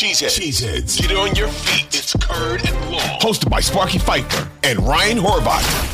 Cheeseheads. 0.00 0.40
Cheeseheads. 0.40 0.98
Get 0.98 1.14
on 1.14 1.34
your 1.36 1.48
feet. 1.48 1.94
It's 1.94 2.14
Curd 2.14 2.66
and 2.66 2.90
Long. 2.90 3.20
Hosted 3.20 3.50
by 3.50 3.60
Sparky 3.60 3.98
Fifer 3.98 4.48
and 4.62 4.78
Ryan 4.78 5.18
Horvat. 5.18 5.90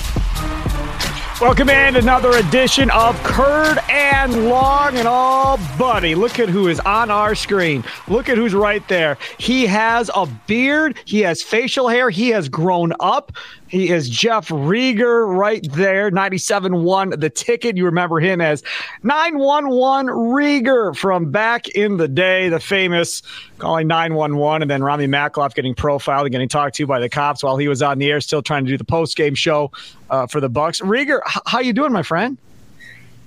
Welcome 1.40 1.68
in 1.70 1.96
another 1.96 2.30
edition 2.38 2.88
of 2.92 3.20
Curd 3.24 3.78
and 3.90 4.48
Long. 4.48 4.96
And 4.96 5.08
all, 5.08 5.58
buddy, 5.76 6.14
look 6.14 6.38
at 6.38 6.48
who 6.48 6.68
is 6.68 6.78
on 6.78 7.10
our 7.10 7.34
screen. 7.34 7.82
Look 8.06 8.28
at 8.28 8.38
who's 8.38 8.54
right 8.54 8.86
there. 8.86 9.18
He 9.38 9.66
has 9.66 10.08
a 10.14 10.26
beard, 10.46 10.96
he 11.04 11.22
has 11.22 11.42
facial 11.42 11.88
hair, 11.88 12.08
he 12.08 12.28
has 12.28 12.48
grown 12.48 12.92
up. 13.00 13.32
He 13.76 13.90
is 13.90 14.08
Jeff 14.08 14.48
Riger 14.48 15.28
right 15.28 15.62
there, 15.72 16.10
97.1 16.10 17.20
the 17.20 17.28
ticket. 17.28 17.76
You 17.76 17.84
remember 17.84 18.20
him 18.20 18.40
as 18.40 18.62
911 19.02 20.06
Riger 20.06 20.96
from 20.96 21.30
back 21.30 21.68
in 21.68 21.98
the 21.98 22.08
day, 22.08 22.48
the 22.48 22.58
famous 22.58 23.20
calling 23.58 23.86
911 23.86 24.62
and 24.62 24.70
then 24.70 24.82
Rami 24.82 25.06
Makloff 25.06 25.54
getting 25.54 25.74
profiled 25.74 26.24
and 26.24 26.32
getting 26.32 26.48
talked 26.48 26.74
to 26.76 26.86
by 26.86 26.98
the 26.98 27.10
cops 27.10 27.42
while 27.42 27.58
he 27.58 27.68
was 27.68 27.82
on 27.82 27.98
the 27.98 28.10
air, 28.10 28.22
still 28.22 28.40
trying 28.40 28.64
to 28.64 28.70
do 28.70 28.78
the 28.78 28.84
post 28.84 29.14
game 29.14 29.34
show 29.34 29.70
uh, 30.08 30.26
for 30.26 30.40
the 30.40 30.48
Bucks. 30.48 30.80
Riger, 30.80 31.20
h- 31.28 31.42
how 31.44 31.60
you 31.60 31.74
doing, 31.74 31.92
my 31.92 32.02
friend? 32.02 32.38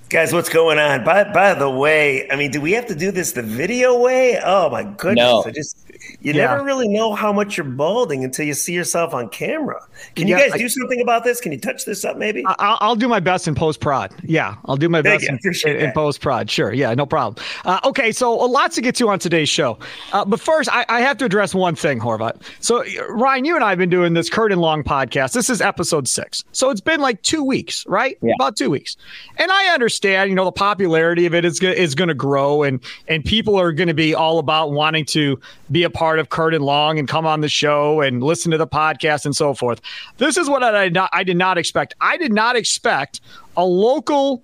Guys, 0.10 0.34
what's 0.34 0.50
going 0.50 0.80
on? 0.80 1.04
By 1.04 1.26
by 1.26 1.54
the 1.54 1.70
way, 1.70 2.28
I 2.32 2.36
mean, 2.36 2.50
do 2.50 2.60
we 2.60 2.72
have 2.72 2.88
to 2.88 2.96
do 2.96 3.12
this 3.12 3.34
the 3.34 3.44
video 3.44 4.00
way? 4.00 4.40
Oh 4.44 4.68
my 4.72 4.82
goodness! 4.82 5.18
No. 5.18 5.44
I 5.46 5.52
just 5.52 5.78
you 6.22 6.34
Yeah. 6.34 6.48
never 6.48 6.64
really 6.64 6.88
know 6.88 7.14
how 7.14 7.32
much 7.34 7.58
you're 7.58 7.66
balding 7.66 8.24
until 8.24 8.46
you 8.46 8.54
see 8.54 8.74
yourself 8.74 9.14
on 9.14 9.30
camera. 9.30 9.82
Can 10.16 10.28
you 10.28 10.36
Yeah, 10.38 10.44
guys 10.48 10.54
I- 10.54 10.58
do 10.58 10.70
something 10.70 11.02
about 11.02 11.24
this? 11.24 11.40
Can 11.42 11.52
you 11.52 11.60
touch 11.60 11.86
this 11.86 12.04
up, 12.06 12.18
maybe? 12.18 12.44
I- 12.46 12.56
I'll, 12.60 12.78
I'll 12.82 12.96
do 12.96 13.08
my 13.08 13.20
best 13.20 13.48
in 13.48 13.56
post 13.56 13.80
prod. 13.80 14.12
Yeah, 14.24 14.56
I'll 14.66 14.78
do 14.78 14.90
my 14.90 15.02
Thank 15.02 15.22
best 15.28 15.66
in, 15.66 15.72
in, 15.72 15.80
in 15.86 15.92
post 15.92 16.22
prod. 16.22 16.50
Sure. 16.50 16.74
Yeah, 16.74 16.94
no 16.94 17.06
problem. 17.06 17.44
Uh, 17.66 17.80
okay, 17.86 18.12
so 18.12 18.34
a 18.34 18.46
lot 18.48 18.72
to 18.74 18.82
get 18.82 18.96
to 18.96 19.10
on 19.10 19.20
today's 19.20 19.50
show. 19.50 19.78
Uh, 20.14 20.26
but 20.26 20.40
first, 20.40 20.70
I, 20.72 20.86
I 20.90 21.02
have 21.02 21.18
to 21.18 21.26
address 21.26 21.54
one 21.54 21.76
thing, 21.76 22.00
Horvat. 22.00 22.42
So, 22.60 22.84
uh, 22.84 22.86
Ryan, 23.10 23.46
you 23.46 23.56
and 23.56 23.64
I 23.64 23.70
have 23.70 23.78
been 23.78 23.90
doing 23.90 24.14
this 24.14 24.30
Curd 24.30 24.52
and 24.52 24.62
Long 24.62 24.84
podcast. 24.84 25.34
This 25.34 25.50
is 25.50 25.62
episode 25.62 26.08
six. 26.08 26.44
So 26.52 26.70
it's 26.70 26.82
been 26.82 27.00
like 27.02 27.22
two 27.22 27.44
weeks, 27.44 27.86
right? 27.88 28.18
Yeah. 28.22 28.34
About 28.40 28.56
two 28.56 28.70
weeks. 28.70 28.98
And 29.38 29.52
I 29.52 29.74
understand, 29.74 30.30
you 30.30 30.36
know, 30.36 30.46
the 30.46 30.52
popularity 30.52 31.26
of 31.26 31.34
it 31.34 31.46
is, 31.46 31.62
is 31.62 31.96
going 31.96 32.08
to 32.08 32.14
grow 32.14 32.64
and, 32.64 32.80
and 33.08 33.24
people 33.24 33.60
are 33.60 33.72
going 33.72 33.88
to 33.88 33.94
be 33.94 34.16
all 34.16 34.40
about 34.40 34.72
wanting 34.72 35.06
to 35.06 35.40
be 35.72 35.84
a 35.84 35.90
part 35.90 35.99
of 36.00 36.30
Curd 36.30 36.54
and 36.54 36.64
Long 36.64 36.98
and 36.98 37.08
come 37.08 37.26
on 37.26 37.42
the 37.42 37.50
show 37.50 38.02
and 38.02 38.24
listen 38.24 38.52
to 38.52 38.58
the 38.58 38.68
podcast 38.68 39.26
and 39.26 39.36
so 39.36 39.54
forth. 39.54 39.82
This 40.18 40.38
is 40.38 40.50
what 40.50 40.64
I 40.64 40.86
did 40.86 40.94
not, 40.94 41.10
I 41.14 41.24
did 41.24 41.38
not 41.38 41.58
expect. 41.58 41.94
I 42.00 42.18
did 42.18 42.32
not 42.32 42.56
expect 42.56 43.22
a 43.58 43.66
local 43.66 44.42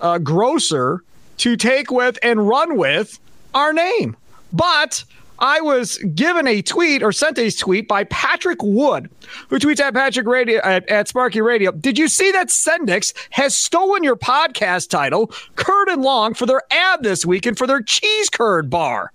uh, 0.00 0.18
grocer 0.18 1.02
to 1.38 1.56
take 1.56 1.90
with 1.90 2.18
and 2.22 2.48
run 2.48 2.76
with 2.76 3.18
our 3.54 3.72
name. 3.72 4.16
But 4.52 5.04
I 5.38 5.60
was 5.60 5.98
given 6.14 6.46
a 6.46 6.62
tweet 6.62 7.02
or 7.02 7.12
sent 7.12 7.38
a 7.38 7.50
tweet 7.50 7.88
by 7.88 8.04
Patrick 8.04 8.62
Wood, 8.62 9.10
who 9.48 9.58
tweets 9.58 9.80
at 9.80 9.92
Patrick 9.92 10.26
Radio 10.26 10.60
at, 10.62 10.88
at 10.88 11.08
Sparky 11.08 11.40
Radio. 11.40 11.72
Did 11.72 11.98
you 11.98 12.08
see 12.08 12.30
that 12.32 12.48
Sendik's 12.48 13.12
has 13.30 13.54
stolen 13.54 14.04
your 14.04 14.16
podcast 14.16 14.90
title, 14.90 15.32
Curd 15.56 15.88
and 15.88 16.02
Long, 16.02 16.34
for 16.34 16.46
their 16.46 16.62
ad 16.70 17.02
this 17.02 17.26
week 17.26 17.46
and 17.46 17.58
for 17.58 17.66
their 17.66 17.82
cheese 17.82 18.30
curd 18.30 18.70
bar? 18.70 19.12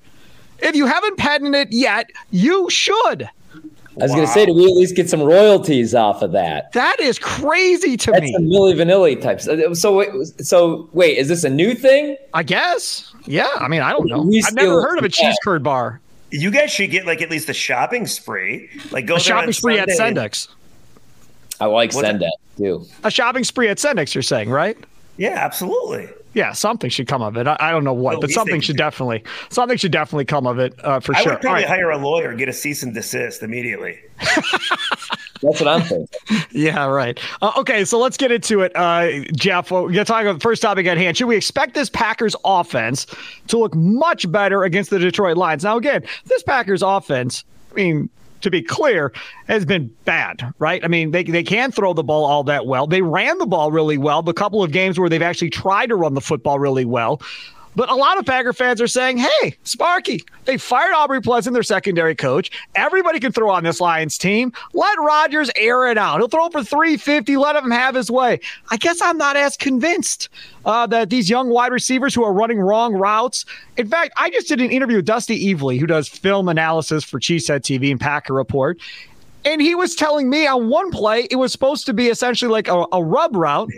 If 0.62 0.76
you 0.76 0.86
haven't 0.86 1.18
patented 1.18 1.56
it 1.68 1.72
yet, 1.74 2.10
you 2.32 2.70
should. 2.70 3.30
I 4.00 4.04
was 4.04 4.12
going 4.12 4.26
to 4.26 4.32
say, 4.32 4.46
do 4.46 4.54
we 4.54 4.64
at 4.64 4.72
least 4.72 4.96
get 4.96 5.10
some 5.10 5.22
royalties 5.22 5.94
off 5.94 6.22
of 6.22 6.32
that? 6.32 6.72
That 6.72 6.98
is 7.02 7.20
crazy 7.20 7.98
to 7.98 8.12
That's 8.12 8.22
me. 8.24 8.32
some 8.34 8.44
Milli 8.46 8.74
Vanilli 8.76 9.22
types. 9.22 9.46
Uh, 9.48 9.74
So, 9.76 9.98
wait, 9.98 10.10
so 10.42 10.90
wait, 10.94 11.18
is 11.18 11.28
this 11.28 11.44
a 11.44 11.50
new 11.50 11.74
thing? 11.76 12.16
I 12.34 12.44
guess. 12.44 13.14
Yeah. 13.26 13.50
I 13.58 13.68
mean, 13.68 13.82
I 13.82 13.92
don't 13.92 14.08
know. 14.08 14.22
I've 14.46 14.54
never 14.54 14.82
heard 14.82 14.98
of 15.00 15.04
a 15.04 15.10
cheese 15.10 15.36
curd 15.44 15.64
bar. 15.64 16.00
you 16.32 16.50
guys 16.50 16.72
should 16.72 16.92
get 16.92 17.06
like 17.06 17.22
at 17.22 17.30
least 17.30 17.50
a 17.50 17.54
shopping 17.54 18.06
spree. 18.08 18.70
Like 18.92 19.06
go 19.06 19.16
A 19.16 19.18
there 19.18 19.24
shopping 19.24 19.48
on 19.48 19.54
spree 19.54 19.80
at 19.80 19.90
Sendik's. 19.90 20.48
I 21.60 21.66
like 21.66 21.94
What's 21.94 22.08
Sendet 22.08 22.30
too. 22.58 22.86
A 23.04 23.12
shopping 23.12 23.44
spree 23.44 23.68
at 23.68 23.78
Sendik's, 23.80 24.16
you're 24.16 24.22
saying, 24.22 24.50
right? 24.50 24.78
Yeah, 25.18 25.32
absolutely. 25.32 26.08
Yeah, 26.34 26.52
something 26.54 26.90
should 26.92 27.08
come 27.08 27.22
of 27.24 27.38
it. 27.38 27.48
I, 27.48 27.58
I 27.60 27.72
don't 27.72 27.84
know 27.84 27.94
what, 27.94 28.18
Oh, 28.18 28.22
but 28.22 28.30
something 28.30 28.62
should 28.62 28.76
too. 28.76 28.84
definitely 28.84 29.24
something 29.50 29.78
should 29.78 29.92
definitely 29.92 30.26
come 30.26 30.46
of 30.46 30.60
it 30.60 30.74
uh, 30.86 31.00
for 31.00 31.16
I 31.16 31.22
sure. 31.24 31.32
I 31.32 31.36
would 31.36 31.42
probably 31.42 31.64
All 31.64 31.70
right. 31.70 31.78
hire 31.80 31.90
a 31.90 31.98
lawyer, 31.98 32.34
get 32.36 32.48
a 32.50 32.54
cease 32.54 32.84
and 32.84 32.94
desist 32.94 33.42
immediately. 33.42 34.00
That's 34.20 35.62
what 35.62 35.68
I'm 35.68 35.82
thinking. 35.82 36.08
Yeah, 36.52 36.86
right. 36.86 37.18
Uh, 37.42 37.54
okay, 37.58 37.86
so 37.86 37.98
let's 37.98 38.18
get 38.18 38.32
into 38.32 38.62
it, 38.62 38.74
uh, 38.76 39.10
Jeff. 39.34 39.72
We're 39.72 39.82
going 39.84 39.94
to 39.94 40.06
talk 40.06 40.22
about 40.24 40.34
the 40.34 40.40
first 40.42 40.62
topic 40.62 40.86
at 40.86 40.98
hand. 40.98 41.16
Should 41.18 41.28
we 41.28 41.38
expect 41.38 41.74
this 41.74 41.90
Packers 41.90 42.36
offense 42.44 43.08
to 43.48 43.58
look 43.58 43.74
much 43.74 44.30
better 44.32 44.64
against 44.66 44.90
the 44.90 45.00
Detroit 45.00 45.38
Lions? 45.38 45.64
Now, 45.64 45.78
again, 45.78 46.04
this 46.26 46.44
Packers 46.44 46.82
offense, 46.84 47.44
I 47.72 47.76
mean, 47.76 48.10
to 48.42 48.52
be 48.52 48.62
clear, 48.62 49.12
has 49.48 49.66
been 49.66 49.88
bad, 50.06 50.54
right? 50.60 50.84
I 50.84 50.88
mean, 50.88 51.12
they, 51.12 51.24
they 51.24 51.44
can 51.44 51.72
throw 51.72 51.94
the 51.94 52.04
ball 52.04 52.26
all 52.26 52.44
that 52.46 52.66
well. 52.66 52.88
They 52.88 53.02
ran 53.02 53.38
the 53.38 53.46
ball 53.46 53.72
really 53.72 53.98
well, 53.98 54.28
a 54.28 54.34
couple 54.34 54.64
of 54.64 54.72
games 54.72 55.00
where 55.00 55.10
they've 55.10 55.22
actually 55.22 55.50
tried 55.50 55.88
to 55.88 55.96
run 55.96 56.14
the 56.14 56.22
football 56.22 56.60
really 56.60 56.86
well. 56.86 57.22
But 57.80 57.90
a 57.90 57.96
lot 57.96 58.18
of 58.18 58.26
Packer 58.26 58.52
fans 58.52 58.82
are 58.82 58.88
saying, 58.88 59.20
hey, 59.20 59.56
Sparky, 59.64 60.26
they 60.44 60.58
fired 60.58 60.92
Aubrey 60.92 61.22
Pleasant, 61.22 61.54
their 61.54 61.64
secondary 61.64 62.14
coach. 62.14 62.52
Everybody 62.76 63.22
can 63.22 63.32
throw 63.32 63.50
on 63.50 63.64
this 63.64 63.80
Lions 63.80 64.18
team. 64.18 64.52
Let 64.74 65.00
Rodgers 65.00 65.50
air 65.56 65.88
it 65.88 65.98
out. 65.98 66.18
He'll 66.18 66.28
throw 66.28 66.50
for 66.50 66.62
350. 66.62 67.38
Let 67.38 67.56
him 67.56 67.72
have 67.72 67.96
his 67.96 68.12
way. 68.12 68.42
I 68.70 68.76
guess 68.76 69.02
I'm 69.02 69.18
not 69.18 69.38
as 69.38 69.56
convinced 69.56 70.28
uh, 70.66 70.88
that 70.88 71.10
these 71.10 71.30
young 71.30 71.48
wide 71.48 71.72
receivers 71.72 72.14
who 72.14 72.22
are 72.26 72.34
running 72.34 72.60
wrong 72.60 72.96
routes. 72.96 73.46
In 73.78 73.88
fact, 73.88 74.12
I 74.18 74.30
just 74.30 74.50
did 74.50 74.60
an 74.60 74.72
interview 74.72 74.98
with 74.98 75.06
Dusty 75.06 75.56
Evely, 75.56 75.80
who 75.80 75.88
does 75.88 76.10
film 76.10 76.50
analysis 76.50 77.06
for 77.06 77.18
Cheesehead 77.18 77.62
TV 77.62 77.92
and 77.92 78.00
Packer 78.02 78.34
Report. 78.34 78.78
And 79.46 79.62
he 79.62 79.74
was 79.74 79.96
telling 79.96 80.30
me 80.30 80.46
on 80.48 80.68
one 80.68 80.92
play, 80.92 81.30
it 81.32 81.38
was 81.38 81.54
supposed 81.54 81.86
to 81.86 81.94
be 81.94 82.10
essentially 82.10 82.52
like 82.52 82.68
a, 82.68 82.86
a 82.92 83.02
rub 83.02 83.38
route 83.38 83.70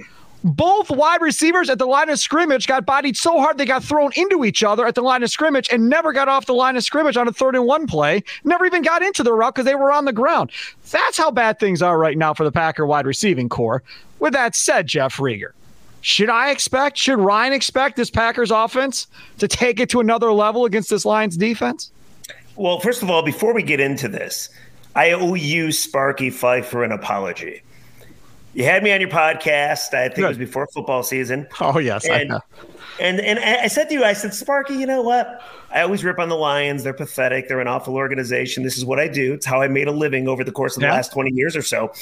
Both 0.43 0.89
wide 0.89 1.21
receivers 1.21 1.69
at 1.69 1.77
the 1.77 1.85
line 1.85 2.09
of 2.09 2.19
scrimmage 2.19 2.65
got 2.65 2.85
bodied 2.85 3.15
so 3.15 3.39
hard 3.39 3.57
they 3.57 3.65
got 3.65 3.83
thrown 3.83 4.11
into 4.15 4.43
each 4.43 4.63
other 4.63 4.87
at 4.87 4.95
the 4.95 5.03
line 5.03 5.21
of 5.21 5.29
scrimmage 5.29 5.69
and 5.71 5.87
never 5.87 6.13
got 6.13 6.27
off 6.27 6.47
the 6.47 6.53
line 6.53 6.75
of 6.75 6.83
scrimmage 6.83 7.15
on 7.15 7.27
a 7.27 7.31
third 7.31 7.55
and 7.55 7.65
one 7.65 7.85
play. 7.85 8.23
Never 8.43 8.65
even 8.65 8.81
got 8.81 9.03
into 9.03 9.21
the 9.21 9.33
route 9.33 9.53
because 9.53 9.65
they 9.65 9.75
were 9.75 9.91
on 9.91 10.05
the 10.05 10.13
ground. 10.13 10.51
That's 10.89 11.17
how 11.17 11.29
bad 11.29 11.59
things 11.59 11.83
are 11.83 11.97
right 11.97 12.17
now 12.17 12.33
for 12.33 12.43
the 12.43 12.51
Packer 12.51 12.87
wide 12.87 13.05
receiving 13.05 13.49
core. 13.49 13.83
With 14.19 14.33
that 14.33 14.55
said, 14.55 14.87
Jeff 14.87 15.17
Riger, 15.17 15.51
should 16.01 16.29
I 16.29 16.49
expect, 16.49 16.97
should 16.97 17.19
Ryan 17.19 17.53
expect 17.53 17.95
this 17.95 18.09
Packers 18.09 18.49
offense 18.49 19.05
to 19.37 19.47
take 19.47 19.79
it 19.79 19.89
to 19.89 19.99
another 19.99 20.33
level 20.33 20.65
against 20.65 20.89
this 20.89 21.05
Lions 21.05 21.37
defense? 21.37 21.91
Well, 22.55 22.79
first 22.79 23.03
of 23.03 23.11
all, 23.11 23.21
before 23.21 23.53
we 23.53 23.61
get 23.61 23.79
into 23.79 24.07
this, 24.07 24.49
I 24.95 25.11
owe 25.11 25.35
you, 25.35 25.71
Sparky 25.71 26.31
Fifer, 26.31 26.83
an 26.83 26.91
apology. 26.91 27.61
You 28.53 28.65
had 28.65 28.83
me 28.83 28.91
on 28.91 28.99
your 28.99 29.09
podcast. 29.09 29.93
I 29.93 30.07
think 30.07 30.15
Good. 30.15 30.25
it 30.25 30.29
was 30.29 30.37
before 30.37 30.67
football 30.67 31.03
season. 31.03 31.47
Oh 31.61 31.79
yes, 31.79 32.07
and, 32.07 32.33
and 32.99 33.19
and 33.21 33.39
I 33.39 33.67
said 33.67 33.87
to 33.89 33.93
you, 33.93 34.03
I 34.03 34.13
said, 34.13 34.33
Sparky, 34.33 34.75
you 34.75 34.85
know 34.85 35.01
what? 35.01 35.41
I 35.73 35.81
always 35.81 36.03
rip 36.03 36.19
on 36.19 36.27
the 36.27 36.35
Lions. 36.35 36.83
They're 36.83 36.93
pathetic. 36.93 37.47
They're 37.47 37.61
an 37.61 37.67
awful 37.67 37.95
organization. 37.95 38.63
This 38.63 38.77
is 38.77 38.83
what 38.83 38.99
I 38.99 39.07
do. 39.07 39.33
It's 39.33 39.45
how 39.45 39.61
I 39.61 39.69
made 39.69 39.87
a 39.87 39.91
living 39.91 40.27
over 40.27 40.43
the 40.43 40.51
course 40.51 40.75
of 40.75 40.81
the 40.81 40.87
yeah. 40.87 40.93
last 40.93 41.13
twenty 41.13 41.31
years 41.31 41.55
or 41.55 41.61
so. 41.61 41.93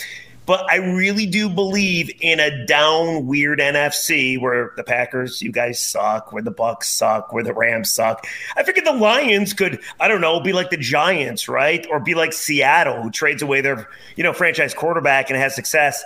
But 0.50 0.68
I 0.68 0.78
really 0.78 1.28
do 1.28 1.48
believe 1.48 2.10
in 2.22 2.40
a 2.40 2.66
down 2.66 3.28
weird 3.28 3.60
NFC 3.60 4.42
where 4.42 4.74
the 4.78 4.84
Packers, 4.84 5.44
you 5.44 5.52
guys 5.52 5.80
suck, 5.80 6.34
where 6.34 6.42
the 6.42 6.50
Bucks 6.50 6.90
suck, 6.90 7.32
where 7.32 7.44
the 7.44 7.54
Rams 7.54 7.92
suck. 7.92 8.26
I 8.58 8.64
figured 8.64 8.88
the 8.88 8.94
Lions 8.94 9.54
could, 9.54 9.80
I 10.00 10.08
don't 10.08 10.22
know, 10.22 10.40
be 10.40 10.52
like 10.52 10.72
the 10.72 10.78
Giants, 10.78 11.48
right? 11.48 11.86
Or 11.92 12.00
be 12.00 12.16
like 12.16 12.34
Seattle, 12.34 13.00
who 13.00 13.12
trades 13.12 13.44
away 13.44 13.62
their, 13.62 13.88
you 14.16 14.24
know, 14.24 14.34
franchise 14.34 14.74
quarterback 14.74 15.30
and 15.30 15.38
has 15.38 15.54
success. 15.54 16.04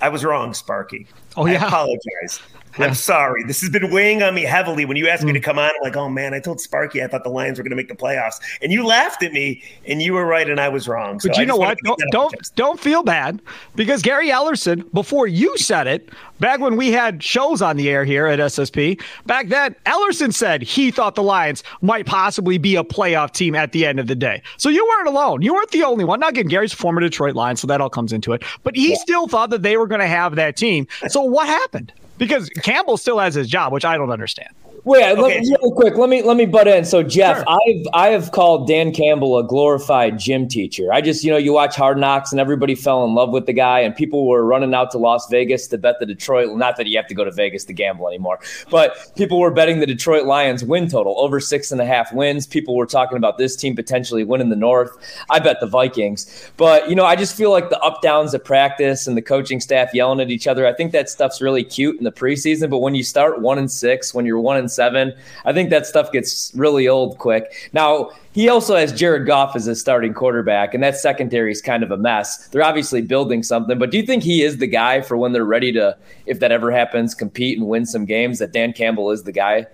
I 0.00 0.08
was 0.08 0.24
wrong, 0.24 0.54
Sparky. 0.54 1.06
Oh 1.36 1.46
yeah. 1.46 1.64
I 1.64 1.66
apologize. 1.66 2.40
Yeah. 2.78 2.86
I'm 2.86 2.94
sorry. 2.94 3.42
This 3.44 3.60
has 3.60 3.70
been 3.70 3.90
weighing 3.90 4.22
on 4.22 4.34
me 4.34 4.42
heavily. 4.42 4.84
When 4.84 4.96
you 4.96 5.08
asked 5.08 5.24
me 5.24 5.32
to 5.32 5.40
mm. 5.40 5.42
come 5.42 5.58
on, 5.58 5.70
I'm 5.70 5.82
like, 5.82 5.96
oh 5.96 6.08
man, 6.08 6.34
I 6.34 6.40
told 6.40 6.60
Sparky 6.60 7.02
I 7.02 7.08
thought 7.08 7.24
the 7.24 7.30
Lions 7.30 7.58
were 7.58 7.64
going 7.64 7.70
to 7.70 7.76
make 7.76 7.88
the 7.88 7.94
playoffs, 7.94 8.40
and 8.62 8.72
you 8.72 8.86
laughed 8.86 9.22
at 9.22 9.32
me, 9.32 9.62
and 9.86 10.00
you 10.00 10.12
were 10.12 10.26
right, 10.26 10.48
and 10.48 10.60
I 10.60 10.68
was 10.68 10.86
wrong. 10.86 11.20
So 11.20 11.28
but 11.28 11.38
you 11.38 11.46
know 11.46 11.56
what? 11.56 11.78
Don't 11.84 12.00
don't, 12.10 12.54
don't 12.54 12.80
feel 12.80 13.02
bad 13.02 13.40
because 13.74 14.02
Gary 14.02 14.28
Ellerson, 14.28 14.90
before 14.92 15.26
you 15.26 15.56
said 15.58 15.86
it, 15.86 16.10
back 16.38 16.60
when 16.60 16.76
we 16.76 16.92
had 16.92 17.22
shows 17.22 17.60
on 17.60 17.76
the 17.76 17.90
air 17.90 18.04
here 18.04 18.26
at 18.26 18.38
SSP, 18.38 19.00
back 19.26 19.48
then 19.48 19.74
Ellerson 19.86 20.32
said 20.32 20.62
he 20.62 20.90
thought 20.90 21.14
the 21.14 21.22
Lions 21.22 21.62
might 21.82 22.06
possibly 22.06 22.58
be 22.58 22.76
a 22.76 22.84
playoff 22.84 23.32
team 23.32 23.54
at 23.54 23.72
the 23.72 23.84
end 23.84 23.98
of 23.98 24.06
the 24.06 24.14
day. 24.14 24.42
So 24.56 24.68
you 24.68 24.86
weren't 24.86 25.08
alone. 25.08 25.42
You 25.42 25.54
weren't 25.54 25.70
the 25.70 25.82
only 25.82 26.04
one. 26.04 26.20
Now 26.20 26.28
again, 26.28 26.46
Gary's 26.46 26.72
former 26.72 27.00
Detroit 27.00 27.34
Lions, 27.34 27.60
so 27.60 27.66
that 27.66 27.80
all 27.80 27.90
comes 27.90 28.12
into 28.12 28.32
it. 28.32 28.44
But 28.62 28.76
he 28.76 28.90
yeah. 28.90 28.96
still 28.98 29.26
thought 29.28 29.50
that 29.50 29.62
they 29.62 29.76
were 29.76 29.86
going 29.86 30.00
to 30.00 30.06
have 30.06 30.36
that 30.36 30.56
team. 30.56 30.86
So 31.10 31.22
what 31.22 31.48
happened? 31.48 31.92
Because 32.20 32.48
Campbell 32.62 32.98
still 32.98 33.18
has 33.18 33.34
his 33.34 33.48
job, 33.48 33.72
which 33.72 33.84
I 33.84 33.96
don't 33.96 34.10
understand. 34.10 34.50
Wait, 34.84 35.04
okay. 35.04 35.20
let, 35.20 35.30
really 35.30 35.72
quick. 35.74 35.96
Let 35.96 36.08
me 36.08 36.22
let 36.22 36.36
me 36.36 36.46
butt 36.46 36.66
in. 36.66 36.84
So, 36.84 37.02
Jeff, 37.02 37.36
sure. 37.36 37.44
I've 37.48 37.86
I 37.92 38.08
have 38.08 38.32
called 38.32 38.66
Dan 38.66 38.92
Campbell 38.92 39.38
a 39.38 39.44
glorified 39.44 40.18
gym 40.18 40.48
teacher. 40.48 40.92
I 40.92 41.00
just, 41.00 41.22
you 41.22 41.30
know, 41.30 41.36
you 41.36 41.52
watch 41.52 41.76
Hard 41.76 41.98
Knocks, 41.98 42.32
and 42.32 42.40
everybody 42.40 42.74
fell 42.74 43.04
in 43.04 43.14
love 43.14 43.30
with 43.30 43.46
the 43.46 43.52
guy, 43.52 43.80
and 43.80 43.94
people 43.94 44.26
were 44.26 44.44
running 44.44 44.72
out 44.72 44.90
to 44.92 44.98
Las 44.98 45.28
Vegas 45.30 45.66
to 45.68 45.78
bet 45.78 45.96
the 46.00 46.06
Detroit. 46.06 46.56
Not 46.56 46.76
that 46.76 46.86
you 46.86 46.96
have 46.96 47.06
to 47.08 47.14
go 47.14 47.24
to 47.24 47.30
Vegas 47.30 47.64
to 47.66 47.72
gamble 47.72 48.08
anymore, 48.08 48.40
but 48.70 49.12
people 49.16 49.38
were 49.38 49.50
betting 49.50 49.80
the 49.80 49.86
Detroit 49.86 50.24
Lions 50.24 50.64
win 50.64 50.88
total 50.88 51.14
over 51.18 51.40
six 51.40 51.72
and 51.72 51.80
a 51.80 51.86
half 51.86 52.12
wins. 52.12 52.46
People 52.46 52.76
were 52.76 52.86
talking 52.86 53.18
about 53.18 53.36
this 53.36 53.56
team 53.56 53.76
potentially 53.76 54.24
winning 54.24 54.48
the 54.48 54.56
North. 54.56 54.96
I 55.28 55.40
bet 55.40 55.60
the 55.60 55.66
Vikings, 55.66 56.50
but 56.56 56.88
you 56.88 56.94
know, 56.94 57.04
I 57.04 57.16
just 57.16 57.36
feel 57.36 57.50
like 57.50 57.68
the 57.68 57.78
up 57.80 58.00
downs 58.00 58.34
at 58.34 58.44
practice 58.44 59.06
and 59.06 59.16
the 59.16 59.22
coaching 59.22 59.60
staff 59.60 59.92
yelling 59.92 60.20
at 60.20 60.30
each 60.30 60.46
other. 60.46 60.66
I 60.66 60.72
think 60.72 60.92
that 60.92 61.10
stuff's 61.10 61.42
really 61.42 61.64
cute 61.64 61.98
in 61.98 62.04
the 62.04 62.12
preseason, 62.12 62.70
but 62.70 62.78
when 62.78 62.94
you 62.94 63.02
start 63.02 63.40
one 63.40 63.58
and 63.58 63.70
six, 63.70 64.14
when 64.14 64.24
you're 64.24 64.40
one 64.40 64.56
and 64.56 64.69
seven. 64.70 65.12
I 65.44 65.52
think 65.52 65.70
that 65.70 65.86
stuff 65.86 66.12
gets 66.12 66.52
really 66.54 66.88
old 66.88 67.18
quick. 67.18 67.52
Now, 67.72 68.10
he 68.32 68.48
also 68.48 68.76
has 68.76 68.92
Jared 68.92 69.26
Goff 69.26 69.56
as 69.56 69.66
a 69.66 69.74
starting 69.74 70.14
quarterback, 70.14 70.74
and 70.74 70.82
that 70.82 70.96
secondary 70.96 71.52
is 71.52 71.60
kind 71.60 71.82
of 71.82 71.90
a 71.90 71.96
mess. 71.96 72.48
They're 72.48 72.62
obviously 72.62 73.02
building 73.02 73.42
something, 73.42 73.78
but 73.78 73.90
do 73.90 73.96
you 73.96 74.04
think 74.04 74.22
he 74.22 74.42
is 74.42 74.58
the 74.58 74.66
guy 74.66 75.00
for 75.00 75.16
when 75.16 75.32
they're 75.32 75.44
ready 75.44 75.72
to, 75.72 75.96
if 76.26 76.40
that 76.40 76.52
ever 76.52 76.70
happens, 76.70 77.14
compete 77.14 77.58
and 77.58 77.68
win 77.68 77.86
some 77.86 78.04
games? 78.04 78.38
That 78.38 78.52
Dan 78.52 78.72
Campbell 78.72 79.10
is 79.10 79.24
the 79.24 79.32
guy? 79.32 79.66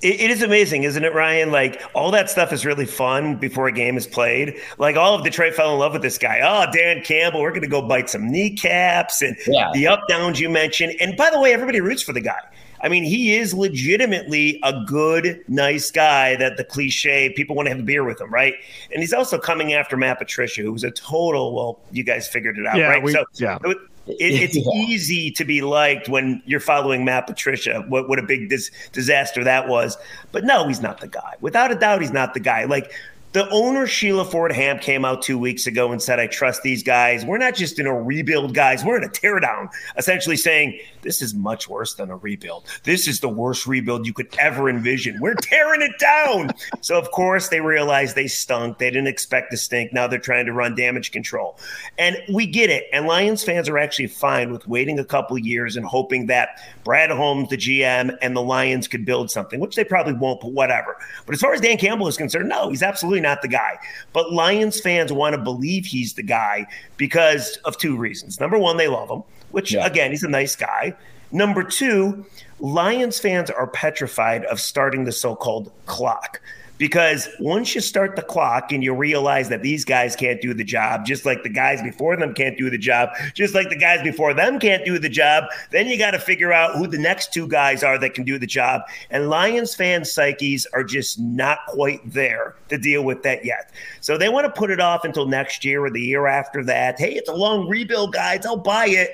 it 0.00 0.30
is 0.30 0.42
amazing, 0.42 0.84
isn't 0.84 1.04
it, 1.04 1.12
Ryan? 1.12 1.50
Like 1.50 1.82
all 1.94 2.10
that 2.12 2.30
stuff 2.30 2.52
is 2.52 2.64
really 2.64 2.86
fun 2.86 3.36
before 3.36 3.66
a 3.66 3.72
game 3.72 3.96
is 3.96 4.06
played. 4.06 4.54
Like 4.78 4.96
all 4.96 5.14
of 5.14 5.24
Detroit 5.24 5.54
fell 5.54 5.72
in 5.72 5.78
love 5.78 5.92
with 5.92 6.02
this 6.02 6.18
guy. 6.18 6.40
Oh, 6.42 6.70
Dan 6.72 7.02
Campbell, 7.02 7.40
we're 7.40 7.50
going 7.50 7.62
to 7.62 7.68
go 7.68 7.82
bite 7.82 8.08
some 8.08 8.30
kneecaps 8.30 9.22
and 9.22 9.36
yeah. 9.46 9.70
the 9.74 9.88
up 9.88 10.00
downs 10.08 10.38
you 10.38 10.48
mentioned. 10.48 10.94
And 11.00 11.16
by 11.16 11.30
the 11.30 11.40
way, 11.40 11.52
everybody 11.52 11.80
roots 11.80 12.02
for 12.02 12.12
the 12.12 12.20
guy. 12.20 12.38
I 12.80 12.88
mean, 12.88 13.04
he 13.04 13.34
is 13.34 13.54
legitimately 13.54 14.60
a 14.62 14.84
good, 14.86 15.42
nice 15.48 15.90
guy 15.90 16.36
that 16.36 16.56
the 16.56 16.64
cliche 16.64 17.30
people 17.30 17.56
want 17.56 17.66
to 17.66 17.70
have 17.70 17.80
a 17.80 17.84
beer 17.84 18.04
with 18.04 18.20
him, 18.20 18.32
right? 18.32 18.54
And 18.92 19.00
he's 19.00 19.12
also 19.12 19.38
coming 19.38 19.72
after 19.72 19.96
Matt 19.96 20.18
Patricia, 20.18 20.62
who 20.62 20.72
was 20.72 20.84
a 20.84 20.90
total, 20.90 21.54
well, 21.54 21.80
you 21.90 22.04
guys 22.04 22.28
figured 22.28 22.58
it 22.58 22.66
out, 22.66 22.76
yeah, 22.76 22.88
right? 22.88 23.02
We, 23.02 23.12
so 23.12 23.24
yeah. 23.34 23.58
It, 23.64 23.76
it's 24.06 24.56
yeah. 24.56 24.72
easy 24.74 25.30
to 25.32 25.44
be 25.44 25.60
liked 25.60 26.08
when 26.08 26.42
you're 26.46 26.60
following 26.60 27.04
Matt 27.04 27.26
Patricia. 27.26 27.84
What 27.88 28.08
what 28.08 28.18
a 28.18 28.22
big 28.22 28.48
dis- 28.48 28.70
disaster 28.92 29.44
that 29.44 29.68
was. 29.68 29.98
But 30.32 30.44
no, 30.44 30.66
he's 30.66 30.80
not 30.80 31.00
the 31.00 31.08
guy. 31.08 31.34
Without 31.40 31.70
a 31.70 31.74
doubt, 31.74 32.00
he's 32.00 32.12
not 32.12 32.34
the 32.34 32.40
guy. 32.40 32.64
Like 32.64 32.92
the 33.38 33.48
owner, 33.50 33.86
Sheila 33.86 34.24
Ford 34.24 34.50
Hamp, 34.50 34.80
came 34.80 35.04
out 35.04 35.22
two 35.22 35.38
weeks 35.38 35.68
ago 35.68 35.92
and 35.92 36.02
said, 36.02 36.18
I 36.18 36.26
trust 36.26 36.64
these 36.64 36.82
guys. 36.82 37.24
We're 37.24 37.38
not 37.38 37.54
just 37.54 37.78
in 37.78 37.86
a 37.86 37.94
rebuild, 37.94 38.52
guys. 38.52 38.84
We're 38.84 38.96
in 38.96 39.04
a 39.04 39.08
teardown, 39.08 39.68
essentially 39.96 40.36
saying, 40.36 40.80
this 41.02 41.22
is 41.22 41.34
much 41.34 41.68
worse 41.68 41.94
than 41.94 42.10
a 42.10 42.16
rebuild. 42.16 42.66
This 42.82 43.06
is 43.06 43.20
the 43.20 43.28
worst 43.28 43.64
rebuild 43.64 44.08
you 44.08 44.12
could 44.12 44.34
ever 44.40 44.68
envision. 44.68 45.20
We're 45.20 45.36
tearing 45.36 45.82
it 45.82 45.92
down. 46.00 46.50
so, 46.80 46.98
of 46.98 47.12
course, 47.12 47.48
they 47.48 47.60
realized 47.60 48.16
they 48.16 48.26
stunk. 48.26 48.78
They 48.78 48.90
didn't 48.90 49.06
expect 49.06 49.52
to 49.52 49.56
stink. 49.56 49.92
Now 49.92 50.08
they're 50.08 50.18
trying 50.18 50.46
to 50.46 50.52
run 50.52 50.74
damage 50.74 51.12
control. 51.12 51.60
And 51.96 52.16
we 52.32 52.44
get 52.44 52.70
it. 52.70 52.86
And 52.92 53.06
Lions 53.06 53.44
fans 53.44 53.68
are 53.68 53.78
actually 53.78 54.08
fine 54.08 54.50
with 54.50 54.66
waiting 54.66 54.98
a 54.98 55.04
couple 55.04 55.38
years 55.38 55.76
and 55.76 55.86
hoping 55.86 56.26
that 56.26 56.60
Brad 56.82 57.10
Holmes, 57.10 57.50
the 57.50 57.56
GM, 57.56 58.16
and 58.20 58.36
the 58.36 58.42
Lions 58.42 58.88
could 58.88 59.04
build 59.04 59.30
something, 59.30 59.60
which 59.60 59.76
they 59.76 59.84
probably 59.84 60.14
won't, 60.14 60.40
but 60.40 60.52
whatever. 60.52 60.96
But 61.24 61.36
as 61.36 61.40
far 61.40 61.54
as 61.54 61.60
Dan 61.60 61.78
Campbell 61.78 62.08
is 62.08 62.16
concerned, 62.16 62.48
no, 62.48 62.70
he's 62.70 62.82
absolutely 62.82 63.20
not 63.20 63.27
the 63.42 63.48
guy. 63.48 63.78
But 64.12 64.32
Lions 64.32 64.80
fans 64.80 65.12
want 65.12 65.34
to 65.34 65.40
believe 65.40 65.86
he's 65.86 66.14
the 66.14 66.22
guy 66.22 66.66
because 66.96 67.56
of 67.64 67.76
two 67.76 67.96
reasons. 67.96 68.40
Number 68.40 68.58
one, 68.58 68.76
they 68.76 68.88
love 68.88 69.10
him 69.10 69.22
which 69.50 69.72
yeah. 69.72 69.86
again, 69.86 70.10
he's 70.10 70.22
a 70.22 70.28
nice 70.28 70.56
guy. 70.56 70.94
Number 71.32 71.62
two, 71.62 72.24
Lions 72.60 73.18
fans 73.18 73.50
are 73.50 73.66
petrified 73.66 74.44
of 74.46 74.60
starting 74.60 75.04
the 75.04 75.12
so 75.12 75.36
called 75.36 75.70
clock 75.86 76.40
because 76.78 77.28
once 77.40 77.74
you 77.74 77.80
start 77.80 78.16
the 78.16 78.22
clock 78.22 78.72
and 78.72 78.82
you 78.82 78.94
realize 78.94 79.48
that 79.48 79.62
these 79.62 79.84
guys 79.84 80.16
can't 80.16 80.40
do 80.40 80.54
the 80.54 80.64
job, 80.64 81.04
just 81.04 81.26
like 81.26 81.42
the 81.42 81.48
guys 81.48 81.82
before 81.82 82.16
them 82.16 82.32
can't 82.32 82.56
do 82.56 82.70
the 82.70 82.78
job, 82.78 83.10
just 83.34 83.54
like 83.54 83.68
the 83.68 83.76
guys 83.76 84.02
before 84.02 84.32
them 84.32 84.58
can't 84.58 84.84
do 84.84 84.98
the 84.98 85.08
job, 85.08 85.44
then 85.70 85.88
you 85.88 85.98
got 85.98 86.12
to 86.12 86.18
figure 86.18 86.52
out 86.52 86.76
who 86.76 86.86
the 86.86 86.98
next 86.98 87.32
two 87.32 87.46
guys 87.48 87.82
are 87.82 87.98
that 87.98 88.14
can 88.14 88.24
do 88.24 88.38
the 88.38 88.46
job. 88.46 88.82
And 89.10 89.28
Lions 89.28 89.74
fans' 89.74 90.12
psyches 90.12 90.66
are 90.72 90.84
just 90.84 91.18
not 91.18 91.58
quite 91.66 92.00
there 92.10 92.54
to 92.68 92.78
deal 92.78 93.02
with 93.02 93.22
that 93.24 93.44
yet. 93.44 93.72
So 94.00 94.16
they 94.16 94.28
want 94.28 94.46
to 94.46 94.58
put 94.58 94.70
it 94.70 94.80
off 94.80 95.04
until 95.04 95.26
next 95.26 95.64
year 95.64 95.84
or 95.84 95.90
the 95.90 96.00
year 96.00 96.26
after 96.26 96.64
that. 96.64 96.98
Hey, 96.98 97.14
it's 97.14 97.28
a 97.28 97.34
long 97.34 97.68
rebuild, 97.68 98.12
guys. 98.12 98.46
I'll 98.46 98.56
buy 98.56 98.86
it 98.86 99.10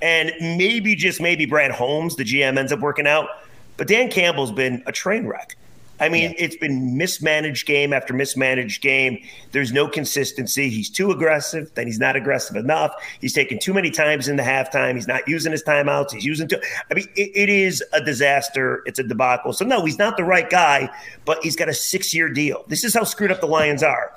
and 0.00 0.32
maybe 0.40 0.94
just 0.94 1.20
maybe 1.20 1.46
Brad 1.46 1.70
Holmes, 1.70 2.16
the 2.16 2.24
GM, 2.24 2.58
ends 2.58 2.72
up 2.72 2.80
working 2.80 3.06
out. 3.06 3.28
But 3.76 3.88
Dan 3.88 4.10
Campbell's 4.10 4.52
been 4.52 4.82
a 4.86 4.92
train 4.92 5.26
wreck. 5.26 5.56
I 6.00 6.08
mean, 6.08 6.30
yeah. 6.30 6.44
it's 6.44 6.56
been 6.56 6.98
mismanaged 6.98 7.66
game 7.66 7.92
after 7.92 8.12
mismanaged 8.12 8.82
game. 8.82 9.22
There's 9.52 9.72
no 9.72 9.86
consistency. 9.86 10.68
He's 10.68 10.90
too 10.90 11.12
aggressive, 11.12 11.70
then 11.74 11.86
he's 11.86 12.00
not 12.00 12.16
aggressive 12.16 12.56
enough. 12.56 12.92
He's 13.20 13.32
taking 13.32 13.58
too 13.60 13.72
many 13.72 13.90
times 13.90 14.26
in 14.26 14.36
the 14.36 14.42
halftime. 14.42 14.96
He's 14.96 15.06
not 15.06 15.26
using 15.28 15.52
his 15.52 15.62
timeouts. 15.62 16.12
He's 16.12 16.24
using 16.24 16.48
too. 16.48 16.60
I 16.90 16.94
mean, 16.94 17.06
it, 17.14 17.30
it 17.34 17.48
is 17.48 17.82
a 17.92 18.02
disaster. 18.02 18.82
It's 18.86 18.98
a 18.98 19.04
debacle. 19.04 19.52
So 19.52 19.64
no, 19.64 19.84
he's 19.84 19.98
not 19.98 20.16
the 20.16 20.24
right 20.24 20.50
guy, 20.50 20.90
but 21.24 21.42
he's 21.44 21.56
got 21.56 21.68
a 21.68 21.74
six-year 21.74 22.28
deal. 22.28 22.64
This 22.68 22.82
is 22.82 22.92
how 22.94 23.04
screwed 23.04 23.30
up 23.30 23.40
the 23.40 23.46
Lions 23.46 23.82
are. 23.82 24.12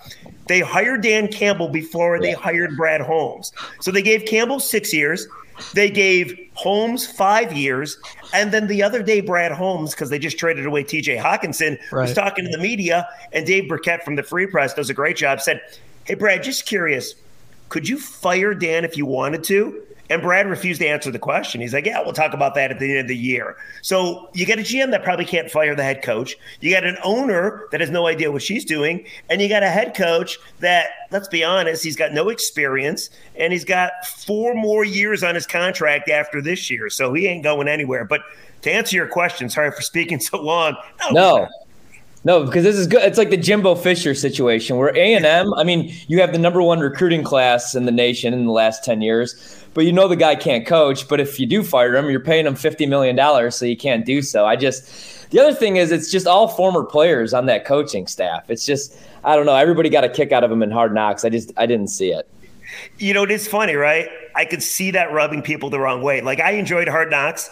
They 0.47 0.61
hired 0.61 1.03
Dan 1.03 1.27
Campbell 1.27 1.69
before 1.69 2.15
yeah. 2.15 2.21
they 2.21 2.31
hired 2.31 2.75
Brad 2.75 3.01
Holmes. 3.01 3.51
So 3.81 3.91
they 3.91 4.01
gave 4.01 4.25
Campbell 4.25 4.59
six 4.59 4.93
years. 4.93 5.27
They 5.73 5.89
gave 5.89 6.37
Holmes 6.53 7.07
five 7.07 7.53
years. 7.53 7.97
And 8.33 8.51
then 8.51 8.67
the 8.67 8.83
other 8.83 9.01
day, 9.01 9.21
Brad 9.21 9.51
Holmes, 9.51 9.91
because 9.91 10.09
they 10.09 10.19
just 10.19 10.37
traded 10.37 10.65
away 10.65 10.83
TJ 10.83 11.21
Hockenson, 11.21 11.79
right. 11.91 12.03
was 12.03 12.13
talking 12.13 12.45
to 12.45 12.51
the 12.51 12.57
media. 12.57 13.07
And 13.31 13.45
Dave 13.45 13.67
Birkett 13.67 14.03
from 14.03 14.15
the 14.15 14.23
Free 14.23 14.47
Press 14.47 14.73
does 14.73 14.89
a 14.89 14.93
great 14.93 15.17
job, 15.17 15.41
said, 15.41 15.61
Hey, 16.05 16.13
Brad, 16.13 16.43
just 16.43 16.65
curious, 16.65 17.15
could 17.69 17.87
you 17.87 17.99
fire 17.99 18.53
Dan 18.53 18.85
if 18.85 18.95
you 18.95 19.05
wanted 19.05 19.43
to? 19.45 19.83
And 20.09 20.21
Brad 20.21 20.47
refused 20.47 20.81
to 20.81 20.87
answer 20.87 21.11
the 21.11 21.19
question. 21.19 21.61
He's 21.61 21.73
like, 21.73 21.85
Yeah, 21.85 22.01
we'll 22.01 22.13
talk 22.13 22.33
about 22.33 22.55
that 22.55 22.71
at 22.71 22.79
the 22.79 22.89
end 22.89 22.99
of 22.99 23.07
the 23.07 23.17
year. 23.17 23.57
So 23.81 24.29
you 24.33 24.45
get 24.45 24.59
a 24.59 24.61
GM 24.61 24.91
that 24.91 25.03
probably 25.03 25.25
can't 25.25 25.49
fire 25.49 25.75
the 25.75 25.83
head 25.83 26.01
coach. 26.03 26.35
You 26.61 26.71
got 26.71 26.83
an 26.83 26.97
owner 27.03 27.67
that 27.71 27.81
has 27.81 27.89
no 27.89 28.07
idea 28.07 28.31
what 28.31 28.41
she's 28.41 28.65
doing. 28.65 29.05
And 29.29 29.41
you 29.41 29.49
got 29.49 29.63
a 29.63 29.69
head 29.69 29.95
coach 29.95 30.39
that, 30.59 30.89
let's 31.11 31.27
be 31.27 31.43
honest, 31.43 31.83
he's 31.83 31.95
got 31.95 32.13
no 32.13 32.29
experience 32.29 33.09
and 33.35 33.51
he's 33.51 33.65
got 33.65 33.91
four 34.05 34.53
more 34.53 34.83
years 34.85 35.23
on 35.23 35.35
his 35.35 35.45
contract 35.45 36.09
after 36.09 36.41
this 36.41 36.69
year. 36.69 36.89
So 36.89 37.13
he 37.13 37.27
ain't 37.27 37.43
going 37.43 37.67
anywhere. 37.67 38.05
But 38.05 38.21
to 38.63 38.71
answer 38.71 38.95
your 38.95 39.07
question, 39.07 39.49
sorry 39.49 39.71
for 39.71 39.81
speaking 39.81 40.19
so 40.19 40.41
long. 40.41 40.77
No. 41.11 41.11
no. 41.11 41.47
No, 42.23 42.43
because 42.43 42.63
this 42.63 42.75
is 42.75 42.87
good. 42.87 43.03
It's 43.03 43.17
like 43.17 43.29
the 43.29 43.37
Jimbo 43.37 43.75
Fisher 43.75 44.13
situation 44.13 44.77
where 44.77 44.95
A 44.97 45.13
and 45.13 45.25
M. 45.25 45.53
I 45.53 45.63
mean, 45.63 45.93
you 46.07 46.19
have 46.19 46.31
the 46.31 46.39
number 46.39 46.61
one 46.61 46.79
recruiting 46.79 47.23
class 47.23 47.75
in 47.75 47.85
the 47.85 47.91
nation 47.91 48.33
in 48.33 48.45
the 48.45 48.51
last 48.51 48.83
ten 48.83 49.01
years, 49.01 49.63
but 49.73 49.85
you 49.85 49.93
know 49.93 50.07
the 50.07 50.15
guy 50.15 50.35
can't 50.35 50.65
coach. 50.65 51.07
But 51.07 51.19
if 51.19 51.39
you 51.39 51.45
do 51.45 51.63
fire 51.63 51.95
him, 51.95 52.09
you're 52.09 52.19
paying 52.19 52.45
him 52.45 52.55
fifty 52.55 52.85
million 52.85 53.15
dollars, 53.15 53.55
so 53.55 53.65
you 53.65 53.77
can't 53.77 54.05
do 54.05 54.21
so. 54.21 54.45
I 54.45 54.55
just 54.55 55.29
the 55.29 55.39
other 55.39 55.53
thing 55.53 55.77
is 55.77 55.91
it's 55.91 56.11
just 56.11 56.27
all 56.27 56.47
former 56.47 56.83
players 56.83 57.33
on 57.33 57.45
that 57.45 57.65
coaching 57.65 58.07
staff. 58.07 58.49
It's 58.49 58.65
just 58.65 58.97
I 59.23 59.35
don't 59.35 59.45
know. 59.45 59.55
Everybody 59.55 59.89
got 59.89 60.03
a 60.03 60.09
kick 60.09 60.31
out 60.31 60.43
of 60.43 60.51
him 60.51 60.63
in 60.63 60.71
Hard 60.71 60.93
Knocks. 60.93 61.23
I 61.23 61.29
just 61.29 61.51
I 61.55 61.65
didn't 61.65 61.87
see 61.87 62.11
it. 62.11 62.27
You 62.97 63.13
know, 63.13 63.23
it 63.23 63.31
is 63.31 63.47
funny, 63.47 63.75
right? 63.75 64.09
I 64.35 64.45
could 64.45 64.61
see 64.61 64.91
that 64.91 65.11
rubbing 65.13 65.41
people 65.41 65.69
the 65.69 65.79
wrong 65.79 66.01
way. 66.01 66.21
Like 66.21 66.39
I 66.39 66.51
enjoyed 66.51 66.87
Hard 66.87 67.09
Knocks 67.09 67.49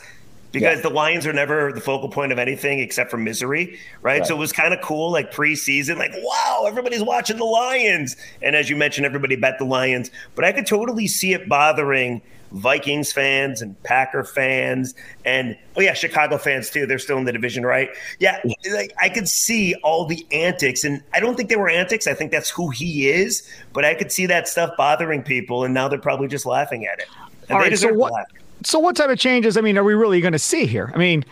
because 0.56 0.78
yeah. 0.78 0.84
the 0.84 0.90
Lions 0.90 1.28
are 1.28 1.34
never 1.34 1.74
the 1.74 1.82
focal 1.82 2.08
point 2.08 2.32
of 2.32 2.40
anything 2.40 2.80
except 2.80 3.12
for 3.12 3.18
misery, 3.18 3.78
right? 4.02 4.20
right. 4.20 4.26
So 4.26 4.36
it 4.36 4.40
was 4.40 4.54
kind 4.54 4.74
of 4.74 4.80
cool, 4.80 5.12
like 5.12 5.34
preseason, 5.34 5.98
like 5.98 6.14
wow, 6.16 6.64
everybody's 6.66 7.04
watching 7.04 7.36
the 7.36 7.44
Lions, 7.44 8.16
and 8.42 8.56
as 8.56 8.70
you 8.70 8.78
mentioned, 8.78 9.06
everybody 9.06 9.36
bet 9.36 9.60
the 9.60 9.66
Lions. 9.66 10.10
But 10.34 10.46
I 10.46 10.54
could 10.54 10.66
totally 10.66 11.08
see 11.08 11.34
it 11.34 11.50
bothering 11.50 12.22
Vikings 12.54 13.12
fans 13.12 13.62
and 13.62 13.82
Packer 13.84 14.24
fans, 14.24 14.96
and 15.26 15.58
oh 15.76 15.82
yeah, 15.82 15.94
Chicago 15.94 16.38
fans 16.38 16.70
too. 16.70 16.86
They're 16.86 17.00
still 17.00 17.18
in 17.18 17.26
the 17.26 17.34
division, 17.34 17.66
right? 17.66 17.90
Yeah, 18.20 18.40
like 18.72 18.94
I 18.98 19.10
could 19.10 19.28
see 19.28 19.76
all 19.84 20.06
the 20.06 20.26
antics, 20.32 20.86
and 20.86 21.04
I 21.14 21.20
don't 21.20 21.36
think 21.36 21.50
they 21.50 21.58
were 21.58 21.70
antics. 21.70 22.08
I 22.08 22.14
think 22.14 22.32
that's 22.32 22.50
who 22.50 22.70
he 22.70 23.10
is. 23.10 23.46
But 23.74 23.84
I 23.84 23.94
could 23.94 24.10
see 24.10 24.26
that 24.28 24.48
stuff 24.48 24.72
bothering 24.78 25.24
people, 25.24 25.66
and 25.66 25.74
now 25.74 25.90
they're 25.90 26.00
probably 26.00 26.30
just 26.30 26.46
laughing 26.46 26.86
at 26.86 27.00
it. 27.00 27.08
And 27.50 27.58
all 27.58 27.60
right, 27.60 27.78
so 27.78 27.94
what? 27.94 28.26
So 28.66 28.80
what 28.80 28.96
type 28.96 29.10
of 29.10 29.20
changes? 29.20 29.58
I 29.58 29.62
mean, 29.62 29.78
are 29.78 29.84
we 29.84 29.94
really 29.94 30.22
going 30.22 30.34
to 30.34 30.40
see 30.40 30.66
here? 30.66 30.92
I 30.94 30.98
mean, 30.98 31.24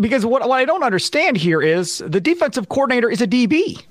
because 0.00 0.26
what, 0.26 0.46
what 0.48 0.56
I 0.56 0.64
don't 0.64 0.82
understand 0.82 1.36
here 1.36 1.62
is 1.62 1.98
the 1.98 2.20
defensive 2.20 2.68
coordinator 2.68 3.08
is 3.08 3.20
a 3.20 3.26
DB. 3.26 3.82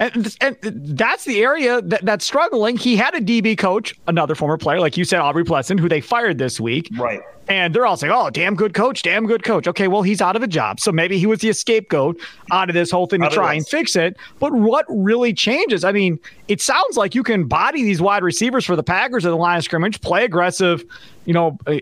And, 0.00 0.36
and, 0.40 0.56
that's 0.62 1.24
the 1.24 1.42
area 1.42 1.80
that, 1.82 2.04
that's 2.04 2.24
struggling. 2.24 2.76
He 2.76 2.96
had 2.96 3.14
a 3.14 3.20
DB 3.20 3.56
coach, 3.56 3.94
another 4.08 4.34
former 4.34 4.56
player, 4.56 4.80
like 4.80 4.96
you 4.96 5.04
said, 5.04 5.20
Aubrey 5.20 5.44
Pleasant, 5.44 5.78
who 5.78 5.88
they 5.88 6.00
fired 6.00 6.38
this 6.38 6.58
week. 6.58 6.88
Right. 6.96 7.20
And 7.48 7.74
they're 7.74 7.84
all 7.84 7.96
saying, 7.96 8.12
oh, 8.14 8.30
damn 8.30 8.54
good 8.54 8.72
coach, 8.72 9.02
damn 9.02 9.26
good 9.26 9.42
coach. 9.42 9.66
Okay, 9.66 9.88
well, 9.88 10.02
he's 10.02 10.22
out 10.22 10.36
of 10.36 10.42
a 10.44 10.46
job. 10.46 10.78
So 10.78 10.92
maybe 10.92 11.18
he 11.18 11.26
was 11.26 11.40
the 11.40 11.52
scapegoat 11.52 12.20
out 12.52 12.70
of 12.70 12.74
this 12.74 12.90
whole 12.90 13.06
thing 13.06 13.20
to 13.20 13.28
try 13.30 13.54
and 13.54 13.66
fix 13.66 13.96
it. 13.96 14.16
But 14.38 14.52
what 14.52 14.86
really 14.88 15.34
changes? 15.34 15.82
I 15.82 15.90
mean, 15.90 16.20
it 16.46 16.60
sounds 16.60 16.96
like 16.96 17.16
you 17.16 17.24
can 17.24 17.48
body 17.48 17.82
these 17.82 18.00
wide 18.00 18.22
receivers 18.22 18.64
for 18.64 18.76
the 18.76 18.82
Packers 18.84 19.26
at 19.26 19.30
the 19.30 19.36
line 19.36 19.58
of 19.58 19.64
scrimmage, 19.64 20.00
play 20.00 20.24
aggressive, 20.24 20.84
you 21.24 21.34
know, 21.34 21.58
uh, 21.66 21.78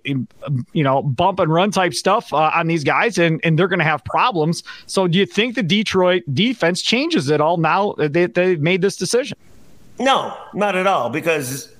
you 0.72 0.82
know, 0.82 1.02
bump 1.02 1.38
and 1.38 1.52
run 1.52 1.70
type 1.70 1.92
stuff 1.92 2.32
uh, 2.32 2.50
on 2.54 2.66
these 2.66 2.82
guys, 2.82 3.18
and, 3.18 3.38
and 3.44 3.58
they're 3.58 3.68
going 3.68 3.80
to 3.80 3.84
have 3.84 4.02
problems. 4.04 4.62
So 4.86 5.06
do 5.08 5.18
you 5.18 5.26
think 5.26 5.56
the 5.56 5.62
Detroit 5.62 6.22
defense 6.32 6.80
changes 6.80 7.30
at 7.30 7.42
all 7.42 7.58
now 7.58 7.94
they, 7.98 8.26
they've 8.26 8.60
made 8.60 8.80
this 8.80 8.96
decision? 8.96 9.36
No, 9.98 10.36
not 10.54 10.74
at 10.74 10.86
all, 10.86 11.10
because 11.10 11.70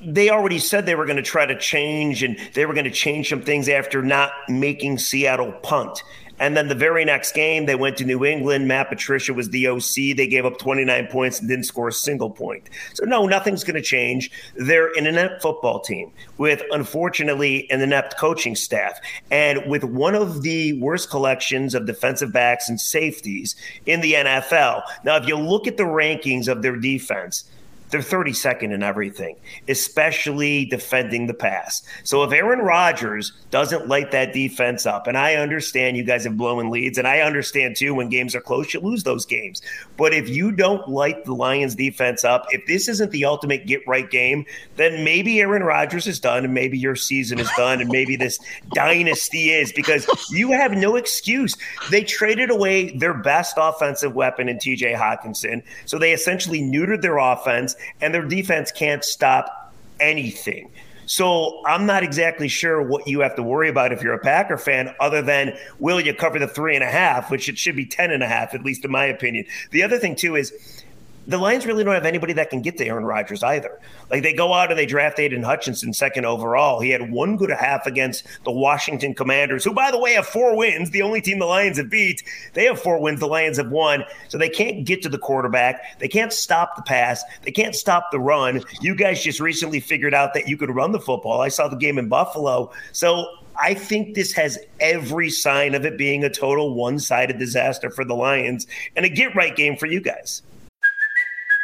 they 0.00 0.30
already 0.30 0.58
said 0.58 0.86
they 0.86 0.94
were 0.94 1.06
going 1.06 1.16
to 1.16 1.22
try 1.22 1.46
to 1.46 1.58
change 1.58 2.22
and 2.22 2.38
they 2.54 2.66
were 2.66 2.74
going 2.74 2.84
to 2.84 2.90
change 2.90 3.28
some 3.28 3.42
things 3.42 3.68
after 3.68 4.02
not 4.02 4.32
making 4.48 4.98
Seattle 4.98 5.52
punt. 5.62 6.02
And 6.40 6.56
then 6.56 6.68
the 6.68 6.74
very 6.74 7.04
next 7.04 7.32
game, 7.32 7.66
they 7.66 7.74
went 7.74 7.96
to 7.96 8.04
New 8.04 8.24
England. 8.24 8.68
Matt 8.68 8.88
Patricia 8.88 9.34
was 9.34 9.50
the 9.50 9.66
OC. 9.66 10.16
They 10.16 10.26
gave 10.28 10.46
up 10.46 10.58
29 10.58 11.08
points 11.08 11.40
and 11.40 11.48
didn't 11.48 11.64
score 11.64 11.88
a 11.88 11.92
single 11.92 12.30
point. 12.30 12.68
So, 12.94 13.04
no, 13.04 13.26
nothing's 13.26 13.64
going 13.64 13.74
to 13.74 13.82
change. 13.82 14.30
They're 14.54 14.92
an 14.96 15.06
inept 15.06 15.42
football 15.42 15.80
team 15.80 16.12
with, 16.36 16.62
unfortunately, 16.70 17.68
an 17.70 17.80
inept 17.80 18.16
coaching 18.18 18.54
staff 18.54 19.00
and 19.30 19.68
with 19.68 19.84
one 19.84 20.14
of 20.14 20.42
the 20.42 20.80
worst 20.80 21.10
collections 21.10 21.74
of 21.74 21.86
defensive 21.86 22.32
backs 22.32 22.68
and 22.68 22.80
safeties 22.80 23.56
in 23.86 24.00
the 24.00 24.14
NFL. 24.14 24.82
Now, 25.04 25.16
if 25.16 25.26
you 25.26 25.36
look 25.36 25.66
at 25.66 25.76
the 25.76 25.82
rankings 25.84 26.46
of 26.46 26.62
their 26.62 26.76
defense, 26.76 27.50
they're 27.90 28.00
32nd 28.00 28.72
in 28.72 28.82
everything, 28.82 29.36
especially 29.68 30.66
defending 30.66 31.26
the 31.26 31.34
pass. 31.34 31.82
So 32.04 32.22
if 32.22 32.32
Aaron 32.32 32.60
Rodgers 32.60 33.32
doesn't 33.50 33.88
light 33.88 34.10
that 34.10 34.32
defense 34.32 34.86
up, 34.86 35.06
and 35.06 35.16
I 35.16 35.36
understand 35.36 35.96
you 35.96 36.04
guys 36.04 36.24
have 36.24 36.36
blown 36.36 36.70
leads, 36.70 36.98
and 36.98 37.08
I 37.08 37.20
understand 37.20 37.76
too 37.76 37.94
when 37.94 38.08
games 38.08 38.34
are 38.34 38.40
close, 38.40 38.74
you 38.74 38.80
lose 38.80 39.04
those 39.04 39.24
games. 39.24 39.62
But 39.96 40.12
if 40.12 40.28
you 40.28 40.52
don't 40.52 40.86
light 40.88 41.24
the 41.24 41.34
Lions 41.34 41.74
defense 41.74 42.24
up, 42.24 42.46
if 42.50 42.66
this 42.66 42.88
isn't 42.88 43.10
the 43.10 43.24
ultimate 43.24 43.66
get 43.66 43.86
right 43.86 44.10
game, 44.10 44.44
then 44.76 45.04
maybe 45.04 45.40
Aaron 45.40 45.62
Rodgers 45.62 46.06
is 46.06 46.20
done, 46.20 46.44
and 46.44 46.54
maybe 46.54 46.78
your 46.78 46.96
season 46.96 47.38
is 47.38 47.50
done, 47.56 47.80
and 47.80 47.90
maybe 47.90 48.16
this 48.16 48.38
dynasty 48.74 49.50
is 49.50 49.72
because 49.72 50.06
you 50.30 50.52
have 50.52 50.72
no 50.72 50.96
excuse. 50.96 51.56
They 51.90 52.02
traded 52.02 52.50
away 52.50 52.96
their 52.96 53.14
best 53.14 53.54
offensive 53.56 54.14
weapon 54.14 54.48
in 54.48 54.58
TJ 54.58 54.96
Hockenson. 54.96 55.62
So 55.86 55.98
they 55.98 56.12
essentially 56.12 56.60
neutered 56.60 57.02
their 57.02 57.18
offense 57.18 57.76
and 58.00 58.14
their 58.14 58.24
defense 58.24 58.72
can't 58.72 59.04
stop 59.04 59.72
anything. 60.00 60.70
So 61.06 61.62
I'm 61.66 61.86
not 61.86 62.02
exactly 62.02 62.48
sure 62.48 62.82
what 62.82 63.08
you 63.08 63.20
have 63.20 63.34
to 63.36 63.42
worry 63.42 63.70
about 63.70 63.92
if 63.92 64.02
you're 64.02 64.12
a 64.12 64.18
Packer 64.18 64.58
fan, 64.58 64.94
other 65.00 65.22
than 65.22 65.56
will 65.78 66.00
you 66.00 66.12
cover 66.12 66.38
the 66.38 66.46
three 66.46 66.74
and 66.74 66.84
a 66.84 66.90
half, 66.90 67.30
which 67.30 67.48
it 67.48 67.56
should 67.56 67.76
be 67.76 67.86
ten 67.86 68.10
and 68.10 68.22
a 68.22 68.26
half, 68.28 68.54
at 68.54 68.62
least 68.62 68.84
in 68.84 68.90
my 68.90 69.06
opinion. 69.06 69.46
The 69.70 69.82
other 69.82 69.98
thing 69.98 70.16
too 70.16 70.36
is 70.36 70.84
the 71.28 71.36
Lions 71.36 71.66
really 71.66 71.84
don't 71.84 71.94
have 71.94 72.06
anybody 72.06 72.32
that 72.32 72.48
can 72.48 72.62
get 72.62 72.78
to 72.78 72.86
Aaron 72.86 73.04
Rodgers 73.04 73.42
either. 73.42 73.78
Like 74.10 74.22
they 74.22 74.32
go 74.32 74.54
out 74.54 74.70
and 74.70 74.78
they 74.78 74.86
draft 74.86 75.18
Aidan 75.18 75.42
Hutchinson 75.42 75.92
second 75.92 76.24
overall. 76.24 76.80
He 76.80 76.88
had 76.88 77.12
one 77.12 77.36
good 77.36 77.50
half 77.50 77.86
against 77.86 78.24
the 78.44 78.50
Washington 78.50 79.14
Commanders, 79.14 79.62
who, 79.62 79.74
by 79.74 79.90
the 79.90 79.98
way, 79.98 80.14
have 80.14 80.26
four 80.26 80.56
wins. 80.56 80.90
The 80.90 81.02
only 81.02 81.20
team 81.20 81.38
the 81.38 81.44
Lions 81.44 81.76
have 81.76 81.90
beat. 81.90 82.22
They 82.54 82.64
have 82.64 82.80
four 82.80 82.98
wins. 82.98 83.20
The 83.20 83.26
Lions 83.26 83.58
have 83.58 83.70
won. 83.70 84.04
So 84.28 84.38
they 84.38 84.48
can't 84.48 84.86
get 84.86 85.02
to 85.02 85.10
the 85.10 85.18
quarterback. 85.18 85.98
They 85.98 86.08
can't 86.08 86.32
stop 86.32 86.76
the 86.76 86.82
pass. 86.82 87.22
They 87.42 87.52
can't 87.52 87.76
stop 87.76 88.10
the 88.10 88.18
run. 88.18 88.62
You 88.80 88.94
guys 88.94 89.22
just 89.22 89.38
recently 89.38 89.80
figured 89.80 90.14
out 90.14 90.32
that 90.32 90.48
you 90.48 90.56
could 90.56 90.70
run 90.70 90.92
the 90.92 91.00
football. 91.00 91.42
I 91.42 91.48
saw 91.48 91.68
the 91.68 91.76
game 91.76 91.98
in 91.98 92.08
Buffalo. 92.08 92.72
So 92.92 93.26
I 93.60 93.74
think 93.74 94.14
this 94.14 94.32
has 94.32 94.58
every 94.80 95.28
sign 95.28 95.74
of 95.74 95.84
it 95.84 95.98
being 95.98 96.24
a 96.24 96.30
total 96.30 96.74
one 96.74 96.98
sided 96.98 97.38
disaster 97.38 97.90
for 97.90 98.06
the 98.06 98.14
Lions 98.14 98.66
and 98.96 99.04
a 99.04 99.10
get 99.10 99.34
right 99.36 99.54
game 99.54 99.76
for 99.76 99.84
you 99.84 100.00
guys. 100.00 100.40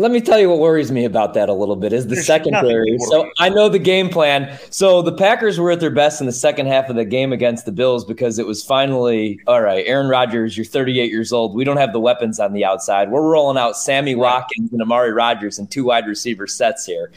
Let 0.00 0.12
me 0.12 0.22
tell 0.22 0.38
you 0.40 0.48
what 0.48 0.60
worries 0.60 0.90
me 0.90 1.04
about 1.04 1.34
that 1.34 1.50
a 1.50 1.52
little 1.52 1.76
bit 1.76 1.92
is 1.92 2.06
the 2.06 2.14
There's 2.14 2.26
secondary. 2.26 2.96
So 3.00 3.30
I 3.38 3.50
know 3.50 3.68
the 3.68 3.78
game 3.78 4.08
plan. 4.08 4.58
So 4.70 5.02
the 5.02 5.12
Packers 5.12 5.60
were 5.60 5.70
at 5.72 5.80
their 5.80 5.90
best 5.90 6.22
in 6.22 6.26
the 6.26 6.32
second 6.32 6.68
half 6.68 6.88
of 6.88 6.96
the 6.96 7.04
game 7.04 7.34
against 7.34 7.66
the 7.66 7.72
Bills 7.72 8.06
because 8.06 8.38
it 8.38 8.46
was 8.46 8.64
finally 8.64 9.38
all 9.46 9.60
right. 9.60 9.84
Aaron 9.86 10.08
Rodgers, 10.08 10.56
you're 10.56 10.64
38 10.64 11.10
years 11.10 11.34
old. 11.34 11.54
We 11.54 11.64
don't 11.64 11.76
have 11.76 11.92
the 11.92 12.00
weapons 12.00 12.40
on 12.40 12.54
the 12.54 12.64
outside. 12.64 13.10
We're 13.10 13.28
rolling 13.28 13.58
out 13.58 13.76
Sammy 13.76 14.14
Watkins 14.14 14.72
and 14.72 14.80
Amari 14.80 15.12
Rodgers 15.12 15.58
and 15.58 15.70
two 15.70 15.84
wide 15.84 16.06
receiver 16.06 16.46
sets 16.46 16.86
here. 16.86 17.12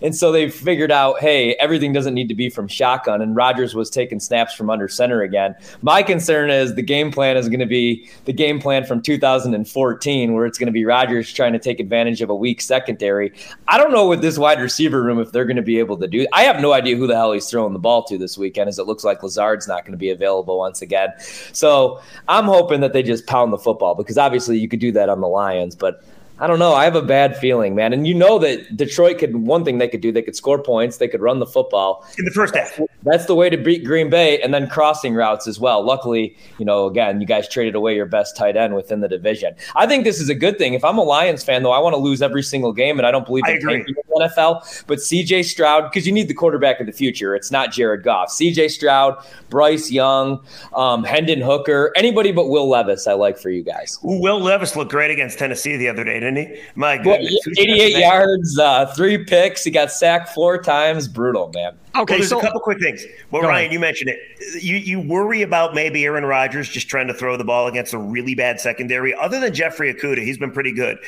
And 0.00 0.14
so 0.16 0.30
they 0.32 0.48
figured 0.48 0.92
out, 0.92 1.18
hey, 1.18 1.54
everything 1.56 1.92
doesn't 1.92 2.14
need 2.14 2.28
to 2.28 2.34
be 2.34 2.48
from 2.48 2.68
shotgun. 2.68 3.20
And 3.20 3.36
Rodgers 3.36 3.74
was 3.74 3.90
taking 3.90 4.20
snaps 4.20 4.54
from 4.54 4.70
under 4.70 4.88
center 4.88 5.22
again. 5.22 5.54
My 5.82 6.02
concern 6.02 6.48
is 6.48 6.74
the 6.74 6.82
game 6.82 7.10
plan 7.10 7.36
is 7.36 7.48
going 7.48 7.60
to 7.60 7.66
be 7.66 8.08
the 8.24 8.32
game 8.32 8.60
plan 8.60 8.84
from 8.84 9.02
2014, 9.02 10.32
where 10.32 10.46
it's 10.46 10.58
going 10.58 10.66
to 10.68 10.72
be 10.72 10.84
Rodgers 10.84 11.32
trying 11.32 11.52
to 11.52 11.58
take 11.58 11.80
advantage 11.80 12.19
of 12.20 12.30
a 12.30 12.34
weak 12.34 12.60
secondary. 12.60 13.32
I 13.68 13.78
don't 13.78 13.92
know 13.92 14.08
with 14.08 14.22
this 14.22 14.38
wide 14.38 14.60
receiver 14.60 15.02
room 15.02 15.20
if 15.20 15.32
they're 15.32 15.44
going 15.44 15.56
to 15.56 15.62
be 15.62 15.78
able 15.78 15.96
to 15.98 16.08
do. 16.08 16.26
I 16.32 16.42
have 16.42 16.60
no 16.60 16.72
idea 16.72 16.96
who 16.96 17.06
the 17.06 17.14
hell 17.14 17.32
he's 17.32 17.48
throwing 17.48 17.72
the 17.72 17.78
ball 17.78 18.04
to 18.04 18.18
this 18.18 18.36
weekend, 18.38 18.68
as 18.68 18.78
it 18.78 18.86
looks 18.86 19.04
like 19.04 19.22
Lazard's 19.22 19.68
not 19.68 19.84
going 19.84 19.92
to 19.92 19.98
be 19.98 20.10
available 20.10 20.58
once 20.58 20.82
again. 20.82 21.10
So 21.52 22.00
I'm 22.28 22.44
hoping 22.44 22.80
that 22.80 22.92
they 22.92 23.02
just 23.02 23.26
pound 23.26 23.52
the 23.52 23.58
football 23.58 23.94
because 23.94 24.18
obviously 24.18 24.58
you 24.58 24.68
could 24.68 24.80
do 24.80 24.92
that 24.92 25.08
on 25.08 25.20
the 25.20 25.28
Lions, 25.28 25.76
but 25.76 26.04
I 26.40 26.46
don't 26.46 26.58
know. 26.58 26.72
I 26.72 26.84
have 26.84 26.96
a 26.96 27.02
bad 27.02 27.36
feeling, 27.36 27.74
man. 27.74 27.92
And 27.92 28.06
you 28.06 28.14
know 28.14 28.38
that 28.38 28.76
Detroit 28.76 29.18
could 29.18 29.36
one 29.36 29.64
thing 29.64 29.78
they 29.78 29.88
could 29.88 30.00
do, 30.00 30.10
they 30.10 30.22
could 30.22 30.34
score 30.34 30.62
points, 30.62 30.96
they 30.96 31.08
could 31.08 31.20
run 31.20 31.38
the 31.38 31.46
football. 31.46 32.06
In 32.18 32.24
the 32.24 32.30
first 32.30 32.54
half. 32.54 32.80
That's 33.02 33.26
the 33.26 33.34
way 33.34 33.50
to 33.50 33.56
beat 33.56 33.84
Green 33.84 34.10
Bay 34.10 34.40
and 34.40 34.52
then 34.52 34.68
crossing 34.68 35.14
routes 35.14 35.46
as 35.46 35.60
well. 35.60 35.82
Luckily, 35.82 36.36
you 36.58 36.64
know, 36.64 36.86
again, 36.86 37.20
you 37.20 37.26
guys 37.26 37.48
traded 37.48 37.74
away 37.74 37.94
your 37.94 38.06
best 38.06 38.36
tight 38.36 38.56
end 38.56 38.74
within 38.74 39.00
the 39.00 39.08
division. 39.08 39.54
I 39.76 39.86
think 39.86 40.04
this 40.04 40.20
is 40.20 40.28
a 40.28 40.34
good 40.34 40.58
thing. 40.58 40.74
If 40.74 40.84
I'm 40.84 40.98
a 40.98 41.02
Lions 41.02 41.44
fan, 41.44 41.62
though, 41.62 41.72
I 41.72 41.78
want 41.78 41.94
to 41.94 42.00
lose 42.00 42.22
every 42.22 42.42
single 42.42 42.72
game, 42.72 42.98
and 42.98 43.06
I 43.06 43.10
don't 43.10 43.26
believe 43.26 43.44
in 43.46 43.60
tanking 43.60 43.94
in 43.94 44.02
the 44.08 44.28
NFL. 44.28 44.86
But 44.86 44.98
CJ 44.98 45.44
Stroud, 45.44 45.90
because 45.90 46.06
you 46.06 46.12
need 46.12 46.28
the 46.28 46.34
quarterback 46.34 46.80
of 46.80 46.86
the 46.86 46.92
future. 46.92 47.34
It's 47.34 47.50
not 47.50 47.72
Jared 47.72 48.02
Goff. 48.02 48.30
CJ 48.30 48.70
Stroud, 48.70 49.22
Bryce 49.48 49.90
Young, 49.90 50.42
um, 50.74 51.04
Hendon 51.04 51.40
Hooker, 51.40 51.92
anybody 51.96 52.32
but 52.32 52.48
Will 52.48 52.68
Levis, 52.68 53.06
I 53.06 53.12
like 53.12 53.38
for 53.38 53.50
you 53.50 53.62
guys. 53.62 53.98
Will 54.02 54.40
Levis 54.40 54.76
looked 54.76 54.90
great 54.90 55.10
against 55.10 55.38
Tennessee 55.38 55.76
the 55.76 55.88
other 55.88 56.04
day, 56.04 56.20
didn't 56.34 56.54
he? 56.54 56.62
My 56.74 56.96
goodness. 56.96 57.46
88 57.58 57.98
yards, 57.98 58.58
uh, 58.58 58.86
three 58.86 59.24
picks. 59.24 59.64
He 59.64 59.70
got 59.70 59.90
sacked 59.90 60.30
four 60.30 60.62
times. 60.62 61.08
Brutal, 61.08 61.50
man. 61.54 61.72
Okay, 61.96 61.96
well, 61.96 62.04
there's 62.06 62.28
so, 62.28 62.38
a 62.38 62.42
couple 62.42 62.60
quick 62.60 62.80
things. 62.80 63.04
Well, 63.30 63.42
Ryan, 63.42 63.56
ahead. 63.56 63.72
you 63.72 63.80
mentioned 63.80 64.10
it. 64.10 64.62
You 64.62 64.76
you 64.76 65.00
worry 65.00 65.42
about 65.42 65.74
maybe 65.74 66.04
Aaron 66.04 66.24
Rodgers 66.24 66.68
just 66.68 66.88
trying 66.88 67.08
to 67.08 67.14
throw 67.14 67.36
the 67.36 67.44
ball 67.44 67.66
against 67.66 67.92
a 67.92 67.98
really 67.98 68.34
bad 68.34 68.60
secondary. 68.60 69.14
Other 69.14 69.40
than 69.40 69.52
Jeffrey 69.52 69.92
Okudah, 69.92 70.22
he's 70.22 70.38
been 70.38 70.52
pretty 70.52 70.72
good. 70.72 70.98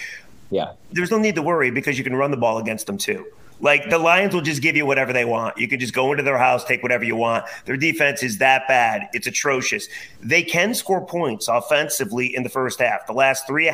Yeah, 0.50 0.72
there's 0.90 1.10
no 1.10 1.18
need 1.18 1.36
to 1.36 1.42
worry 1.42 1.70
because 1.70 1.98
you 1.98 2.04
can 2.04 2.16
run 2.16 2.30
the 2.30 2.36
ball 2.36 2.58
against 2.58 2.86
them 2.86 2.98
too. 2.98 3.26
Like 3.62 3.88
the 3.90 3.98
Lions 3.98 4.34
will 4.34 4.42
just 4.42 4.60
give 4.60 4.76
you 4.76 4.84
whatever 4.84 5.12
they 5.12 5.24
want. 5.24 5.56
You 5.56 5.68
can 5.68 5.78
just 5.78 5.94
go 5.94 6.10
into 6.10 6.24
their 6.24 6.36
house, 6.36 6.64
take 6.64 6.82
whatever 6.82 7.04
you 7.04 7.14
want. 7.14 7.44
Their 7.64 7.76
defense 7.76 8.24
is 8.24 8.38
that 8.38 8.66
bad. 8.66 9.08
It's 9.12 9.28
atrocious. 9.28 9.88
They 10.20 10.42
can 10.42 10.74
score 10.74 11.06
points 11.06 11.46
offensively 11.46 12.34
in 12.34 12.42
the 12.42 12.48
first 12.48 12.80
half. 12.80 13.06
The 13.06 13.12
last 13.12 13.46
three 13.46 13.70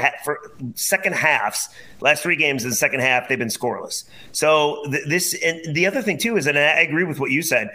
second 0.75 1.15
halves, 1.15 1.71
last 2.01 2.23
three 2.23 2.37
games 2.37 2.65
in 2.65 2.71
the 2.71 2.77
second 2.77 3.01
half, 3.01 3.29
they've 3.29 3.39
been 3.39 3.49
scoreless. 3.49 4.05
So 4.33 4.85
th- 4.91 5.09
this 5.09 5.35
and 5.43 5.75
the 5.75 5.87
other 5.87 6.03
thing 6.03 6.19
too 6.19 6.37
is, 6.37 6.47
and 6.47 6.59
I 6.59 6.81
agree 6.81 7.05
with 7.05 7.19
what 7.19 7.31
you 7.31 7.41
said. 7.41 7.71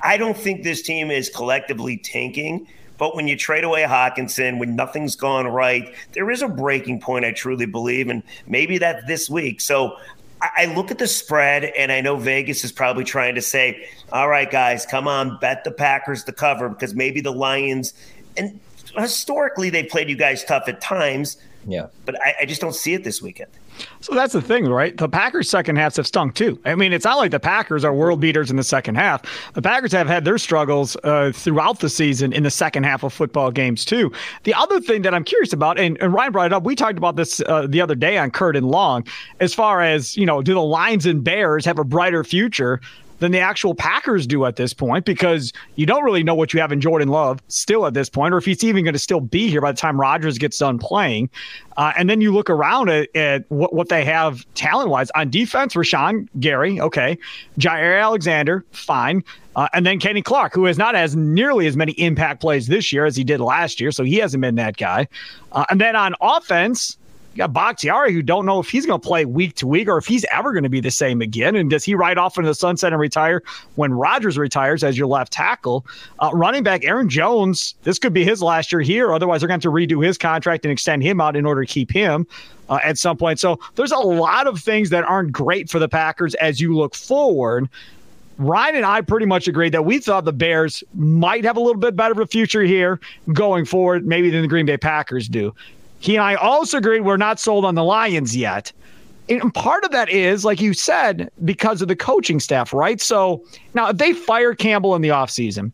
I 0.00 0.16
don't 0.16 0.36
think 0.36 0.62
this 0.62 0.80
team 0.80 1.10
is 1.10 1.28
collectively 1.28 1.98
tanking. 1.98 2.66
But 2.96 3.16
when 3.16 3.26
you 3.26 3.34
trade 3.34 3.64
away 3.64 3.82
Hockenson, 3.84 4.58
when 4.58 4.76
nothing's 4.76 5.16
gone 5.16 5.46
right, 5.46 5.94
there 6.12 6.30
is 6.30 6.42
a 6.42 6.48
breaking 6.48 7.00
point, 7.00 7.24
I 7.24 7.32
truly 7.32 7.64
believe. 7.64 8.10
And 8.10 8.22
maybe 8.46 8.76
that's 8.76 9.06
this 9.06 9.30
week. 9.30 9.62
So 9.62 9.96
I 10.42 10.66
look 10.74 10.90
at 10.90 10.98
the 10.98 11.06
spread, 11.06 11.64
and 11.64 11.92
I 11.92 12.00
know 12.00 12.16
Vegas 12.16 12.64
is 12.64 12.72
probably 12.72 13.04
trying 13.04 13.34
to 13.34 13.42
say, 13.42 13.86
all 14.12 14.28
right, 14.28 14.50
guys, 14.50 14.86
come 14.86 15.06
on, 15.06 15.38
bet 15.38 15.64
the 15.64 15.70
Packers 15.70 16.24
to 16.24 16.32
cover 16.32 16.68
because 16.68 16.94
maybe 16.94 17.20
the 17.20 17.32
Lions, 17.32 17.92
and 18.36 18.58
historically, 18.96 19.70
they 19.70 19.82
played 19.82 20.08
you 20.08 20.16
guys 20.16 20.44
tough 20.44 20.68
at 20.68 20.80
times. 20.80 21.36
Yeah. 21.66 21.88
But 22.06 22.20
I, 22.22 22.34
I 22.40 22.44
just 22.46 22.60
don't 22.60 22.74
see 22.74 22.94
it 22.94 23.04
this 23.04 23.20
weekend. 23.20 23.50
So 24.00 24.14
that's 24.14 24.32
the 24.32 24.42
thing, 24.42 24.66
right? 24.66 24.96
The 24.96 25.08
Packers' 25.08 25.48
second 25.48 25.76
halves 25.76 25.96
have 25.96 26.06
stunk 26.06 26.34
too. 26.34 26.58
I 26.64 26.74
mean, 26.74 26.92
it's 26.92 27.04
not 27.04 27.18
like 27.18 27.30
the 27.30 27.40
Packers 27.40 27.84
are 27.84 27.92
world 27.92 28.20
beaters 28.20 28.50
in 28.50 28.56
the 28.56 28.64
second 28.64 28.94
half. 28.94 29.22
The 29.54 29.62
Packers 29.62 29.92
have 29.92 30.06
had 30.06 30.24
their 30.24 30.38
struggles 30.38 30.96
uh, 31.04 31.32
throughout 31.32 31.80
the 31.80 31.88
season 31.88 32.32
in 32.32 32.42
the 32.42 32.50
second 32.50 32.84
half 32.84 33.02
of 33.02 33.12
football 33.12 33.50
games 33.50 33.84
too. 33.84 34.12
The 34.44 34.54
other 34.54 34.80
thing 34.80 35.02
that 35.02 35.14
I'm 35.14 35.24
curious 35.24 35.52
about, 35.52 35.78
and, 35.78 36.00
and 36.00 36.12
Ryan 36.12 36.32
brought 36.32 36.46
it 36.46 36.52
up, 36.52 36.64
we 36.64 36.74
talked 36.74 36.98
about 36.98 37.16
this 37.16 37.40
uh, 37.46 37.66
the 37.68 37.80
other 37.80 37.94
day 37.94 38.18
on 38.18 38.30
Curd 38.30 38.56
and 38.56 38.68
Long, 38.68 39.06
as 39.40 39.54
far 39.54 39.82
as 39.82 40.16
you 40.16 40.26
know, 40.26 40.42
do 40.42 40.54
the 40.54 40.62
Lions 40.62 41.06
and 41.06 41.22
Bears 41.22 41.64
have 41.64 41.78
a 41.78 41.84
brighter 41.84 42.24
future 42.24 42.80
than 43.20 43.32
the 43.32 43.38
actual 43.38 43.74
Packers 43.74 44.26
do 44.26 44.44
at 44.44 44.56
this 44.56 44.74
point 44.74 45.04
because 45.04 45.52
you 45.76 45.86
don't 45.86 46.02
really 46.02 46.24
know 46.24 46.34
what 46.34 46.52
you 46.52 46.60
have 46.60 46.72
in 46.72 46.80
Jordan 46.80 47.08
Love 47.08 47.40
still 47.48 47.86
at 47.86 47.94
this 47.94 48.08
point, 48.08 48.34
or 48.34 48.38
if 48.38 48.44
he's 48.44 48.64
even 48.64 48.84
going 48.84 48.94
to 48.94 48.98
still 48.98 49.20
be 49.20 49.48
here 49.48 49.60
by 49.60 49.70
the 49.70 49.78
time 49.78 50.00
Rodgers 50.00 50.38
gets 50.38 50.58
done 50.58 50.78
playing. 50.78 51.30
Uh, 51.76 51.92
and 51.96 52.10
then 52.10 52.20
you 52.20 52.32
look 52.32 52.50
around 52.50 52.90
at, 52.90 53.14
at 53.14 53.44
what, 53.50 53.72
what 53.72 53.88
they 53.88 54.04
have 54.04 54.44
talent 54.54 54.90
wise 54.90 55.10
on 55.14 55.30
defense 55.30 55.74
Rashan 55.74 56.28
Gary, 56.40 56.80
okay. 56.80 57.16
Jaire 57.58 58.00
Alexander, 58.02 58.64
fine. 58.72 59.22
Uh, 59.56 59.68
and 59.74 59.84
then 59.84 59.98
Kenny 59.98 60.22
Clark, 60.22 60.54
who 60.54 60.64
has 60.64 60.78
not 60.78 60.94
as 60.94 61.16
nearly 61.16 61.66
as 61.66 61.76
many 61.76 61.92
impact 61.92 62.40
plays 62.40 62.68
this 62.68 62.92
year 62.92 63.04
as 63.04 63.16
he 63.16 63.24
did 63.24 63.40
last 63.40 63.80
year. 63.80 63.90
So 63.90 64.04
he 64.04 64.16
hasn't 64.16 64.40
been 64.40 64.54
that 64.56 64.76
guy. 64.76 65.08
Uh, 65.52 65.64
and 65.70 65.80
then 65.80 65.96
on 65.96 66.14
offense, 66.20 66.96
you 67.32 67.38
got 67.38 67.52
Bakhtiari, 67.52 68.12
who 68.12 68.22
don't 68.22 68.44
know 68.44 68.58
if 68.58 68.68
he's 68.68 68.86
going 68.86 69.00
to 69.00 69.06
play 69.06 69.24
week 69.24 69.54
to 69.56 69.66
week 69.66 69.88
or 69.88 69.98
if 69.98 70.06
he's 70.06 70.24
ever 70.32 70.52
going 70.52 70.64
to 70.64 70.68
be 70.68 70.80
the 70.80 70.90
same 70.90 71.20
again. 71.20 71.54
And 71.54 71.70
does 71.70 71.84
he 71.84 71.94
ride 71.94 72.18
off 72.18 72.36
into 72.36 72.48
the 72.48 72.54
sunset 72.54 72.92
and 72.92 73.00
retire 73.00 73.42
when 73.76 73.92
Rodgers 73.92 74.36
retires 74.36 74.82
as 74.82 74.98
your 74.98 75.06
left 75.06 75.32
tackle? 75.32 75.86
Uh, 76.18 76.30
running 76.32 76.64
back 76.64 76.84
Aaron 76.84 77.08
Jones, 77.08 77.74
this 77.84 78.00
could 78.00 78.12
be 78.12 78.24
his 78.24 78.42
last 78.42 78.72
year 78.72 78.80
here. 78.80 79.12
Otherwise, 79.12 79.40
they're 79.40 79.48
going 79.48 79.60
to 79.60 79.68
have 79.68 79.74
to 79.74 79.94
redo 79.96 80.04
his 80.04 80.18
contract 80.18 80.64
and 80.64 80.72
extend 80.72 81.04
him 81.04 81.20
out 81.20 81.36
in 81.36 81.46
order 81.46 81.64
to 81.64 81.72
keep 81.72 81.90
him. 81.90 82.26
Uh, 82.68 82.78
at 82.84 82.96
some 82.96 83.16
point. 83.16 83.40
So 83.40 83.58
there's 83.74 83.90
a 83.90 83.98
lot 83.98 84.46
of 84.46 84.60
things 84.60 84.90
that 84.90 85.02
aren't 85.02 85.32
great 85.32 85.68
for 85.68 85.80
the 85.80 85.88
Packers 85.88 86.36
as 86.36 86.60
you 86.60 86.76
look 86.76 86.94
forward. 86.94 87.68
Ryan 88.38 88.76
and 88.76 88.86
I 88.86 89.00
pretty 89.00 89.26
much 89.26 89.48
agreed 89.48 89.72
that 89.72 89.84
we 89.84 89.98
thought 89.98 90.24
the 90.24 90.32
Bears 90.32 90.84
might 90.94 91.44
have 91.44 91.56
a 91.56 91.60
little 91.60 91.80
bit 91.80 91.96
better 91.96 92.12
of 92.12 92.18
a 92.20 92.28
future 92.28 92.62
here 92.62 93.00
going 93.32 93.64
forward, 93.64 94.06
maybe 94.06 94.30
than 94.30 94.42
the 94.42 94.46
Green 94.46 94.66
Bay 94.66 94.76
Packers 94.76 95.26
do. 95.26 95.52
He 96.00 96.16
and 96.16 96.24
I 96.24 96.34
also 96.34 96.78
agreed 96.78 97.00
we're 97.00 97.16
not 97.16 97.38
sold 97.38 97.64
on 97.64 97.74
the 97.74 97.84
Lions 97.84 98.36
yet. 98.36 98.72
And 99.28 99.54
part 99.54 99.84
of 99.84 99.92
that 99.92 100.08
is, 100.08 100.44
like 100.44 100.60
you 100.60 100.74
said, 100.74 101.30
because 101.44 101.80
of 101.82 101.88
the 101.88 101.94
coaching 101.94 102.40
staff, 102.40 102.72
right? 102.72 103.00
So 103.00 103.44
now 103.74 103.90
if 103.90 103.98
they 103.98 104.12
fire 104.12 104.54
Campbell 104.54 104.96
in 104.96 105.02
the 105.02 105.10
offseason 105.10 105.70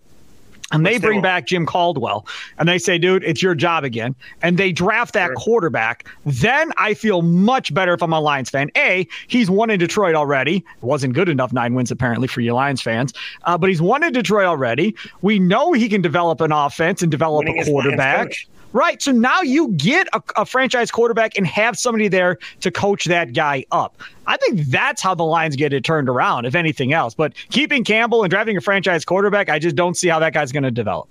and 0.73 0.85
they 0.85 0.99
bring 0.99 1.23
back 1.23 1.47
Jim 1.47 1.65
Caldwell 1.65 2.27
and 2.59 2.69
they 2.69 2.77
say, 2.77 2.99
dude, 2.99 3.23
it's 3.25 3.41
your 3.41 3.55
job 3.55 3.85
again, 3.85 4.15
and 4.43 4.59
they 4.59 4.73
draft 4.73 5.15
that 5.15 5.29
sure. 5.29 5.35
quarterback, 5.37 6.07
then 6.27 6.73
I 6.77 6.93
feel 6.93 7.23
much 7.23 7.73
better 7.73 7.95
if 7.95 8.03
I'm 8.03 8.12
a 8.12 8.21
Lions 8.21 8.51
fan. 8.51 8.71
A, 8.77 9.07
he's 9.29 9.49
won 9.49 9.71
in 9.71 9.79
Detroit 9.79 10.17
already. 10.17 10.57
It 10.57 10.83
wasn't 10.83 11.15
good 11.15 11.29
enough, 11.29 11.53
nine 11.53 11.75
wins 11.75 11.91
apparently 11.91 12.27
for 12.27 12.41
you 12.41 12.53
Lions 12.53 12.83
fans, 12.83 13.15
uh, 13.45 13.57
but 13.57 13.71
he's 13.71 13.81
won 13.81 14.03
in 14.03 14.12
Detroit 14.12 14.47
already. 14.47 14.95
We 15.23 15.39
know 15.39 15.73
he 15.73 15.89
can 15.89 16.03
develop 16.03 16.41
an 16.41 16.53
offense 16.53 17.01
and 17.01 17.11
develop 17.11 17.47
Winning 17.47 17.62
a 17.62 17.65
quarterback. 17.65 18.33
Right. 18.77 19.01
So 19.01 19.11
now 19.11 19.41
you 19.41 19.69
get 19.69 20.07
a, 20.12 20.23
a, 20.37 20.45
franchise 20.45 20.91
quarterback 20.91 21.39
and 21.39 21.47
have 21.47 21.79
somebody 21.79 22.09
there 22.09 22.37
to 22.61 22.71
coach 22.71 23.07
that 23.07 23.33
guy 23.33 23.65
up. 23.73 23.99
I 24.27 24.37
think 24.37 24.67
that's 24.67 25.01
how 25.01 25.15
the 25.15 25.25
Lions 25.25 25.57
get 25.57 25.73
it 25.73 25.83
turned 25.83 26.11
around, 26.11 26.45
if 26.45 26.55
anything 26.55 26.93
else. 26.93 27.15
But 27.15 27.33
keeping 27.49 27.85
Campbell 27.85 28.23
and 28.23 28.31
drafting 28.31 28.55
a 28.55 28.61
franchise 28.61 29.03
quarterback, 29.03 29.49
I 29.49 29.59
just 29.59 29.77
don't 29.77 29.97
see 29.97 30.09
how 30.09 30.19
that 30.19 30.35
guy's 30.35 30.53
going 30.53 30.65
to 30.65 30.71
develop. 30.71 31.09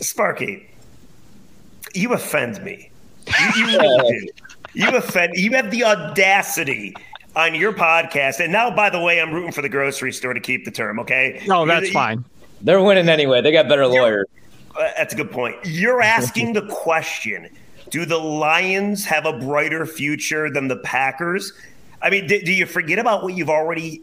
Sparky, 0.00 0.68
you 1.94 2.12
offend 2.12 2.60
me. 2.64 2.90
You, 3.28 3.46
you 3.54 3.66
really 3.78 4.18
do. 4.18 4.28
You 4.74 4.88
offend. 4.96 5.34
You 5.36 5.52
have 5.52 5.70
the 5.70 5.84
audacity 5.84 6.92
on 7.36 7.54
your 7.54 7.72
podcast. 7.72 8.40
And 8.40 8.50
now, 8.50 8.74
by 8.74 8.90
the 8.90 9.00
way, 9.00 9.20
I'm 9.20 9.32
rooting 9.32 9.52
for 9.52 9.62
the 9.62 9.68
grocery 9.68 10.12
store 10.12 10.34
to 10.34 10.40
keep 10.40 10.64
the 10.64 10.72
term. 10.72 10.98
Okay. 10.98 11.44
No, 11.46 11.66
that's 11.66 11.86
you, 11.86 11.92
fine. 11.92 12.24
They're 12.62 12.82
winning 12.82 13.08
anyway. 13.08 13.42
They 13.42 13.52
got 13.52 13.68
better 13.68 13.86
lawyers. 13.86 14.26
That's 14.78 15.14
a 15.14 15.16
good 15.16 15.30
point. 15.30 15.56
You're 15.64 16.02
asking 16.02 16.52
the 16.52 16.66
question 16.66 17.48
Do 17.90 18.04
the 18.04 18.18
Lions 18.18 19.04
have 19.04 19.26
a 19.26 19.32
brighter 19.32 19.86
future 19.86 20.50
than 20.50 20.68
the 20.68 20.76
Packers? 20.76 21.52
I 22.02 22.10
mean, 22.10 22.26
do, 22.26 22.40
do 22.40 22.52
you 22.52 22.66
forget 22.66 22.98
about 22.98 23.22
what 23.22 23.34
you've 23.34 23.50
already 23.50 24.02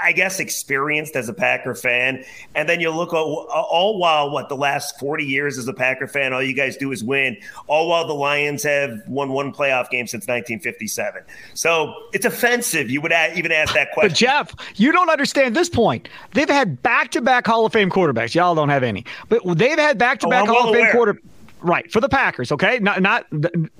I 0.00 0.12
guess, 0.12 0.40
experienced 0.40 1.16
as 1.16 1.28
a 1.28 1.34
Packer 1.34 1.74
fan. 1.74 2.24
And 2.54 2.68
then 2.68 2.80
you 2.80 2.90
look 2.90 3.12
all, 3.12 3.46
all, 3.50 3.98
while 3.98 4.30
what 4.30 4.48
the 4.48 4.56
last 4.56 4.98
40 4.98 5.24
years 5.24 5.58
as 5.58 5.68
a 5.68 5.72
Packer 5.72 6.06
fan, 6.06 6.32
all 6.32 6.42
you 6.42 6.54
guys 6.54 6.76
do 6.76 6.92
is 6.92 7.02
win, 7.02 7.36
all 7.66 7.88
while 7.88 8.06
the 8.06 8.14
Lions 8.14 8.62
have 8.62 9.02
won 9.06 9.32
one 9.32 9.52
playoff 9.52 9.90
game 9.90 10.06
since 10.06 10.22
1957. 10.22 11.22
So 11.54 11.94
it's 12.12 12.24
offensive. 12.24 12.90
You 12.90 13.00
would 13.00 13.12
even 13.34 13.52
ask 13.52 13.74
that 13.74 13.92
question. 13.92 14.10
But 14.10 14.16
Jeff, 14.16 14.54
you 14.76 14.92
don't 14.92 15.10
understand 15.10 15.56
this 15.56 15.68
point. 15.68 16.08
They've 16.32 16.48
had 16.48 16.82
back 16.82 17.10
to 17.12 17.20
back 17.20 17.46
Hall 17.46 17.66
of 17.66 17.72
Fame 17.72 17.90
quarterbacks. 17.90 18.34
Y'all 18.34 18.54
don't 18.54 18.68
have 18.68 18.82
any, 18.82 19.04
but 19.28 19.42
they've 19.56 19.78
had 19.78 19.98
back 19.98 20.20
to 20.20 20.28
back 20.28 20.46
Hall 20.46 20.68
of 20.68 20.74
Fame 20.74 20.86
quarterbacks. 20.86 21.20
Right 21.64 21.88
for 21.92 22.00
the 22.00 22.08
Packers, 22.08 22.50
okay. 22.50 22.80
Not 22.80 23.02
not 23.02 23.24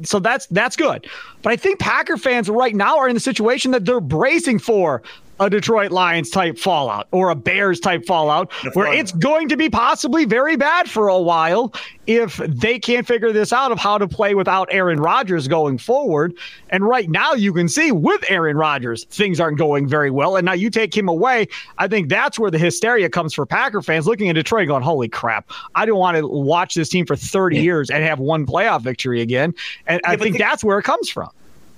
so 0.04 0.20
that's 0.20 0.46
that's 0.46 0.76
good, 0.76 1.04
but 1.42 1.52
I 1.52 1.56
think 1.56 1.80
Packer 1.80 2.16
fans 2.16 2.48
right 2.48 2.76
now 2.76 2.96
are 2.96 3.08
in 3.08 3.14
the 3.14 3.20
situation 3.20 3.72
that 3.72 3.84
they're 3.84 3.98
bracing 3.98 4.60
for 4.60 5.02
a 5.42 5.50
Detroit 5.50 5.90
Lions 5.90 6.30
type 6.30 6.56
fallout 6.56 7.08
or 7.10 7.30
a 7.30 7.34
Bears 7.34 7.80
type 7.80 8.06
fallout 8.06 8.52
where 8.74 8.92
it's 8.92 9.12
going 9.12 9.48
to 9.48 9.56
be 9.56 9.68
possibly 9.68 10.24
very 10.24 10.56
bad 10.56 10.88
for 10.88 11.08
a 11.08 11.18
while 11.18 11.74
if 12.06 12.36
they 12.36 12.78
can't 12.78 13.06
figure 13.06 13.32
this 13.32 13.52
out 13.52 13.72
of 13.72 13.78
how 13.78 13.98
to 13.98 14.06
play 14.06 14.34
without 14.34 14.68
Aaron 14.70 15.00
Rodgers 15.00 15.48
going 15.48 15.78
forward. 15.78 16.34
And 16.70 16.84
right 16.86 17.08
now 17.10 17.32
you 17.32 17.52
can 17.52 17.68
see 17.68 17.90
with 17.92 18.24
Aaron 18.28 18.56
Rodgers, 18.56 19.04
things 19.04 19.40
aren't 19.40 19.58
going 19.58 19.88
very 19.88 20.10
well. 20.10 20.36
And 20.36 20.44
now 20.44 20.52
you 20.52 20.70
take 20.70 20.96
him 20.96 21.08
away. 21.08 21.48
I 21.78 21.88
think 21.88 22.08
that's 22.08 22.38
where 22.38 22.50
the 22.50 22.58
hysteria 22.58 23.08
comes 23.08 23.34
for 23.34 23.44
Packer 23.44 23.82
fans 23.82 24.06
looking 24.06 24.28
at 24.28 24.34
Detroit 24.34 24.68
going, 24.68 24.82
holy 24.82 25.08
crap, 25.08 25.50
I 25.74 25.86
don't 25.86 25.98
want 25.98 26.16
to 26.16 26.26
watch 26.26 26.74
this 26.74 26.88
team 26.88 27.06
for 27.06 27.16
30 27.16 27.58
years 27.60 27.90
and 27.90 28.04
have 28.04 28.18
one 28.20 28.46
playoff 28.46 28.82
victory 28.82 29.20
again. 29.20 29.54
And 29.86 30.00
yeah, 30.04 30.10
I 30.10 30.16
think 30.16 30.34
the- 30.34 30.38
that's 30.38 30.62
where 30.62 30.78
it 30.78 30.84
comes 30.84 31.10
from. 31.10 31.30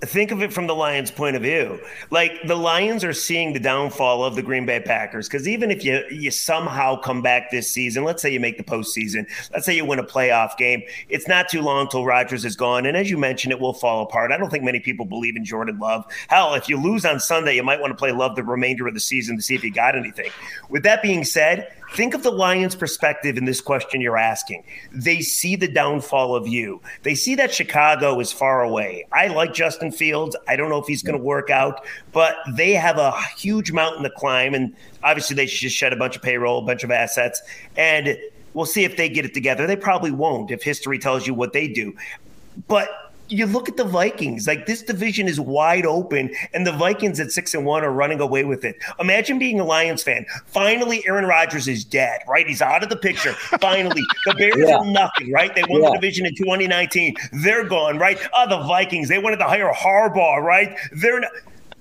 Think 0.04 0.30
of 0.30 0.42
it 0.42 0.52
from 0.52 0.66
the 0.66 0.74
Lions' 0.74 1.10
point 1.10 1.36
of 1.36 1.42
view. 1.42 1.80
Like 2.10 2.32
the 2.46 2.56
Lions 2.56 3.04
are 3.04 3.12
seeing 3.12 3.52
the 3.52 3.60
downfall 3.60 4.24
of 4.24 4.34
the 4.34 4.42
Green 4.42 4.66
Bay 4.66 4.80
Packers 4.80 5.28
because 5.28 5.46
even 5.46 5.70
if 5.70 5.84
you 5.84 6.02
you 6.10 6.30
somehow 6.30 6.96
come 6.96 7.22
back 7.22 7.50
this 7.50 7.70
season, 7.70 8.04
let's 8.04 8.22
say 8.22 8.32
you 8.32 8.40
make 8.40 8.56
the 8.56 8.64
postseason, 8.64 9.26
let's 9.52 9.66
say 9.66 9.76
you 9.76 9.84
win 9.84 9.98
a 9.98 10.04
playoff 10.04 10.56
game, 10.56 10.82
it's 11.08 11.28
not 11.28 11.48
too 11.48 11.62
long 11.62 11.88
till 11.88 12.04
Rodgers 12.04 12.44
is 12.44 12.56
gone, 12.56 12.86
and 12.86 12.96
as 12.96 13.10
you 13.10 13.18
mentioned, 13.18 13.52
it 13.52 13.60
will 13.60 13.74
fall 13.74 14.02
apart. 14.02 14.32
I 14.32 14.36
don't 14.36 14.50
think 14.50 14.64
many 14.64 14.80
people 14.80 15.06
believe 15.06 15.36
in 15.36 15.44
Jordan 15.44 15.78
Love. 15.78 16.04
Hell, 16.28 16.54
if 16.54 16.68
you 16.68 16.80
lose 16.80 17.04
on 17.04 17.20
Sunday, 17.20 17.56
you 17.56 17.62
might 17.62 17.80
want 17.80 17.90
to 17.90 17.96
play 17.96 18.12
Love 18.12 18.36
the 18.36 18.42
remainder 18.42 18.86
of 18.86 18.94
the 18.94 19.00
season 19.00 19.36
to 19.36 19.42
see 19.42 19.54
if 19.54 19.64
you 19.64 19.72
got 19.72 19.96
anything. 19.96 20.30
With 20.68 20.82
that 20.84 21.02
being 21.02 21.24
said, 21.24 21.68
Think 21.94 22.14
of 22.14 22.24
the 22.24 22.32
Lions' 22.32 22.74
perspective 22.74 23.36
in 23.36 23.44
this 23.44 23.60
question 23.60 24.00
you're 24.00 24.18
asking. 24.18 24.64
They 24.92 25.20
see 25.20 25.54
the 25.54 25.68
downfall 25.68 26.34
of 26.34 26.48
you. 26.48 26.80
They 27.04 27.14
see 27.14 27.36
that 27.36 27.54
Chicago 27.54 28.18
is 28.18 28.32
far 28.32 28.64
away. 28.64 29.06
I 29.12 29.28
like 29.28 29.54
Justin 29.54 29.92
Fields. 29.92 30.34
I 30.48 30.56
don't 30.56 30.70
know 30.70 30.78
if 30.78 30.88
he's 30.88 31.04
going 31.04 31.16
to 31.16 31.22
work 31.22 31.50
out, 31.50 31.86
but 32.10 32.34
they 32.54 32.72
have 32.72 32.98
a 32.98 33.12
huge 33.36 33.70
mountain 33.70 34.02
to 34.02 34.10
climb. 34.10 34.54
And 34.54 34.74
obviously, 35.04 35.36
they 35.36 35.46
should 35.46 35.60
just 35.60 35.76
shed 35.76 35.92
a 35.92 35.96
bunch 35.96 36.16
of 36.16 36.22
payroll, 36.22 36.58
a 36.58 36.66
bunch 36.66 36.82
of 36.82 36.90
assets. 36.90 37.40
And 37.76 38.18
we'll 38.54 38.66
see 38.66 38.82
if 38.82 38.96
they 38.96 39.08
get 39.08 39.24
it 39.24 39.32
together. 39.32 39.64
They 39.64 39.76
probably 39.76 40.10
won't 40.10 40.50
if 40.50 40.64
history 40.64 40.98
tells 40.98 41.28
you 41.28 41.34
what 41.34 41.52
they 41.52 41.68
do. 41.68 41.94
But 42.66 42.88
you 43.28 43.46
look 43.46 43.68
at 43.68 43.76
the 43.76 43.84
Vikings, 43.84 44.46
like 44.46 44.66
this 44.66 44.82
division 44.82 45.28
is 45.28 45.40
wide 45.40 45.86
open, 45.86 46.34
and 46.52 46.66
the 46.66 46.72
Vikings 46.72 47.20
at 47.20 47.30
six 47.30 47.54
and 47.54 47.64
one 47.64 47.84
are 47.84 47.92
running 47.92 48.20
away 48.20 48.44
with 48.44 48.64
it. 48.64 48.76
Imagine 49.00 49.38
being 49.38 49.60
a 49.60 49.64
Lions 49.64 50.02
fan. 50.02 50.26
Finally, 50.46 51.06
Aaron 51.06 51.24
Rodgers 51.24 51.66
is 51.66 51.84
dead, 51.84 52.20
right? 52.28 52.46
He's 52.46 52.60
out 52.60 52.82
of 52.82 52.90
the 52.90 52.96
picture. 52.96 53.32
Finally, 53.60 54.02
the 54.26 54.34
Bears 54.34 54.56
yeah. 54.58 54.76
are 54.76 54.84
nothing, 54.84 55.32
right? 55.32 55.54
They 55.54 55.62
won 55.68 55.82
yeah. 55.82 55.90
the 55.90 55.94
division 55.96 56.26
in 56.26 56.34
2019. 56.34 57.14
They're 57.32 57.64
gone, 57.64 57.98
right? 57.98 58.18
Oh, 58.34 58.48
the 58.48 58.66
Vikings, 58.66 59.08
they 59.08 59.18
wanted 59.18 59.38
to 59.38 59.44
hire 59.44 59.72
Harbaugh, 59.72 60.42
right? 60.42 60.76
They're 60.92 61.20
not, 61.20 61.30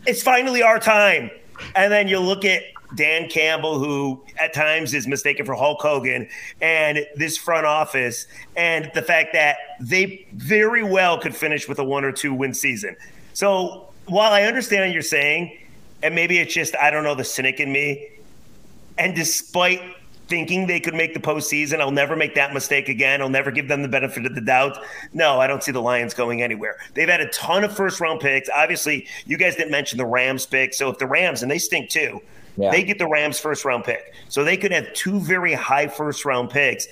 it's 0.06 0.23
finally 0.23 0.63
our 0.63 0.79
time. 0.79 1.29
And 1.75 1.91
then 1.91 2.08
you 2.08 2.19
look 2.19 2.45
at 2.45 2.63
Dan 2.95 3.29
Campbell, 3.29 3.79
who 3.79 4.23
at 4.39 4.53
times 4.53 4.93
is 4.93 5.08
mistaken 5.08 5.45
for 5.45 5.56
Hulk 5.56 5.82
Hogan, 5.82 6.27
and 6.62 7.06
this 7.15 7.38
front 7.38 7.65
office, 7.65 8.27
and 8.56 8.91
the 8.93 9.01
fact 9.01 9.34
that 9.34 9.58
they 9.79 10.27
very 10.34 10.84
well 10.84 11.17
could 11.19 11.36
finish 11.36 11.67
with 11.67 11.79
a 11.79 11.84
one 11.84 12.03
or 12.03 12.12
two 12.12 12.34
win 12.34 12.53
season. 12.53 12.95
So 13.34 13.89
while 14.06 14.32
I 14.32 14.43
understand 14.43 14.86
what 14.86 14.93
you're 14.93 15.01
saying, 15.01 15.58
and 16.01 16.13
maybe 16.13 16.39
it's 16.39 16.53
just, 16.53 16.75
I 16.75 16.91
don't 16.91 17.03
know, 17.03 17.15
the 17.15 17.23
cynic 17.23 17.60
in 17.60 17.71
me, 17.71 18.10
and 18.97 19.15
despite 19.15 19.82
thinking 20.27 20.67
they 20.67 20.79
could 20.79 20.93
make 20.93 21.13
the 21.13 21.19
postseason. 21.19 21.79
I'll 21.79 21.91
never 21.91 22.15
make 22.15 22.36
that 22.36 22.53
mistake 22.53 22.89
again. 22.89 23.21
I'll 23.21 23.29
never 23.29 23.51
give 23.51 23.67
them 23.67 23.82
the 23.82 23.88
benefit 23.88 24.25
of 24.25 24.36
the 24.36 24.41
doubt. 24.41 24.79
No, 25.13 25.39
I 25.39 25.47
don't 25.47 25.62
see 25.63 25.71
the 25.71 25.82
Lions 25.82 26.13
going 26.13 26.41
anywhere. 26.41 26.77
They've 26.93 27.10
had 27.10 27.21
a 27.21 27.29
ton 27.29 27.63
of 27.63 27.75
first 27.75 27.99
round 27.99 28.19
picks. 28.19 28.49
Obviously, 28.49 29.08
you 29.25 29.38
guys 29.38 29.56
didn't 29.56 29.71
mention 29.71 29.97
the 29.97 30.06
Rams 30.06 30.45
pick. 30.45 30.73
So 30.73 30.89
if 30.89 30.97
the 30.97 31.08
Rams, 31.08 31.41
and 31.41 31.51
they 31.51 31.60
stink 31.60 31.89
too, 31.89 32.21
yeah. 32.58 32.72
They 32.72 32.84
get 32.84 33.00
the 33.00 33.08
Rams 33.08 33.39
first 33.39 33.66
round 33.66 33.84
pick. 33.84 34.13
So 34.30 34.44
they 34.44 34.58
could 34.58 34.72
have 34.72 34.94
two 34.94 35.20
very 35.20 35.54
high 35.54 35.88
first 35.88 36.26
round 36.26 36.50
picks. 36.50 36.88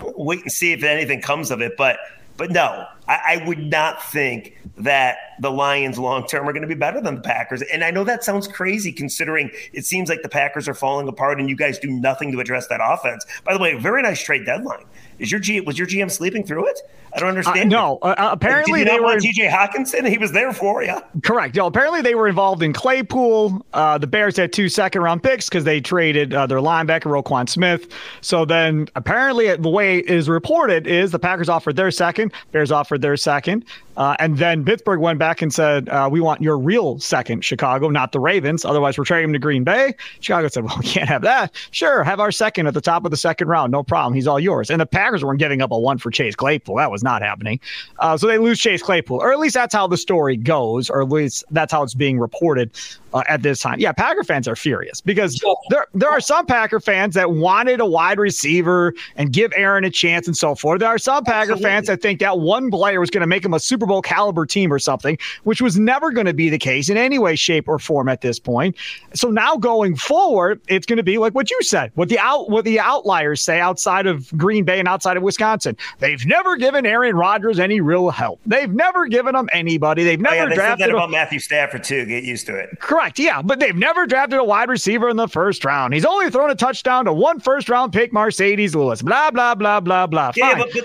Wait 0.00 0.42
and 0.42 0.52
see 0.52 0.72
if 0.72 0.82
anything 0.82 1.20
comes 1.20 1.50
of 1.50 1.60
it. 1.60 1.76
But 1.76 1.98
but 2.36 2.50
no, 2.50 2.86
I, 3.10 3.40
I 3.40 3.44
would 3.48 3.58
not 3.58 4.00
think 4.04 4.56
that 4.76 5.18
the 5.40 5.50
Lions 5.50 5.98
long 5.98 6.26
term 6.26 6.48
are 6.48 6.52
going 6.52 6.62
to 6.62 6.68
be 6.68 6.74
better 6.74 7.00
than 7.00 7.16
the 7.16 7.20
Packers. 7.20 7.60
And 7.62 7.82
I 7.82 7.90
know 7.90 8.04
that 8.04 8.22
sounds 8.22 8.46
crazy 8.46 8.92
considering 8.92 9.50
it 9.72 9.84
seems 9.84 10.08
like 10.08 10.22
the 10.22 10.28
Packers 10.28 10.68
are 10.68 10.74
falling 10.74 11.08
apart 11.08 11.40
and 11.40 11.50
you 11.50 11.56
guys 11.56 11.78
do 11.78 11.90
nothing 11.90 12.30
to 12.30 12.38
address 12.38 12.68
that 12.68 12.80
offense. 12.82 13.26
By 13.44 13.52
the 13.52 13.58
way, 13.58 13.74
very 13.74 14.00
nice 14.02 14.22
trade 14.22 14.46
deadline. 14.46 14.84
Is 15.18 15.30
your 15.30 15.40
G 15.40 15.60
was 15.60 15.76
your 15.76 15.86
GM 15.86 16.10
sleeping 16.10 16.44
through 16.44 16.68
it? 16.68 16.80
I 17.12 17.18
don't 17.18 17.28
understand. 17.30 17.74
Uh, 17.74 17.76
no, 17.76 17.98
uh, 18.02 18.14
uh 18.16 18.28
apparently 18.32 18.84
they 18.84 19.00
were 19.00 19.16
TJ 19.16 19.50
Hockenson. 19.50 20.08
He 20.08 20.16
was 20.16 20.32
there 20.32 20.52
for 20.52 20.82
you. 20.82 20.96
Correct. 21.22 21.56
No, 21.56 21.66
apparently 21.66 22.02
they 22.02 22.14
were 22.14 22.28
involved 22.28 22.62
in 22.62 22.72
Claypool. 22.72 23.66
Uh, 23.72 23.98
the 23.98 24.06
Bears 24.06 24.36
had 24.36 24.52
two 24.52 24.68
second 24.68 25.02
round 25.02 25.22
picks 25.22 25.48
because 25.48 25.64
they 25.64 25.80
traded 25.80 26.32
uh, 26.32 26.46
their 26.46 26.58
linebacker 26.58 27.10
Roquan 27.22 27.48
Smith. 27.48 27.88
So 28.20 28.44
then 28.44 28.88
apparently 28.94 29.54
the 29.56 29.68
way 29.68 29.98
it 29.98 30.08
is 30.08 30.28
reported 30.28 30.86
is 30.86 31.10
the 31.10 31.18
Packers 31.18 31.48
offered 31.48 31.76
their 31.76 31.90
second, 31.90 32.32
Bears 32.52 32.70
offered 32.70 32.99
their 33.00 33.16
second, 33.16 33.64
uh, 33.96 34.16
and 34.18 34.38
then 34.38 34.64
Pittsburgh 34.64 35.00
went 35.00 35.18
back 35.18 35.42
and 35.42 35.52
said, 35.52 35.88
"We 36.10 36.20
want 36.20 36.40
your 36.40 36.58
real 36.58 36.98
second, 37.00 37.44
Chicago, 37.44 37.88
not 37.88 38.12
the 38.12 38.20
Ravens. 38.20 38.64
Otherwise, 38.64 38.96
we're 38.96 39.04
trading 39.04 39.30
him 39.30 39.32
to 39.34 39.38
Green 39.38 39.64
Bay." 39.64 39.94
Chicago 40.20 40.48
said, 40.48 40.64
"Well, 40.64 40.76
we 40.80 40.86
can't 40.86 41.08
have 41.08 41.22
that. 41.22 41.54
Sure, 41.70 42.02
have 42.02 42.20
our 42.20 42.32
second 42.32 42.66
at 42.66 42.74
the 42.74 42.80
top 42.80 43.04
of 43.04 43.10
the 43.10 43.16
second 43.16 43.48
round. 43.48 43.72
No 43.72 43.82
problem. 43.82 44.14
He's 44.14 44.26
all 44.26 44.40
yours." 44.40 44.70
And 44.70 44.80
the 44.80 44.86
Packers 44.86 45.24
weren't 45.24 45.38
giving 45.38 45.60
up 45.62 45.70
a 45.70 45.78
one 45.78 45.98
for 45.98 46.10
Chase 46.10 46.34
Claypool. 46.34 46.76
That 46.76 46.90
was 46.90 47.02
not 47.02 47.22
happening. 47.22 47.60
Uh, 47.98 48.16
so 48.16 48.26
they 48.26 48.38
lose 48.38 48.58
Chase 48.58 48.82
Claypool, 48.82 49.18
or 49.18 49.32
at 49.32 49.38
least 49.38 49.54
that's 49.54 49.74
how 49.74 49.86
the 49.86 49.96
story 49.96 50.36
goes, 50.36 50.88
or 50.90 51.02
at 51.02 51.08
least 51.08 51.44
that's 51.50 51.72
how 51.72 51.82
it's 51.82 51.94
being 51.94 52.18
reported 52.18 52.70
uh, 53.12 53.22
at 53.28 53.42
this 53.42 53.60
time. 53.60 53.78
Yeah, 53.80 53.92
Packer 53.92 54.24
fans 54.24 54.46
are 54.48 54.56
furious 54.56 55.00
because 55.00 55.42
there 55.68 55.86
there 55.94 56.10
are 56.10 56.20
some 56.20 56.46
Packer 56.46 56.80
fans 56.80 57.14
that 57.14 57.32
wanted 57.32 57.80
a 57.80 57.86
wide 57.86 58.18
receiver 58.18 58.94
and 59.16 59.32
give 59.32 59.52
Aaron 59.56 59.84
a 59.84 59.90
chance 59.90 60.26
and 60.26 60.36
so 60.36 60.54
forth. 60.54 60.80
There 60.80 60.88
are 60.88 60.98
some 60.98 61.24
Packer 61.24 61.52
Absolutely. 61.52 61.64
fans 61.64 61.86
that 61.88 62.02
think 62.02 62.20
that 62.20 62.38
one 62.38 62.70
player 62.70 63.00
was 63.00 63.10
going 63.10 63.22
to 63.22 63.26
make 63.26 63.44
him 63.44 63.54
a 63.54 63.60
Super 63.60 63.86
Bowl 63.86 64.02
caliber 64.02 64.46
team 64.46 64.72
or 64.72 64.78
something, 64.78 65.18
which 65.44 65.60
was 65.60 65.78
never 65.78 66.10
going 66.10 66.26
to 66.26 66.34
be 66.34 66.50
the 66.50 66.58
case 66.58 66.88
in 66.88 66.96
any 66.96 67.18
way, 67.18 67.36
shape, 67.36 67.68
or 67.68 67.78
form 67.78 68.08
at 68.08 68.20
this 68.20 68.38
point. 68.38 68.76
So 69.14 69.28
now 69.28 69.56
going 69.56 69.96
forward, 69.96 70.60
it's 70.68 70.86
going 70.86 70.98
to 70.98 71.02
be 71.02 71.18
like 71.18 71.34
what 71.34 71.50
you 71.50 71.62
said, 71.62 71.92
what 71.94 72.08
the 72.08 72.18
out 72.18 72.50
what 72.50 72.64
the 72.64 72.80
outliers 72.80 73.40
say 73.40 73.60
outside 73.60 74.06
of 74.06 74.30
Green 74.36 74.64
Bay 74.64 74.78
and 74.78 74.88
outside 74.88 75.16
of 75.16 75.22
Wisconsin. 75.22 75.76
They've 75.98 76.24
never 76.26 76.56
given 76.56 76.86
Aaron 76.86 77.16
Rodgers 77.16 77.58
any 77.58 77.80
real 77.80 78.10
help. 78.10 78.40
They've 78.46 78.72
never 78.72 79.06
given 79.06 79.34
him 79.34 79.48
anybody. 79.52 80.04
They've 80.04 80.20
never 80.20 80.34
oh, 80.34 80.38
yeah, 80.38 80.48
they 80.48 80.54
drafted 80.54 80.84
said 80.84 80.88
that 80.90 80.94
about 80.94 81.10
Matthew 81.10 81.38
Stafford 81.38 81.84
too. 81.84 82.06
Get 82.06 82.24
used 82.24 82.46
to 82.46 82.56
it. 82.56 82.78
Correct. 82.78 82.99
Correct. 83.00 83.18
Yeah, 83.18 83.40
but 83.40 83.60
they've 83.60 83.74
never 83.74 84.06
drafted 84.06 84.38
a 84.38 84.44
wide 84.44 84.68
receiver 84.68 85.08
in 85.08 85.16
the 85.16 85.26
first 85.26 85.64
round. 85.64 85.94
He's 85.94 86.04
only 86.04 86.30
thrown 86.30 86.50
a 86.50 86.54
touchdown 86.54 87.06
to 87.06 87.14
one 87.14 87.40
first 87.40 87.70
round 87.70 87.94
pick, 87.94 88.12
Marcedes 88.12 88.74
Lewis. 88.74 89.00
Blah 89.00 89.30
blah 89.30 89.54
blah 89.54 89.80
blah 89.80 90.06
blah. 90.06 90.32
Yeah, 90.36 90.58
but, 90.58 90.68
but, 90.74 90.84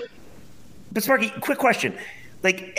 but 0.92 1.02
Sparky, 1.02 1.28
quick 1.40 1.58
question. 1.58 1.94
Like, 2.42 2.78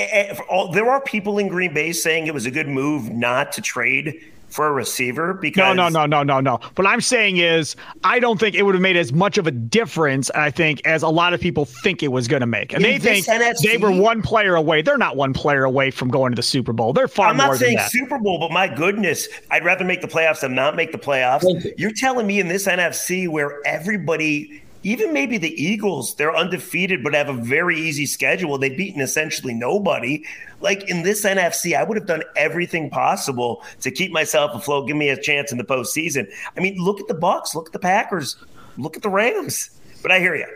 all, 0.50 0.72
there 0.72 0.90
are 0.90 1.02
people 1.02 1.38
in 1.38 1.50
Green 1.50 1.72
Bay 1.72 1.92
saying 1.92 2.26
it 2.26 2.34
was 2.34 2.48
a 2.48 2.52
good 2.52 2.68
move 2.68 3.12
not 3.12 3.52
to 3.54 3.62
trade 3.62 4.24
for 4.48 4.68
a 4.68 4.72
receiver 4.72 5.34
because 5.34 5.76
no 5.76 5.90
no 5.90 5.90
no 5.90 6.06
no 6.06 6.24
no 6.24 6.40
no. 6.40 6.60
What 6.76 6.88
i'm 6.88 7.02
saying 7.02 7.38
is 7.38 7.76
i 8.04 8.20
don't 8.20 8.40
think 8.40 8.56
it 8.56 8.64
would 8.64 8.76
have 8.76 8.82
made 8.82 8.96
as 8.96 9.12
much 9.12 9.38
of 9.38 9.48
a 9.48 9.52
difference 9.52 10.32
i 10.32 10.50
think 10.50 10.82
as 10.86 11.04
a 11.04 11.10
lot 11.10 11.34
of 11.34 11.42
people 11.42 11.66
think 11.66 12.02
it 12.02 12.10
was 12.10 12.28
going 12.28 12.42
to 12.42 12.48
make. 12.48 12.74
And 12.74 12.84
they 12.84 12.98
think 12.98 13.26
NFC, 13.26 13.62
they 13.64 13.78
were 13.78 13.92
one 13.92 14.22
player 14.22 14.56
away. 14.56 14.82
They're 14.82 14.98
not 14.98 15.16
one 15.16 15.34
player 15.34 15.64
away 15.64 15.92
from 15.92 16.10
going 16.10 16.32
to 16.32 16.36
the 16.36 16.44
super 16.44 16.74
bowl. 16.74 16.94
They're 16.94 17.08
far 17.08 17.28
i'm 17.28 17.38
not 17.38 17.56
saying 17.58 17.80
super 17.90 18.18
bowl 18.20 18.40
but 18.40 18.52
my 18.52 18.68
goodness 18.68 19.28
i'd 19.52 19.66
rather 19.66 19.86
make 19.86 20.02
the 20.02 20.08
playoffs 20.08 20.42
than 20.42 20.56
not 20.56 20.76
make 20.76 20.92
the 20.92 20.98
playoffs. 20.98 21.44
You're 21.78 21.94
telling 21.96 22.28
me 22.28 22.40
in 22.40 22.48
this 22.48 22.68
nfc 22.68 23.28
where 23.30 23.62
everybody 23.66 24.62
even 24.88 25.12
maybe 25.12 25.38
the 25.38 25.54
Eagles, 25.62 26.16
they're 26.16 26.36
undefeated 26.36 27.04
but 27.04 27.14
have 27.14 27.28
a 27.28 27.34
very 27.34 27.78
easy 27.78 28.06
schedule. 28.06 28.58
They've 28.58 28.76
beaten 28.76 29.02
essentially 29.02 29.54
nobody. 29.54 30.24
Like 30.62 30.90
in 30.90 31.04
this 31.04 31.26
NFC, 31.26 31.78
I 31.78 31.84
would 31.84 31.98
have 31.98 32.08
done 32.08 32.24
everything 32.38 32.90
possible 32.90 33.66
to 33.82 33.92
keep 33.92 34.14
myself 34.14 34.56
afloat, 34.56 34.88
give 34.88 34.96
me 34.96 35.10
a 35.10 35.22
chance 35.22 35.52
in 35.52 35.58
the 35.58 35.66
postseason. 35.66 36.32
I 36.56 36.62
mean, 36.62 36.78
look 36.78 37.02
at 37.02 37.10
the 37.10 37.14
Bucks, 37.14 37.54
look 37.54 37.68
at 37.68 37.74
the 37.74 37.80
Packers, 37.80 38.38
look 38.78 38.96
at 38.96 39.04
the 39.04 39.10
Rams. 39.10 39.72
But 40.02 40.14
I 40.14 40.20
hear 40.20 40.36
you. 40.36 40.48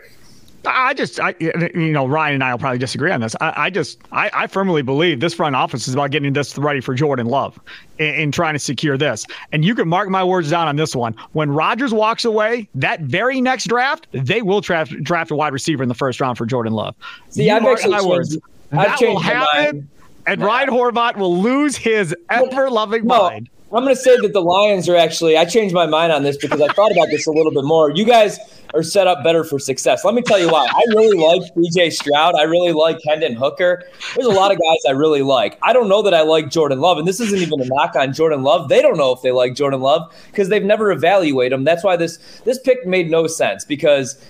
I 0.64 0.94
just, 0.94 1.18
I, 1.18 1.34
you 1.40 1.92
know, 1.92 2.06
Ryan 2.06 2.34
and 2.34 2.44
I 2.44 2.52
will 2.52 2.58
probably 2.58 2.78
disagree 2.78 3.10
on 3.10 3.20
this. 3.20 3.34
I, 3.40 3.52
I 3.56 3.70
just, 3.70 3.98
I, 4.12 4.30
I, 4.32 4.46
firmly 4.46 4.82
believe 4.82 5.20
this 5.20 5.34
front 5.34 5.56
office 5.56 5.88
is 5.88 5.94
about 5.94 6.10
getting 6.10 6.32
this 6.32 6.56
ready 6.56 6.80
for 6.80 6.94
Jordan 6.94 7.26
Love 7.26 7.58
and, 7.98 8.32
trying 8.32 8.54
to 8.54 8.58
secure 8.58 8.96
this. 8.96 9.26
And 9.50 9.64
you 9.64 9.74
can 9.74 9.88
mark 9.88 10.08
my 10.08 10.22
words 10.22 10.50
down 10.50 10.68
on 10.68 10.76
this 10.76 10.94
one. 10.94 11.14
When 11.32 11.50
Rodgers 11.50 11.92
walks 11.92 12.24
away, 12.24 12.68
that 12.76 13.00
very 13.00 13.40
next 13.40 13.64
draft, 13.64 14.06
they 14.12 14.42
will 14.42 14.60
draft 14.60 14.92
draft 15.02 15.30
a 15.30 15.34
wide 15.34 15.52
receiver 15.52 15.82
in 15.82 15.88
the 15.88 15.94
first 15.94 16.20
round 16.20 16.38
for 16.38 16.46
Jordan 16.46 16.72
Love. 16.72 16.94
See, 17.30 17.46
you 17.46 17.52
I've 17.52 17.64
actually 17.64 17.92
my 17.92 18.02
words. 18.02 18.38
I've 18.70 18.98
that 18.98 19.00
will 19.00 19.18
happen, 19.18 19.88
and. 20.26 20.42
Ryan 20.42 20.68
Horvat 20.70 21.16
will 21.16 21.40
lose 21.40 21.76
his 21.76 22.14
ever 22.30 22.70
loving 22.70 23.06
no. 23.06 23.18
mind. 23.18 23.50
I'm 23.74 23.84
going 23.84 23.94
to 23.94 24.00
say 24.00 24.14
that 24.20 24.34
the 24.34 24.42
Lions 24.42 24.86
are 24.90 24.96
actually. 24.96 25.38
I 25.38 25.46
changed 25.46 25.74
my 25.74 25.86
mind 25.86 26.12
on 26.12 26.22
this 26.22 26.36
because 26.36 26.60
I 26.60 26.68
thought 26.74 26.92
about 26.92 27.08
this 27.10 27.26
a 27.26 27.30
little 27.30 27.52
bit 27.52 27.64
more. 27.64 27.90
You 27.90 28.04
guys 28.04 28.38
are 28.74 28.82
set 28.82 29.06
up 29.06 29.24
better 29.24 29.44
for 29.44 29.58
success. 29.58 30.04
Let 30.04 30.14
me 30.14 30.20
tell 30.20 30.38
you 30.38 30.50
why. 30.50 30.66
I 30.66 30.82
really 30.88 31.16
like 31.16 31.42
DJ 31.54 31.90
Stroud. 31.90 32.34
I 32.34 32.42
really 32.42 32.72
like 32.72 32.98
Hendon 33.06 33.34
Hooker. 33.34 33.84
There's 34.14 34.26
a 34.26 34.30
lot 34.30 34.52
of 34.52 34.58
guys 34.58 34.78
I 34.86 34.92
really 34.92 35.22
like. 35.22 35.58
I 35.62 35.72
don't 35.72 35.88
know 35.88 36.02
that 36.02 36.12
I 36.12 36.20
like 36.20 36.50
Jordan 36.50 36.80
Love, 36.80 36.98
and 36.98 37.08
this 37.08 37.18
isn't 37.20 37.38
even 37.38 37.62
a 37.62 37.64
knock 37.64 37.96
on 37.96 38.12
Jordan 38.12 38.42
Love. 38.42 38.68
They 38.68 38.82
don't 38.82 38.98
know 38.98 39.12
if 39.12 39.22
they 39.22 39.32
like 39.32 39.54
Jordan 39.54 39.80
Love 39.80 40.14
because 40.30 40.50
they've 40.50 40.64
never 40.64 40.92
evaluated 40.92 41.54
him. 41.54 41.64
That's 41.64 41.82
why 41.82 41.96
this 41.96 42.18
this 42.44 42.58
pick 42.58 42.86
made 42.86 43.10
no 43.10 43.26
sense 43.26 43.64
because 43.64 44.22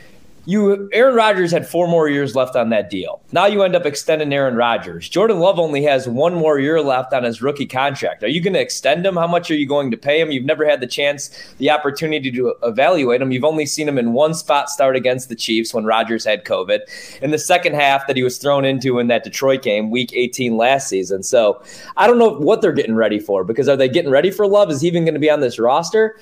you 0.44 0.88
Aaron 0.92 1.14
Rodgers 1.14 1.52
had 1.52 1.68
four 1.68 1.86
more 1.86 2.08
years 2.08 2.34
left 2.34 2.56
on 2.56 2.70
that 2.70 2.90
deal. 2.90 3.22
Now 3.30 3.46
you 3.46 3.62
end 3.62 3.76
up 3.76 3.86
extending 3.86 4.32
Aaron 4.32 4.56
Rodgers. 4.56 5.08
Jordan 5.08 5.38
Love 5.38 5.58
only 5.58 5.84
has 5.84 6.08
one 6.08 6.34
more 6.34 6.58
year 6.58 6.80
left 6.80 7.12
on 7.12 7.22
his 7.22 7.40
rookie 7.40 7.66
contract. 7.66 8.24
Are 8.24 8.28
you 8.28 8.40
going 8.40 8.54
to 8.54 8.60
extend 8.60 9.06
him? 9.06 9.14
How 9.14 9.28
much 9.28 9.50
are 9.52 9.54
you 9.54 9.66
going 9.66 9.92
to 9.92 9.96
pay 9.96 10.20
him? 10.20 10.32
You've 10.32 10.44
never 10.44 10.68
had 10.68 10.80
the 10.80 10.86
chance, 10.88 11.30
the 11.58 11.70
opportunity 11.70 12.32
to 12.32 12.54
evaluate 12.64 13.22
him. 13.22 13.30
You've 13.30 13.44
only 13.44 13.66
seen 13.66 13.88
him 13.88 13.98
in 13.98 14.14
one 14.14 14.34
spot 14.34 14.68
start 14.68 14.96
against 14.96 15.28
the 15.28 15.36
Chiefs 15.36 15.72
when 15.72 15.84
Rodgers 15.84 16.24
had 16.24 16.44
COVID. 16.44 16.80
In 17.22 17.30
the 17.30 17.38
second 17.38 17.74
half 17.74 18.08
that 18.08 18.16
he 18.16 18.24
was 18.24 18.38
thrown 18.38 18.64
into 18.64 18.98
in 18.98 19.06
that 19.08 19.22
Detroit 19.22 19.62
game, 19.62 19.90
week 19.90 20.12
18 20.12 20.56
last 20.56 20.88
season. 20.88 21.22
So 21.22 21.62
I 21.96 22.08
don't 22.08 22.18
know 22.18 22.30
what 22.30 22.62
they're 22.62 22.72
getting 22.72 22.96
ready 22.96 23.20
for 23.20 23.44
because 23.44 23.68
are 23.68 23.76
they 23.76 23.88
getting 23.88 24.10
ready 24.10 24.32
for 24.32 24.48
Love? 24.48 24.70
Is 24.70 24.80
he 24.80 24.88
even 24.88 25.04
going 25.04 25.14
to 25.14 25.20
be 25.20 25.30
on 25.30 25.40
this 25.40 25.60
roster? 25.60 26.18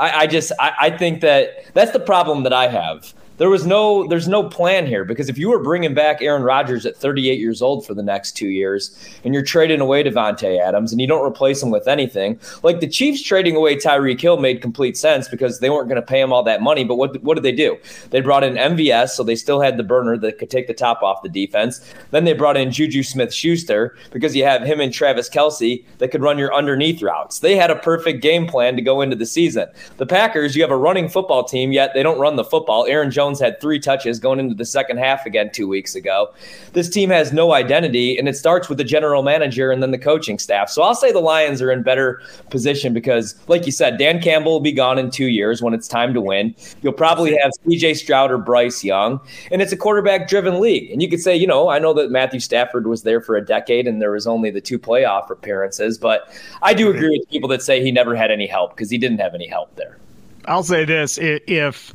I, 0.00 0.22
I 0.22 0.26
just 0.26 0.50
I, 0.58 0.72
I 0.80 0.90
think 0.90 1.20
that 1.20 1.72
that's 1.74 1.92
the 1.92 2.00
problem 2.00 2.42
that 2.42 2.52
I 2.52 2.66
have 2.66 3.14
there 3.40 3.48
was 3.48 3.64
no 3.64 4.06
there's 4.06 4.28
no 4.28 4.46
plan 4.46 4.86
here 4.86 5.02
because 5.02 5.30
if 5.30 5.38
you 5.38 5.48
were 5.48 5.62
bringing 5.62 5.94
back 5.94 6.20
Aaron 6.20 6.42
Rodgers 6.42 6.84
at 6.84 6.94
38 6.94 7.40
years 7.40 7.62
old 7.62 7.86
for 7.86 7.94
the 7.94 8.02
next 8.02 8.32
two 8.32 8.48
years 8.48 8.94
and 9.24 9.32
you're 9.32 9.42
trading 9.42 9.80
away 9.80 10.04
Davante 10.04 10.60
Adams 10.60 10.92
and 10.92 11.00
you 11.00 11.06
don't 11.06 11.26
replace 11.26 11.62
him 11.62 11.70
with 11.70 11.88
anything, 11.88 12.38
like 12.62 12.80
the 12.80 12.86
Chiefs 12.86 13.22
trading 13.22 13.56
away 13.56 13.76
Tyreek 13.76 14.20
Hill 14.20 14.36
made 14.36 14.60
complete 14.60 14.94
sense 14.94 15.26
because 15.26 15.58
they 15.58 15.70
weren't 15.70 15.88
going 15.88 16.00
to 16.00 16.06
pay 16.06 16.20
him 16.20 16.34
all 16.34 16.42
that 16.42 16.60
money. 16.60 16.84
But 16.84 16.96
what 16.96 17.22
what 17.22 17.34
did 17.34 17.42
they 17.42 17.52
do? 17.52 17.78
They 18.10 18.20
brought 18.20 18.44
in 18.44 18.56
MVS, 18.56 19.10
so 19.10 19.22
they 19.22 19.36
still 19.36 19.62
had 19.62 19.78
the 19.78 19.84
burner 19.84 20.18
that 20.18 20.38
could 20.38 20.50
take 20.50 20.66
the 20.66 20.74
top 20.74 21.02
off 21.02 21.22
the 21.22 21.30
defense. 21.30 21.80
Then 22.10 22.24
they 22.24 22.34
brought 22.34 22.58
in 22.58 22.70
Juju 22.70 23.02
Smith 23.02 23.32
Schuster 23.32 23.96
because 24.10 24.36
you 24.36 24.44
have 24.44 24.64
him 24.64 24.80
and 24.80 24.92
Travis 24.92 25.30
Kelce 25.30 25.82
that 25.96 26.10
could 26.10 26.20
run 26.20 26.36
your 26.36 26.54
underneath 26.54 27.00
routes. 27.00 27.38
They 27.38 27.56
had 27.56 27.70
a 27.70 27.76
perfect 27.76 28.20
game 28.20 28.46
plan 28.46 28.76
to 28.76 28.82
go 28.82 29.00
into 29.00 29.16
the 29.16 29.24
season. 29.24 29.66
The 29.96 30.04
Packers, 30.04 30.54
you 30.54 30.60
have 30.60 30.70
a 30.70 30.76
running 30.76 31.08
football 31.08 31.42
team, 31.42 31.72
yet 31.72 31.94
they 31.94 32.02
don't 32.02 32.20
run 32.20 32.36
the 32.36 32.44
football. 32.44 32.84
Aaron 32.84 33.10
Jones 33.10 33.29
Jones 33.30 33.40
had 33.40 33.60
three 33.60 33.78
touches 33.78 34.18
going 34.18 34.40
into 34.40 34.54
the 34.54 34.64
second 34.64 34.98
half 34.98 35.24
again 35.24 35.50
two 35.52 35.68
weeks 35.68 35.94
ago. 35.94 36.34
This 36.72 36.88
team 36.88 37.10
has 37.10 37.32
no 37.32 37.52
identity, 37.52 38.18
and 38.18 38.28
it 38.28 38.36
starts 38.36 38.68
with 38.68 38.78
the 38.78 38.84
general 38.84 39.22
manager 39.22 39.70
and 39.70 39.80
then 39.80 39.92
the 39.92 39.98
coaching 39.98 40.38
staff. 40.38 40.68
So 40.68 40.82
I'll 40.82 40.96
say 40.96 41.12
the 41.12 41.20
Lions 41.20 41.62
are 41.62 41.70
in 41.70 41.84
better 41.84 42.22
position 42.50 42.92
because, 42.92 43.36
like 43.46 43.66
you 43.66 43.72
said, 43.72 43.98
Dan 43.98 44.20
Campbell 44.20 44.52
will 44.52 44.60
be 44.60 44.72
gone 44.72 44.98
in 44.98 45.10
two 45.10 45.26
years 45.26 45.62
when 45.62 45.74
it's 45.74 45.86
time 45.86 46.12
to 46.14 46.20
win. 46.20 46.54
You'll 46.82 46.92
probably 46.92 47.36
have 47.36 47.52
CJ 47.64 47.96
Stroud 47.98 48.32
or 48.32 48.38
Bryce 48.38 48.82
Young, 48.82 49.20
and 49.52 49.62
it's 49.62 49.72
a 49.72 49.76
quarterback 49.76 50.28
driven 50.28 50.60
league. 50.60 50.90
And 50.90 51.00
you 51.00 51.08
could 51.08 51.20
say, 51.20 51.36
you 51.36 51.46
know, 51.46 51.68
I 51.68 51.78
know 51.78 51.94
that 51.94 52.10
Matthew 52.10 52.40
Stafford 52.40 52.88
was 52.88 53.04
there 53.04 53.20
for 53.20 53.36
a 53.36 53.44
decade 53.44 53.86
and 53.86 54.02
there 54.02 54.10
was 54.10 54.26
only 54.26 54.50
the 54.50 54.60
two 54.60 54.78
playoff 54.78 55.30
appearances, 55.30 55.98
but 55.98 56.32
I 56.62 56.74
do 56.74 56.90
agree 56.90 57.16
with 57.16 57.28
people 57.30 57.48
that 57.50 57.62
say 57.62 57.82
he 57.82 57.92
never 57.92 58.16
had 58.16 58.30
any 58.32 58.46
help 58.46 58.74
because 58.74 58.90
he 58.90 58.98
didn't 58.98 59.18
have 59.18 59.34
any 59.34 59.46
help 59.46 59.74
there. 59.76 59.98
I'll 60.46 60.64
say 60.64 60.84
this 60.84 61.18
if 61.20 61.94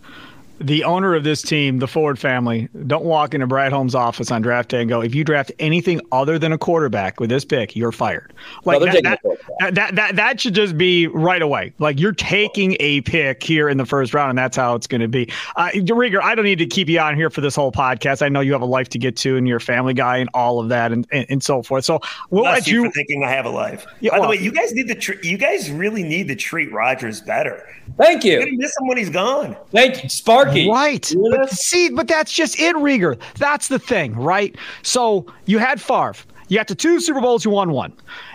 the 0.59 0.83
owner 0.83 1.15
of 1.15 1.23
this 1.23 1.41
team, 1.41 1.79
the 1.79 1.87
Ford 1.87 2.17
family, 2.17 2.69
don't 2.87 3.03
walk 3.03 3.33
into 3.33 3.45
Brad 3.47 3.73
Holmes' 3.73 3.93
office 3.93 4.31
on 4.31 4.41
draft 4.41 4.69
day 4.69 4.81
and 4.81 4.89
go, 4.89 5.01
if 5.01 5.13
you 5.13 5.23
draft 5.23 5.51
anything 5.59 5.99
other 6.11 6.39
than 6.39 6.51
a 6.51 6.57
quarterback 6.57 7.19
with 7.19 7.29
this 7.29 7.43
pick, 7.43 7.75
you're 7.75 7.91
fired. 7.91 8.33
Like 8.63 8.79
no, 8.79 8.85
that, 8.85 9.19
that, 9.59 9.75
that, 9.75 9.95
that, 9.95 10.15
that, 10.15 10.39
should 10.39 10.55
just 10.55 10.77
be 10.77 11.07
right 11.07 11.41
away. 11.41 11.73
Like 11.79 11.99
you're 11.99 12.13
taking 12.13 12.77
a 12.79 13.01
pick 13.01 13.43
here 13.43 13.67
in 13.67 13.77
the 13.77 13.85
first 13.85 14.13
round, 14.13 14.29
and 14.29 14.37
that's 14.37 14.55
how 14.55 14.75
it's 14.75 14.87
going 14.87 15.01
to 15.01 15.07
be. 15.07 15.29
Uh, 15.55 15.69
Riger, 15.73 16.21
I 16.21 16.35
don't 16.35 16.45
need 16.45 16.59
to 16.59 16.65
keep 16.65 16.87
you 16.87 16.99
on 16.99 17.15
here 17.15 17.29
for 17.29 17.41
this 17.41 17.55
whole 17.55 17.71
podcast. 17.71 18.21
I 18.21 18.29
know 18.29 18.39
you 18.39 18.53
have 18.53 18.61
a 18.61 18.65
life 18.65 18.89
to 18.89 18.99
get 18.99 19.17
to, 19.17 19.37
and 19.37 19.47
you're 19.47 19.57
a 19.57 19.61
family 19.61 19.93
guy, 19.93 20.17
and 20.17 20.29
all 20.33 20.59
of 20.59 20.69
that, 20.69 20.91
and, 20.91 21.05
and, 21.11 21.25
and 21.29 21.43
so 21.43 21.63
forth. 21.63 21.85
So 21.85 21.99
we'll 22.29 22.43
Bless 22.43 22.59
let 22.59 22.67
you, 22.67 22.83
you 22.83 22.89
for 22.89 22.93
thinking 22.93 23.23
I 23.23 23.31
have 23.31 23.45
a 23.45 23.49
life. 23.49 23.85
Yeah, 23.99 24.11
By 24.11 24.19
well, 24.19 24.29
the 24.29 24.37
way, 24.37 24.43
you 24.43 24.51
guys 24.51 24.73
need 24.73 24.87
to 24.87 24.95
tr- 24.95 25.21
you 25.21 25.37
guys 25.37 25.69
really 25.71 26.03
need 26.03 26.27
to 26.29 26.35
treat 26.35 26.71
Rodgers 26.71 27.21
better. 27.21 27.67
Thank 27.97 28.23
you. 28.23 28.33
You're 28.33 28.45
gonna 28.45 28.57
miss 28.57 28.73
him 28.79 28.87
when 28.87 28.97
he's 28.97 29.09
gone. 29.09 29.57
Thank 29.71 30.03
you, 30.03 30.09
Sparky. 30.45 30.69
Right. 30.69 31.13
But 31.31 31.49
see, 31.49 31.89
but 31.89 32.07
that's 32.07 32.31
just 32.31 32.59
it, 32.59 32.75
Riger. 32.75 33.19
That's 33.37 33.67
the 33.67 33.79
thing, 33.79 34.15
right? 34.15 34.55
So 34.83 35.25
you 35.45 35.59
had 35.59 35.81
Favre. 35.81 36.15
You 36.47 36.57
got 36.57 36.67
to 36.67 36.75
two 36.75 36.99
Super 36.99 37.21
Bowls, 37.21 37.43
you 37.43 37.51
won 37.51 37.71
one. 37.71 37.93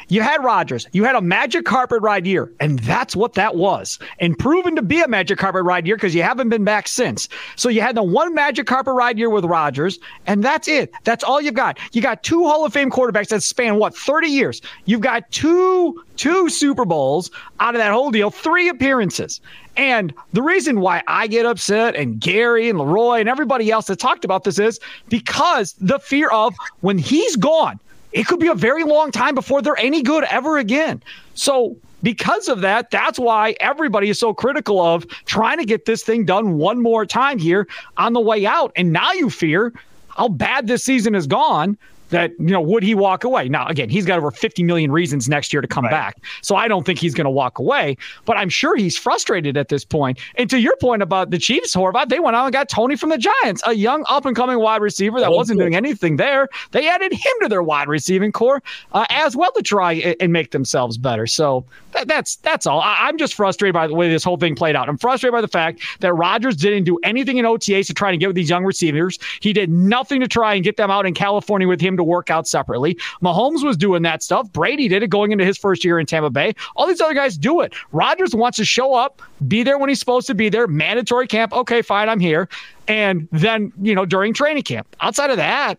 You 0.09 0.23
had 0.23 0.43
Rodgers. 0.43 0.89
You 0.93 1.05
had 1.05 1.15
a 1.15 1.21
magic 1.21 1.65
carpet 1.65 2.03
ride 2.03 2.27
year, 2.27 2.53
and 2.59 2.81
that's 2.81 3.15
what 3.15 3.35
that 3.35 3.55
was. 3.55 4.01
And 4.19 4.37
proven 4.37 4.75
to 4.75 4.83
be 4.83 5.01
a 5.01 5.07
magic 5.07 5.39
carpet 5.39 5.63
ride 5.63 5.87
year 5.87 5.95
because 5.95 6.17
you 6.17 6.23
haven't 6.25 6.49
been 6.49 6.65
back 6.65 6.89
since. 6.89 7.29
So 7.55 7.69
you 7.69 7.81
had 7.81 7.97
the 7.97 8.03
one 8.03 8.35
magic 8.35 8.67
carpet 8.67 8.95
ride 8.95 9.19
year 9.19 9.31
with 9.31 9.45
Rodgers, 9.45 10.01
and 10.27 10.43
that's 10.43 10.67
it. 10.67 10.91
That's 11.05 11.23
all 11.23 11.41
you've 11.41 11.55
got. 11.55 11.79
You 11.93 12.03
got 12.03 12.25
two 12.25 12.45
Hall 12.45 12.65
of 12.65 12.73
Fame 12.73 12.91
quarterbacks 12.91 13.29
that 13.29 13.45
span 13.45 13.77
what 13.77 13.97
30 13.97 14.27
years. 14.27 14.61
You've 14.85 15.01
got 15.01 15.31
two 15.31 16.03
two 16.17 16.51
Super 16.51 16.85
Bowls 16.85 17.31
out 17.61 17.77
of 17.77 17.79
that 17.79 17.93
whole 17.93 18.11
deal, 18.11 18.31
three 18.31 18.69
appearances. 18.69 19.41
And 19.81 20.13
the 20.35 20.43
reason 20.43 20.81
why 20.83 21.03
I 21.07 21.27
get 21.27 21.47
upset 21.47 21.97
and 21.97 22.21
Gary 22.21 22.69
and 22.69 22.79
Leroy 22.79 23.19
and 23.19 23.31
everybody 23.31 23.71
else 23.71 23.87
that 23.87 23.99
talked 23.99 24.27
about 24.27 24.45
this 24.45 24.59
is 24.59 24.79
because 25.09 25.73
the 25.81 25.99
fear 25.99 26.29
of 26.29 26.55
when 26.81 26.99
he's 26.99 27.35
gone, 27.37 27.81
it 28.13 28.27
could 28.27 28.41
be 28.41 28.49
a 28.49 28.55
very 28.55 28.85
long 28.85 29.11
time 29.11 29.35
before 29.35 29.63
they're 29.63 29.79
any 29.79 30.03
good 30.03 30.25
ever 30.25 30.59
again. 30.59 31.03
So, 31.35 31.79
because 32.03 32.49
of 32.49 32.61
that, 32.61 32.91
that's 32.91 33.19
why 33.19 33.57
everybody 33.59 34.11
is 34.11 34.19
so 34.19 34.35
critical 34.35 34.83
of 34.83 35.09
trying 35.25 35.57
to 35.59 35.65
get 35.65 35.87
this 35.87 36.03
thing 36.03 36.27
done 36.27 36.59
one 36.59 36.83
more 36.83 37.07
time 37.07 37.39
here 37.39 37.67
on 37.97 38.13
the 38.13 38.21
way 38.21 38.45
out. 38.45 38.73
And 38.77 38.93
now 38.93 39.13
you 39.13 39.31
fear 39.31 39.73
how 40.09 40.29
bad 40.29 40.67
this 40.67 40.85
season 40.85 41.15
has 41.15 41.27
gone 41.27 41.79
that 42.11 42.33
you 42.39 42.47
know 42.47 42.61
would 42.61 42.83
he 42.83 42.95
walk 42.95 43.25
away? 43.25 43.49
Now 43.49 43.67
again 43.67 43.89
he's 43.89 44.05
got 44.05 44.19
over 44.19 44.31
50 44.31 44.63
million 44.63 44.93
reasons 44.93 45.29
next 45.29 45.53
year 45.53 45.63
to 45.63 45.69
come 45.69 45.85
right. 45.85 45.91
back. 45.91 46.23
So 46.43 46.57
i 46.57 46.69
don't 46.69 46.85
think 46.85 46.99
he's 46.99 47.15
going 47.15 47.25
to 47.25 47.31
walk 47.31 47.59
away 47.59 47.97
but 48.25 48.37
i'm 48.37 48.49
sure 48.49 48.77
he's 48.77 48.97
frustrated 48.97 49.57
at 49.57 49.69
this 49.69 49.85
point. 49.85 50.19
and 50.37 50.49
to 50.51 50.61
your 50.61 50.77
point 50.77 51.03
about 51.03 51.31
the 51.31 51.39
chiefs 51.39 51.75
horvat 51.75 52.09
they 52.09 52.21
went 52.21 52.37
out 52.37 52.45
and 52.45 52.53
got 52.53 52.69
toney 52.69 52.97
from 52.97 53.11
the 53.11 53.19
giants 53.19 53.63
a 53.67 53.73
young 53.75 54.05
up 54.09 54.27
and 54.27 54.37
coming 54.37 54.59
wide 54.59 54.83
receiver 54.83 55.21
that 55.21 55.33
wasn't 55.33 55.59
doing 55.59 55.75
anything 55.75 56.17
there. 56.17 56.49
They 56.73 56.89
added 56.89 57.13
him 57.13 57.33
to 57.43 57.49
their 57.49 57.63
wide 57.63 57.89
receiving 57.89 58.33
core 58.33 58.63
uh, 58.93 59.07
as 59.11 59.37
well 59.37 59.53
to 59.53 59.63
try 59.63 59.95
and 60.21 60.33
make 60.33 60.51
themselves 60.51 60.99
better. 60.99 61.27
So 61.27 61.65
that, 61.93 62.09
that's 62.09 62.37
that's 62.37 62.67
all. 62.67 62.81
I, 62.81 62.97
i'm 63.01 63.19
just 63.19 63.35
frustrated 63.35 63.75
by 63.75 63.87
the 63.87 63.95
way 63.95 64.09
this 64.09 64.25
whole 64.25 64.37
thing 64.37 64.55
played 64.55 64.77
out. 64.77 64.89
I'm 64.89 64.99
frustrated 64.99 65.33
by 65.33 65.41
the 65.41 65.49
fact 65.49 65.81
that 66.01 66.13
rodgers 66.13 66.57
didn't 66.57 66.85
do 66.85 66.99
anything 67.03 67.39
in 67.39 67.45
otas 67.45 67.87
to 67.87 67.95
try 67.95 68.11
and 68.11 68.21
get 68.21 68.29
with 68.29 68.37
these 68.37 68.51
young 68.51 68.65
receivers. 68.65 69.19
He 69.41 69.53
did 69.53 69.71
nothing 69.71 70.21
to 70.21 70.29
try 70.29 70.55
and 70.55 70.65
get 70.65 70.77
them 70.77 70.91
out 70.91 71.07
in 71.07 71.15
california 71.15 71.69
with 71.69 71.81
him 71.81 71.97
to 72.01 72.05
work 72.05 72.31
out 72.31 72.49
separately. 72.49 72.95
Mahomes 73.23 73.65
was 73.65 73.77
doing 73.77 74.03
that 74.03 74.23
stuff. 74.23 74.51
Brady 74.53 74.89
did 74.89 75.03
it 75.03 75.09
going 75.09 75.33
into 75.33 75.45
his 75.45 75.57
first 75.57 75.85
year 75.85 75.99
in 75.99 76.07
Tampa 76.07 76.31
Bay. 76.31 76.55
All 76.77 76.87
these 76.87 77.01
other 77.01 77.15
guys 77.15 77.37
do 77.37 77.61
it. 77.61 77.75
Rodgers 77.93 78.35
wants 78.35 78.57
to 78.59 78.65
show 78.65 78.95
up, 78.95 79.23
be 79.47 79.63
there 79.63 79.79
when 79.79 79.89
he's 79.89 80.01
supposed 80.01 80.27
to 80.27 80.35
be 80.35 80.49
there, 80.49 80.67
mandatory 80.67 81.27
camp. 81.27 81.53
Okay, 81.53 81.83
fine, 81.83 82.09
I'm 82.09 82.21
here. 82.21 82.49
And 82.89 83.29
then, 83.31 83.73
you 83.81 83.95
know, 83.95 84.05
during 84.05 84.35
training 84.35 84.65
camp. 84.65 84.87
Outside 85.01 85.31
of 85.31 85.37
that, 85.37 85.79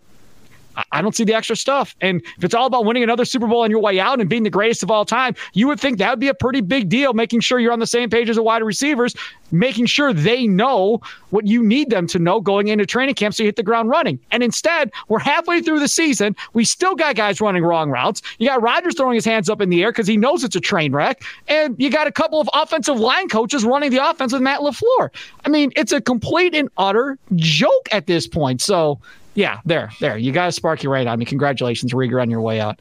I 0.91 1.01
don't 1.01 1.15
see 1.15 1.23
the 1.23 1.33
extra 1.33 1.55
stuff. 1.55 1.95
And 2.01 2.21
if 2.37 2.43
it's 2.43 2.53
all 2.53 2.65
about 2.65 2.85
winning 2.85 3.03
another 3.03 3.25
Super 3.25 3.47
Bowl 3.47 3.61
on 3.61 3.71
your 3.71 3.81
way 3.81 3.99
out 3.99 4.19
and 4.19 4.29
being 4.29 4.43
the 4.43 4.49
greatest 4.49 4.83
of 4.83 4.91
all 4.91 5.05
time, 5.05 5.35
you 5.53 5.67
would 5.67 5.79
think 5.79 5.97
that 5.97 6.09
would 6.09 6.19
be 6.19 6.27
a 6.27 6.33
pretty 6.33 6.61
big 6.61 6.89
deal, 6.89 7.13
making 7.13 7.41
sure 7.41 7.59
you're 7.59 7.73
on 7.73 7.79
the 7.79 7.87
same 7.87 8.09
page 8.09 8.29
as 8.29 8.35
the 8.35 8.43
wide 8.43 8.63
receivers, 8.63 9.15
making 9.51 9.85
sure 9.85 10.13
they 10.13 10.47
know 10.47 11.01
what 11.29 11.47
you 11.47 11.63
need 11.63 11.89
them 11.89 12.07
to 12.07 12.19
know 12.19 12.39
going 12.39 12.67
into 12.67 12.85
training 12.85 13.15
camp 13.15 13.33
so 13.33 13.43
you 13.43 13.47
hit 13.47 13.55
the 13.55 13.63
ground 13.63 13.89
running. 13.89 14.19
And 14.31 14.43
instead, 14.43 14.91
we're 15.07 15.19
halfway 15.19 15.61
through 15.61 15.79
the 15.79 15.87
season. 15.87 16.35
We 16.53 16.65
still 16.65 16.95
got 16.95 17.15
guys 17.15 17.41
running 17.41 17.63
wrong 17.63 17.89
routes. 17.89 18.21
You 18.39 18.47
got 18.47 18.61
Rodgers 18.61 18.95
throwing 18.95 19.15
his 19.15 19.25
hands 19.25 19.49
up 19.49 19.61
in 19.61 19.69
the 19.69 19.83
air 19.83 19.91
because 19.91 20.07
he 20.07 20.17
knows 20.17 20.43
it's 20.43 20.55
a 20.55 20.61
train 20.61 20.93
wreck. 20.93 21.23
And 21.47 21.75
you 21.77 21.89
got 21.89 22.07
a 22.07 22.11
couple 22.11 22.39
of 22.39 22.49
offensive 22.53 22.99
line 22.99 23.29
coaches 23.29 23.63
running 23.63 23.91
the 23.91 24.09
offense 24.09 24.33
with 24.33 24.41
Matt 24.41 24.59
LaFleur. 24.59 25.09
I 25.45 25.49
mean, 25.49 25.71
it's 25.75 25.91
a 25.91 26.01
complete 26.01 26.55
and 26.55 26.69
utter 26.77 27.17
joke 27.35 27.87
at 27.91 28.07
this 28.07 28.27
point. 28.27 28.61
So, 28.61 28.99
yeah, 29.33 29.59
there, 29.65 29.91
there. 29.99 30.17
You 30.17 30.31
got 30.31 30.49
a 30.49 30.51
Sparky 30.51 30.87
right 30.87 31.07
on 31.07 31.19
me. 31.19 31.25
Congratulations, 31.25 31.93
Riger, 31.93 32.21
on 32.21 32.29
your 32.29 32.41
way 32.41 32.59
out. 32.59 32.79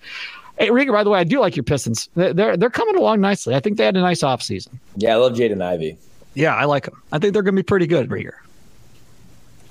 Hey, 0.58 0.68
Riger, 0.68 0.92
by 0.92 1.04
the 1.04 1.10
way, 1.10 1.18
I 1.18 1.24
do 1.24 1.40
like 1.40 1.56
your 1.56 1.62
Pistons. 1.62 2.08
They're 2.14 2.56
they're 2.56 2.70
coming 2.70 2.96
along 2.96 3.20
nicely. 3.20 3.54
I 3.54 3.60
think 3.60 3.78
they 3.78 3.84
had 3.84 3.96
a 3.96 4.00
nice 4.00 4.22
offseason. 4.22 4.78
Yeah, 4.96 5.14
I 5.14 5.16
love 5.16 5.32
Jaden 5.32 5.62
Ivey. 5.62 5.96
Yeah, 6.34 6.54
I 6.54 6.64
like 6.64 6.84
them. 6.84 7.02
I 7.12 7.18
think 7.18 7.32
they're 7.32 7.42
going 7.42 7.56
to 7.56 7.62
be 7.62 7.66
pretty 7.66 7.86
good, 7.86 8.08
Riger. 8.08 8.34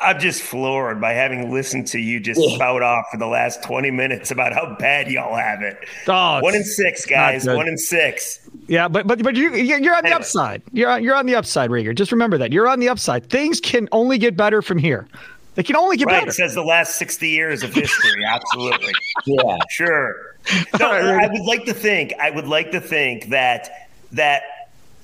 I'm 0.01 0.19
just 0.19 0.41
floored 0.41 1.01
by 1.01 1.11
having 1.11 1.51
listened 1.51 1.87
to 1.87 1.99
you 1.99 2.19
just 2.19 2.39
yeah. 2.41 2.55
spout 2.55 2.81
off 2.81 3.07
for 3.11 3.17
the 3.17 3.27
last 3.27 3.61
20 3.63 3.91
minutes 3.91 4.31
about 4.31 4.53
how 4.53 4.75
bad 4.79 5.11
y'all 5.11 5.35
have 5.35 5.61
it. 5.61 5.77
Oh, 6.07 6.39
one 6.41 6.55
in 6.55 6.63
six, 6.63 7.05
guys. 7.05 7.45
One 7.45 7.67
in 7.67 7.77
six. 7.77 8.49
Yeah, 8.67 8.87
but 8.87 9.07
but 9.07 9.21
but 9.21 9.35
you 9.35 9.53
you're 9.55 9.95
on 9.95 10.03
the 10.03 10.15
upside. 10.15 10.61
You're 10.71 10.89
on, 10.89 11.03
you're 11.03 11.15
on 11.15 11.25
the 11.25 11.35
upside, 11.35 11.69
Riger. 11.69 11.93
Just 11.93 12.11
remember 12.11 12.37
that 12.37 12.53
you're 12.53 12.67
on 12.67 12.79
the 12.79 12.87
upside. 12.87 13.29
Things 13.29 13.59
can 13.59 13.89
only 13.91 14.17
get 14.17 14.37
better 14.37 14.61
from 14.61 14.77
here. 14.77 15.07
They 15.55 15.63
can 15.63 15.75
only 15.75 15.97
get 15.97 16.07
right, 16.07 16.21
better. 16.21 16.31
Says 16.31 16.53
the 16.55 16.63
last 16.63 16.97
60 16.97 17.27
years 17.27 17.63
of 17.63 17.73
history. 17.73 18.23
Absolutely. 18.27 18.93
yeah. 19.25 19.57
Sure. 19.69 20.35
No, 20.79 20.89
right, 20.89 21.25
I 21.25 21.27
would 21.27 21.45
like 21.45 21.65
to 21.65 21.73
think. 21.73 22.13
I 22.19 22.31
would 22.31 22.47
like 22.47 22.71
to 22.71 22.79
think 22.79 23.25
that 23.29 23.89
that 24.13 24.43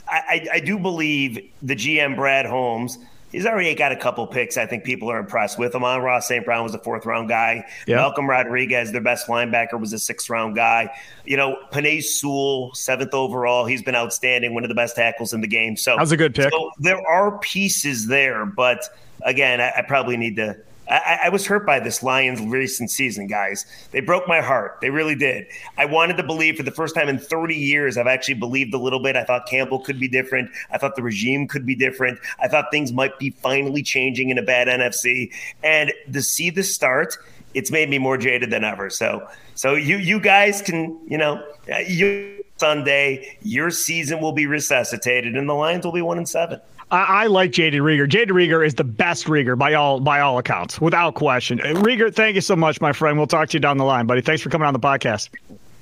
I, 0.08 0.48
I 0.54 0.60
do 0.60 0.80
believe 0.80 1.52
the 1.62 1.76
GM 1.76 2.16
Brad 2.16 2.46
Holmes. 2.46 2.98
He's 3.32 3.46
already 3.46 3.76
got 3.76 3.92
a 3.92 3.98
couple 3.98 4.26
picks. 4.28 4.56
I 4.56 4.66
think 4.66 4.86
people 4.86 5.12
are 5.12 5.20
impressed 5.20 5.60
with 5.60 5.76
him. 5.76 5.84
on. 5.84 6.02
Ross 6.02 6.28
St. 6.28 6.46
Brown 6.46 6.64
was 6.64 6.74
a 6.74 6.80
fourth 6.80 7.06
round 7.06 7.28
guy. 7.28 7.66
Yep. 7.86 7.98
Malcolm 7.98 8.30
Rodriguez, 8.30 8.94
their 8.94 9.02
best 9.02 9.28
linebacker, 9.28 9.78
was 9.80 9.92
a 9.92 10.00
sixth 10.00 10.30
round 10.30 10.56
guy. 10.56 10.90
You 11.26 11.36
know, 11.36 11.58
Penei 11.74 12.02
Sewell, 12.02 12.74
seventh 12.74 13.14
overall. 13.14 13.66
He's 13.66 13.84
been 13.84 13.96
outstanding, 13.96 14.54
one 14.54 14.64
of 14.64 14.70
the 14.70 14.76
best 14.76 14.96
tackles 14.96 15.34
in 15.34 15.42
the 15.42 15.48
game. 15.48 15.76
So 15.76 15.92
that 15.92 16.02
was 16.02 16.14
a 16.14 16.18
good 16.18 16.34
pick. 16.34 16.50
So 16.50 16.72
there 16.80 17.06
are 17.06 17.38
pieces 17.40 18.08
there, 18.08 18.46
but 18.46 18.84
again, 19.24 19.62
I, 19.62 19.74
I 19.78 19.82
probably 19.82 20.18
need 20.18 20.36
to 20.38 20.58
I, 20.88 21.20
I, 21.26 21.30
was 21.30 21.48
hurt 21.48 21.66
by 21.66 21.80
this 21.80 22.04
Lions 22.04 22.40
recent 22.42 22.92
season, 22.92 23.28
guys. 23.28 23.66
They 23.92 24.02
broke 24.02 24.28
my 24.28 24.40
heart. 24.42 24.78
They 24.82 24.90
really 24.90 25.16
did. 25.16 25.48
I 25.78 25.86
wanted 25.86 26.18
to 26.18 26.24
believe 26.24 26.58
for 26.58 26.64
the 26.64 26.72
first 26.72 26.94
time 26.94 27.10
in 27.10 27.18
30 27.18 27.56
years, 27.56 27.98
I've 27.98 28.08
actually 28.08 28.36
believed 28.36 28.74
a 28.74 28.78
little 28.78 29.00
bit. 29.00 29.16
I 29.16 29.24
thought 29.24 29.48
Campbell 29.48 29.80
could 29.80 30.00
be 30.00 30.08
different. 30.08 30.52
I 30.72 30.78
thought 30.78 30.96
the 30.96 31.02
regime 31.02 31.48
could 31.48 31.66
be 31.66 31.76
different. 31.76 32.20
I 32.40 32.48
thought 32.48 32.68
things 32.72 32.92
might 32.92 33.18
be 33.18 33.32
finally 33.32 33.82
changing 33.82 34.30
in 34.30 34.38
a 34.38 34.44
bad 34.44 34.68
NFC. 34.68 35.32
And 35.64 35.92
to 36.12 36.22
see 36.22 36.52
the 36.52 36.64
start, 36.64 37.18
it's 37.56 37.72
made 37.72 37.90
me 37.90 37.98
more 37.98 38.18
jaded 38.18 38.52
than 38.52 38.64
ever. 38.64 38.90
So, 38.90 39.28
so 39.56 39.74
you 39.76 39.98
you 39.98 40.20
guys 40.20 40.62
can, 40.62 41.00
you 41.08 41.18
know, 41.18 41.44
uh, 41.74 41.78
you 41.80 42.44
Sunday, 42.58 43.38
your 43.42 43.70
season 43.70 44.22
will 44.22 44.32
be 44.32 44.46
resuscitated, 44.46 45.36
and 45.36 45.50
the 45.50 45.54
Lions 45.54 45.84
will 45.84 45.92
be 45.92 46.02
one 46.02 46.18
and 46.18 46.28
seven. 46.28 46.62
I, 46.92 47.24
I 47.24 47.28
like 47.28 47.52
Jaden 47.52 47.82
Riger. 47.82 48.08
Jaden 48.08 48.32
Riger 48.32 48.66
is 48.66 48.76
the 48.76 48.84
best 48.84 49.26
Riger 49.26 49.58
by 49.58 49.74
all 49.74 50.00
by 50.00 50.20
all 50.20 50.38
accounts, 50.38 50.80
without 50.80 51.16
question. 51.16 51.60
Uh, 51.62 51.74
Riger, 51.82 52.14
thank 52.14 52.36
you 52.36 52.42
so 52.42 52.56
much, 52.56 52.80
my 52.80 52.94
friend. 52.94 53.18
We'll 53.18 53.28
talk 53.28 53.50
to 53.50 53.54
you 53.58 53.60
down 53.60 53.78
the 53.78 53.86
line, 53.86 54.06
buddy. 54.06 54.22
Thanks 54.22 54.42
for 54.42 54.50
coming 54.50 54.68
on 54.68 54.74
the 54.74 54.80
podcast. 54.80 55.30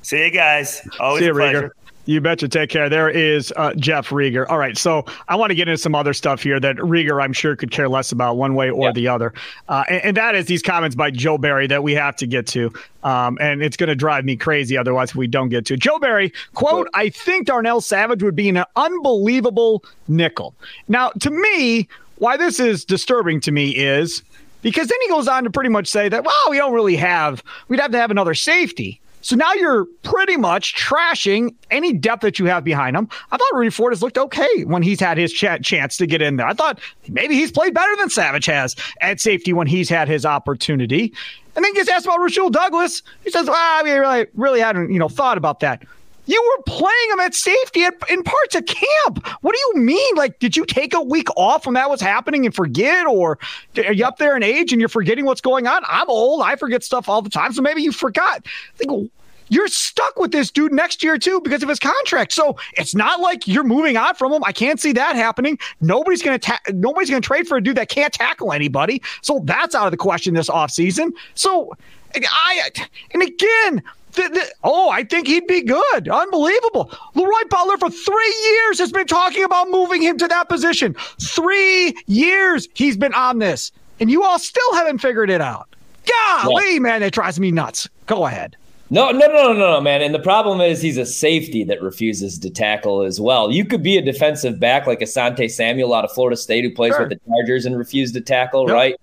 See 0.02 0.24
you 0.24 0.32
guys. 0.32 0.88
Always 1.00 1.20
See 1.22 1.26
you, 1.26 1.32
a 1.32 1.36
pleasure. 1.36 1.62
Riger. 1.70 1.72
You 2.06 2.20
betcha. 2.20 2.50
Take 2.50 2.70
care. 2.70 2.90
There 2.90 3.10
is 3.10 3.54
uh, 3.56 3.74
Jeff 3.76 4.10
Riger. 4.10 4.46
All 4.50 4.58
right. 4.58 4.78
So 4.78 5.06
I 5.30 5.36
want 5.36 5.52
to 5.52 5.56
get 5.56 5.70
into 5.70 5.78
some 5.78 5.96
other 5.96 6.14
stuff 6.14 6.44
here 6.44 6.60
that 6.60 6.76
Rieger, 6.78 7.24
I'm 7.24 7.32
sure, 7.32 7.56
could 7.56 7.72
care 7.72 7.88
less 7.88 8.12
about 8.12 8.36
one 8.36 8.56
way 8.56 8.70
or 8.70 8.88
yeah. 8.88 8.92
the 8.92 9.08
other. 9.08 9.34
Uh, 9.70 9.84
and, 9.90 10.04
and, 10.04 10.18
that 10.18 10.36
is 10.36 10.46
these 10.46 10.62
comments 10.62 10.96
by 10.96 11.12
Joe 11.12 11.38
Barry 11.38 11.66
that 11.68 11.82
we 11.82 11.94
have 11.94 12.16
to 12.18 12.28
get 12.28 12.46
to. 12.48 12.74
Um, 13.04 13.38
and 13.40 13.64
it's 13.64 13.78
going 13.78 13.88
to 13.88 13.96
drive 13.96 14.26
me 14.26 14.36
crazy 14.36 14.78
otherwise 14.78 15.12
if 15.12 15.16
we 15.16 15.28
don't 15.28 15.50
get 15.50 15.66
to. 15.68 15.78
Joe 15.78 15.98
Barry, 15.98 16.34
quote, 16.54 16.88
I 16.94 17.10
think 17.10 17.48
Darnell 17.48 17.82
Savage 17.82 18.22
would 18.22 18.36
be 18.36 18.50
an 18.50 18.64
unbelievable 18.76 19.84
nickel. 20.08 20.54
Now, 20.90 21.10
to 21.22 21.30
me, 21.30 21.88
why 22.18 22.38
this 22.38 22.60
is 22.60 22.86
disturbing 22.86 23.40
to 23.42 23.52
me 23.52 23.70
is 23.70 24.24
because 24.62 24.88
then 24.88 25.00
he 25.02 25.10
goes 25.10 25.28
on 25.28 25.44
to 25.44 25.50
pretty 25.50 25.70
much 25.70 25.88
say 25.88 26.10
that, 26.10 26.24
well, 26.24 26.36
we 26.50 26.58
don't 26.58 26.74
really 26.74 26.96
have, 26.96 27.44
we'd 27.68 27.80
have 27.80 27.92
to 27.92 27.98
have 27.98 28.12
another 28.12 28.34
safety. 28.34 29.00
So 29.24 29.36
now 29.38 29.54
you're 29.54 29.86
pretty 30.04 30.38
much 30.38 30.76
trashing 30.76 31.56
any 31.72 31.94
depth 31.94 32.22
that 32.22 32.40
you 32.40 32.46
have 32.46 32.64
behind 32.64 32.96
him. 32.96 33.08
I 33.32 33.38
thought 33.38 33.54
Rudy 33.54 33.70
Ford 33.70 33.94
has 33.94 34.02
looked 34.04 34.18
okay 34.18 34.66
when 34.66 34.84
he's 34.84 35.00
had 35.00 35.18
his 35.18 35.32
ch- 35.32 35.62
chance 35.62 35.98
to 35.98 36.06
get 36.06 36.22
in 36.22 36.36
there. 36.36 36.46
I 36.46 36.54
thought 36.54 36.80
maybe 37.08 37.36
he's 37.36 37.52
played 37.52 37.74
better 37.74 37.96
than 37.96 38.10
Savage 38.10 38.46
has 38.46 38.76
at 39.02 39.20
safety 39.22 39.54
when 39.54 39.66
he's 39.66 39.90
had 39.90 40.08
his 40.08 40.26
opportunity. 40.26 41.14
And 41.56 41.64
then 41.64 41.74
gets 41.74 41.90
asked 41.90 42.06
about 42.06 42.20
Rasul 42.20 42.50
Douglas. 42.50 43.02
He 43.24 43.32
says, 43.32 43.48
well, 43.48 43.56
I 43.56 43.82
really, 43.84 44.28
really 44.34 44.60
hadn't, 44.60 44.92
you 44.92 45.00
know, 45.00 45.10
thought 45.10 45.38
about 45.38 45.62
that. 45.62 45.84
You 46.26 46.42
were 46.42 46.64
playing 46.64 47.12
him 47.12 47.20
at 47.20 47.34
safety 47.34 47.84
at, 47.84 47.96
in 48.10 48.24
parts 48.24 48.56
of 48.56 48.66
camp. 48.66 49.28
What 49.42 49.54
do 49.54 49.60
you 49.60 49.84
mean? 49.84 50.16
Like, 50.16 50.40
did 50.40 50.56
you 50.56 50.66
take 50.66 50.94
a 50.94 51.02
week 51.02 51.28
off 51.36 51.66
when 51.66 51.76
that 51.76 51.90
was 51.90 52.02
happening 52.02 52.46
and 52.46 52.56
forget, 52.56 53.06
or 53.06 53.38
are 53.78 53.94
you 53.94 54.06
up 54.06 54.18
there 54.18 54.36
in 54.36 54.44
age 54.44 54.72
and 54.72 54.80
you're 54.80 54.90
forgetting 54.90 55.26
what's 55.26 55.42
going 55.42 55.68
on? 55.68 55.84
I'm 55.88 56.10
old. 56.10 56.42
I 56.42 56.56
forget 56.56 56.84
stuff 56.84 57.10
all 57.10 57.22
the 57.22 57.30
time. 57.30 57.52
So 57.54 57.62
maybe 57.62 57.82
you 57.82 57.92
forgot. 57.92 58.46
Think 58.76 59.12
you're 59.50 59.68
stuck 59.68 60.18
with 60.18 60.32
this 60.32 60.50
dude 60.50 60.72
next 60.72 61.04
year 61.04 61.18
too 61.18 61.42
because 61.42 61.64
of 61.64 61.70
his 61.70 61.80
contract. 61.80 62.32
So 62.32 62.58
it's 62.74 62.96
not 62.96 63.20
like 63.20 63.48
you're 63.48 63.64
moving 63.64 63.98
on 63.98 64.16
from 64.16 64.32
him. 64.32 64.44
I 64.44 64.52
can't 64.52 64.80
see 64.80 64.94
that 64.94 65.16
happening. 65.16 65.60
Nobody's 65.82 66.22
to 66.22 66.40
ta- 66.40 66.60
nobody's 66.72 67.10
to 67.10 67.22
trade 67.22 67.48
for 67.48 67.58
a 67.58 67.62
dude 67.62 67.78
that 67.78 67.90
can't 67.90 68.14
tackle 68.14 68.52
anybody. 68.52 69.02
So 69.22 69.42
that's 69.44 69.76
out 69.76 69.86
of 69.86 69.92
the 69.92 69.98
question 69.98 70.34
this 70.34 70.50
offseason. 70.50 71.12
So 71.36 71.74
I 72.16 72.72
and 73.14 73.22
again, 73.22 73.84
the, 74.14 74.30
the, 74.30 74.52
oh, 74.64 74.90
I 74.90 75.04
think 75.04 75.28
he'd 75.28 75.48
be 75.48 75.62
good. 75.62 76.08
Unbelievable. 76.08 76.92
Leroy 77.16 77.48
Butler 77.50 77.78
for 77.78 77.90
three 77.90 78.36
years 78.52 78.80
has 78.80 78.92
been 78.92 79.08
talking 79.08 79.44
about 79.44 79.70
moving 79.70 80.02
him 80.02 80.18
to 80.18 80.28
that 80.28 80.50
position. 80.50 80.96
Three 81.22 81.96
years 82.08 82.68
he's 82.74 82.98
been 82.98 83.14
on 83.14 83.40
this, 83.40 83.72
and 84.00 84.10
you 84.10 84.24
all 84.24 84.40
still 84.40 84.74
haven't 84.76 85.00
figured 85.00 85.30
it 85.30 85.42
out. 85.42 85.68
Golly, 86.06 86.74
yeah. 86.74 86.80
man, 86.80 87.04
it 87.04 87.14
drives 87.14 87.40
me 87.40 87.52
nuts. 87.52 87.88
Go 88.06 88.26
ahead. 88.26 88.56
No, 88.90 89.10
no, 89.10 89.26
no, 89.26 89.54
no, 89.54 89.54
no, 89.54 89.82
man. 89.82 90.04
And 90.04 90.14
the 90.14 90.20
problem 90.20 90.62
is 90.62 90.80
he's 90.80 90.98
a 90.98 91.06
safety 91.06 91.64
that 91.64 91.82
refuses 91.82 92.38
to 92.40 92.52
tackle 92.52 93.02
as 93.02 93.20
well. 93.20 93.52
You 93.52 93.66
could 93.66 93.82
be 93.82 93.98
a 93.98 94.04
defensive 94.04 94.60
back 94.60 94.86
like 94.86 95.00
Asante 95.00 95.50
Samuel 95.50 95.96
out 95.96 96.06
of 96.06 96.12
Florida 96.12 96.38
State 96.38 96.64
who 96.64 96.70
plays 96.70 96.92
sure. 96.94 97.08
with 97.08 97.10
the 97.10 97.20
Chargers 97.28 97.66
and 97.66 97.76
refused 97.76 98.14
to 98.14 98.22
tackle, 98.22 98.68
yep. 98.68 98.74
right? 98.74 98.96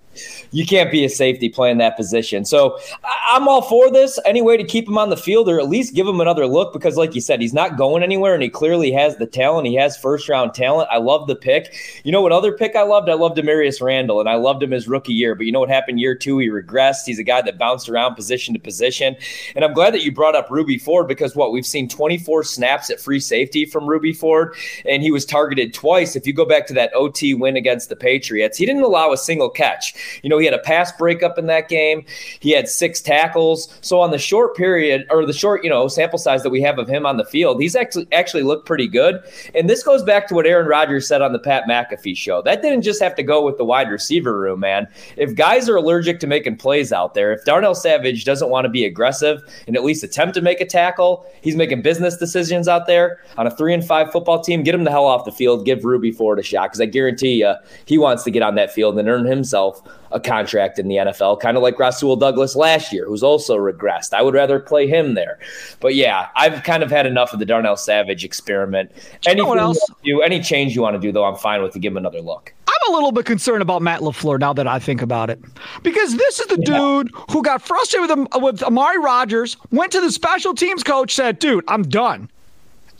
You 0.50 0.66
can't 0.66 0.90
be 0.90 1.04
a 1.04 1.08
safety 1.08 1.48
playing 1.48 1.78
that 1.78 1.96
position. 1.96 2.44
So 2.44 2.78
I'm 3.04 3.48
all 3.48 3.62
for 3.62 3.90
this. 3.90 4.18
Any 4.24 4.42
way 4.42 4.56
to 4.56 4.64
keep 4.64 4.88
him 4.88 4.98
on 4.98 5.10
the 5.10 5.16
field 5.16 5.48
or 5.48 5.60
at 5.60 5.68
least 5.68 5.94
give 5.94 6.06
him 6.06 6.20
another 6.20 6.46
look 6.46 6.72
because, 6.72 6.96
like 6.96 7.14
you 7.14 7.20
said, 7.20 7.40
he's 7.40 7.54
not 7.54 7.76
going 7.76 8.02
anywhere 8.02 8.34
and 8.34 8.42
he 8.42 8.48
clearly 8.48 8.90
has 8.92 9.16
the 9.16 9.26
talent. 9.26 9.66
He 9.66 9.74
has 9.76 9.96
first 9.96 10.28
round 10.28 10.54
talent. 10.54 10.88
I 10.90 10.98
love 10.98 11.26
the 11.26 11.36
pick. 11.36 11.74
You 12.04 12.12
know 12.12 12.22
what 12.22 12.32
other 12.32 12.52
pick 12.52 12.74
I 12.74 12.82
loved? 12.82 13.08
I 13.08 13.14
loved 13.14 13.36
Damarious 13.36 13.80
Randall 13.80 14.20
and 14.20 14.28
I 14.28 14.34
loved 14.34 14.62
him 14.62 14.72
his 14.72 14.88
rookie 14.88 15.12
year. 15.12 15.34
But 15.34 15.46
you 15.46 15.52
know 15.52 15.60
what 15.60 15.68
happened 15.68 16.00
year 16.00 16.14
two? 16.14 16.38
He 16.38 16.48
regressed. 16.48 17.06
He's 17.06 17.18
a 17.18 17.24
guy 17.24 17.42
that 17.42 17.58
bounced 17.58 17.88
around 17.88 18.14
position 18.14 18.54
to 18.54 18.60
position. 18.60 19.16
And 19.54 19.64
I'm 19.64 19.74
glad 19.74 19.94
that 19.94 20.02
you 20.02 20.12
brought 20.12 20.34
up 20.34 20.50
Rudy 20.50 20.78
Ford 20.78 21.06
because 21.06 21.36
what 21.36 21.52
we've 21.52 21.66
seen 21.66 21.88
24 21.88 22.44
snaps 22.44 22.90
at 22.90 23.00
free 23.00 23.20
safety 23.20 23.64
from 23.64 23.86
Rudy 23.86 24.12
Ford 24.12 24.54
and 24.84 25.02
he 25.02 25.10
was 25.10 25.24
targeted 25.24 25.72
twice. 25.74 26.16
If 26.16 26.26
you 26.26 26.32
go 26.32 26.44
back 26.44 26.66
to 26.68 26.74
that 26.74 26.92
OT 26.94 27.34
win 27.34 27.56
against 27.56 27.88
the 27.88 27.96
Patriots, 27.96 28.58
he 28.58 28.66
didn't 28.66 28.82
allow 28.82 29.12
a 29.12 29.16
single 29.16 29.50
catch. 29.50 30.09
You 30.22 30.30
know, 30.30 30.38
he 30.38 30.44
had 30.44 30.54
a 30.54 30.58
pass 30.58 30.92
breakup 30.92 31.38
in 31.38 31.46
that 31.46 31.68
game. 31.68 32.04
He 32.40 32.50
had 32.50 32.68
six 32.68 33.00
tackles. 33.00 33.76
So 33.80 34.00
on 34.00 34.10
the 34.10 34.18
short 34.18 34.56
period 34.56 35.06
or 35.10 35.26
the 35.26 35.32
short, 35.32 35.64
you 35.64 35.70
know, 35.70 35.88
sample 35.88 36.18
size 36.18 36.42
that 36.42 36.50
we 36.50 36.60
have 36.62 36.78
of 36.78 36.88
him 36.88 37.06
on 37.06 37.16
the 37.16 37.24
field, 37.24 37.60
he's 37.60 37.76
actually 37.76 38.06
actually 38.12 38.42
looked 38.42 38.66
pretty 38.66 38.88
good. 38.88 39.22
And 39.54 39.68
this 39.68 39.82
goes 39.82 40.02
back 40.02 40.28
to 40.28 40.34
what 40.34 40.46
Aaron 40.46 40.66
Rodgers 40.66 41.06
said 41.06 41.22
on 41.22 41.32
the 41.32 41.38
Pat 41.38 41.64
McAfee 41.68 42.16
show. 42.16 42.42
That 42.42 42.62
didn't 42.62 42.82
just 42.82 43.02
have 43.02 43.14
to 43.16 43.22
go 43.22 43.44
with 43.44 43.56
the 43.58 43.64
wide 43.64 43.90
receiver 43.90 44.38
room, 44.38 44.60
man. 44.60 44.88
If 45.16 45.34
guys 45.34 45.68
are 45.68 45.76
allergic 45.76 46.20
to 46.20 46.26
making 46.26 46.56
plays 46.56 46.92
out 46.92 47.14
there, 47.14 47.32
if 47.32 47.44
Darnell 47.44 47.74
Savage 47.74 48.24
doesn't 48.24 48.50
want 48.50 48.64
to 48.64 48.68
be 48.68 48.84
aggressive 48.84 49.42
and 49.66 49.76
at 49.76 49.84
least 49.84 50.02
attempt 50.02 50.34
to 50.34 50.40
make 50.40 50.60
a 50.60 50.66
tackle, 50.66 51.26
he's 51.42 51.56
making 51.56 51.82
business 51.82 52.16
decisions 52.16 52.68
out 52.68 52.86
there 52.86 53.20
on 53.36 53.46
a 53.46 53.50
three 53.50 53.74
and 53.74 53.84
five 53.84 54.10
football 54.12 54.40
team. 54.40 54.62
Get 54.62 54.74
him 54.74 54.84
the 54.84 54.90
hell 54.90 55.06
off 55.06 55.24
the 55.24 55.32
field. 55.32 55.64
Give 55.64 55.84
Rudy 55.84 56.12
Ford 56.12 56.38
a 56.38 56.42
shot 56.42 56.68
because 56.68 56.80
I 56.80 56.86
guarantee 56.86 57.40
you 57.40 57.54
he 57.84 57.98
wants 57.98 58.24
to 58.24 58.30
get 58.30 58.42
on 58.42 58.54
that 58.56 58.72
field 58.72 58.98
and 58.98 59.08
earn 59.08 59.24
himself 59.24 59.82
a 60.12 60.20
contract 60.20 60.78
in 60.78 60.88
the 60.88 60.96
NFL, 60.96 61.40
kind 61.40 61.56
of 61.56 61.62
like 61.62 61.78
Rasul 61.78 62.16
Douglas 62.16 62.56
last 62.56 62.92
year, 62.92 63.06
who's 63.06 63.22
also 63.22 63.56
regressed. 63.56 64.12
I 64.12 64.22
would 64.22 64.34
rather 64.34 64.58
play 64.58 64.86
him 64.86 65.14
there. 65.14 65.38
But 65.78 65.94
yeah, 65.94 66.28
I've 66.34 66.62
kind 66.64 66.82
of 66.82 66.90
had 66.90 67.06
enough 67.06 67.32
of 67.32 67.38
the 67.38 67.46
Darnell 67.46 67.76
Savage 67.76 68.24
experiment. 68.24 68.90
Anything 69.26 69.58
else? 69.58 69.78
do, 70.04 70.20
any 70.20 70.40
change 70.40 70.74
you 70.74 70.82
want 70.82 70.94
to 70.94 71.00
do, 71.00 71.12
though, 71.12 71.24
I'm 71.24 71.36
fine 71.36 71.62
with 71.62 71.72
to 71.74 71.78
give 71.78 71.92
him 71.92 71.96
another 71.96 72.20
look. 72.20 72.52
I'm 72.66 72.92
a 72.92 72.94
little 72.94 73.12
bit 73.12 73.26
concerned 73.26 73.62
about 73.62 73.82
Matt 73.82 74.00
LaFleur 74.00 74.40
now 74.40 74.52
that 74.52 74.66
I 74.66 74.78
think 74.78 75.02
about 75.02 75.30
it. 75.30 75.40
Because 75.82 76.16
this 76.16 76.40
is 76.40 76.46
the 76.46 76.58
yeah. 76.60 76.78
dude 76.78 77.10
who 77.30 77.42
got 77.42 77.62
frustrated 77.62 78.08
with, 78.08 78.18
him, 78.18 78.42
with 78.42 78.62
Amari 78.62 78.98
Rogers, 78.98 79.56
went 79.70 79.92
to 79.92 80.00
the 80.00 80.10
special 80.10 80.54
teams 80.54 80.82
coach, 80.82 81.14
said, 81.14 81.38
dude, 81.38 81.64
I'm 81.68 81.82
done. 81.82 82.28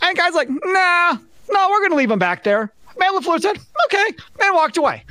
And 0.03 0.17
guy's 0.17 0.35
like, 0.35 0.49
nah, 0.49 1.19
no, 1.51 1.69
we're 1.71 1.81
going 1.81 1.91
to 1.91 1.97
leave 1.97 2.11
him 2.11 2.19
back 2.19 2.45
there. 2.45 2.73
Matt 2.99 3.15
LaFleur 3.15 3.41
said, 3.41 3.59
okay, 3.87 4.07
and 4.43 4.55
walked 4.55 4.77
away. 4.77 5.05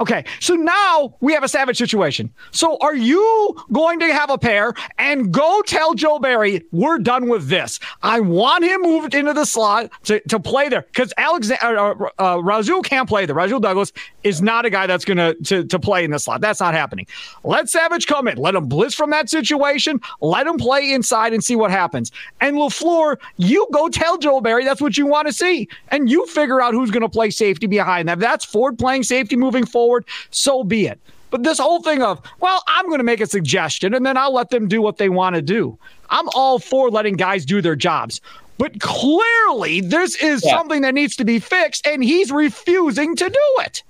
Okay, 0.00 0.24
so 0.40 0.54
now 0.54 1.14
we 1.20 1.32
have 1.32 1.42
a 1.42 1.48
savage 1.48 1.78
situation. 1.78 2.32
So 2.50 2.76
are 2.80 2.94
you 2.94 3.56
going 3.72 3.98
to 4.00 4.12
have 4.12 4.30
a 4.30 4.38
pair 4.38 4.74
and 4.98 5.32
go 5.32 5.62
tell 5.66 5.94
Joe 5.94 6.18
Barry, 6.18 6.64
we're 6.72 6.98
done 6.98 7.28
with 7.28 7.48
this? 7.48 7.80
I 8.02 8.20
want 8.20 8.64
him 8.64 8.82
moved 8.82 9.14
into 9.14 9.32
the 9.32 9.44
slot 9.44 9.90
to, 10.04 10.20
to 10.28 10.38
play 10.38 10.68
there 10.68 10.82
because 10.82 11.12
Alexander 11.16 11.78
uh, 11.78 11.94
uh, 12.18 12.34
uh, 12.34 12.42
Rasul 12.42 12.82
can't 12.82 13.08
play 13.08 13.26
there. 13.26 13.34
Rasul 13.34 13.60
Douglas 13.60 13.92
is 14.22 14.42
not 14.42 14.66
a 14.66 14.70
guy 14.70 14.86
that's 14.86 15.04
going 15.04 15.16
to 15.16 15.64
to 15.64 15.78
play 15.78 16.04
in 16.04 16.10
the 16.10 16.18
slot. 16.18 16.40
That's 16.40 16.60
not 16.60 16.74
happening. 16.74 17.06
Let 17.44 17.68
Savage 17.68 18.06
come 18.06 18.28
in. 18.28 18.36
Let 18.38 18.54
him 18.54 18.66
blitz 18.66 18.94
from 18.94 19.10
that 19.10 19.30
situation. 19.30 20.00
Let 20.20 20.46
him 20.46 20.58
play 20.58 20.92
inside 20.92 21.32
and 21.32 21.42
see 21.42 21.56
what 21.56 21.70
happens. 21.70 22.12
And 22.40 22.56
LaFleur, 22.56 23.16
you 23.36 23.66
go 23.72 23.88
tell 23.88 24.18
Joe 24.18 24.40
Barry 24.40 24.64
that's 24.64 24.80
what 24.80 24.98
you 24.98 25.06
want 25.06 25.28
to 25.28 25.32
see. 25.32 25.68
And 25.88 26.10
you 26.10 26.26
figure 26.26 26.60
out 26.60 26.74
who's 26.74 26.90
going 26.90 27.02
to 27.02 27.08
play 27.08 27.30
safety 27.30 27.66
behind 27.66 28.08
that. 28.08 28.18
That's 28.18 28.44
Ford 28.44 28.78
playing 28.78 29.04
safety 29.04 29.36
moving 29.36 29.64
forward 29.64 29.85
forward, 29.86 30.04
so 30.30 30.64
be 30.64 30.86
it. 30.86 30.98
But 31.30 31.42
this 31.42 31.58
whole 31.58 31.82
thing 31.82 32.02
of, 32.02 32.20
well, 32.40 32.62
I'm 32.66 32.86
going 32.86 32.98
to 32.98 33.04
make 33.04 33.20
a 33.20 33.26
suggestion 33.26 33.94
and 33.94 34.04
then 34.04 34.16
I'll 34.16 34.34
let 34.34 34.50
them 34.50 34.68
do 34.68 34.82
what 34.82 34.98
they 34.98 35.08
want 35.08 35.36
to 35.36 35.42
do. 35.42 35.78
I'm 36.10 36.28
all 36.30 36.58
for 36.58 36.90
letting 36.90 37.14
guys 37.14 37.44
do 37.44 37.60
their 37.62 37.76
jobs. 37.76 38.20
But 38.58 38.80
clearly, 38.80 39.80
this 39.80 40.16
is 40.22 40.42
yeah. 40.44 40.56
something 40.56 40.82
that 40.82 40.94
needs 40.94 41.14
to 41.16 41.26
be 41.26 41.38
fixed, 41.38 41.86
and 41.86 42.02
he's 42.02 42.32
refusing 42.32 43.14
to 43.16 43.28
do 43.28 43.62
it. 43.62 43.82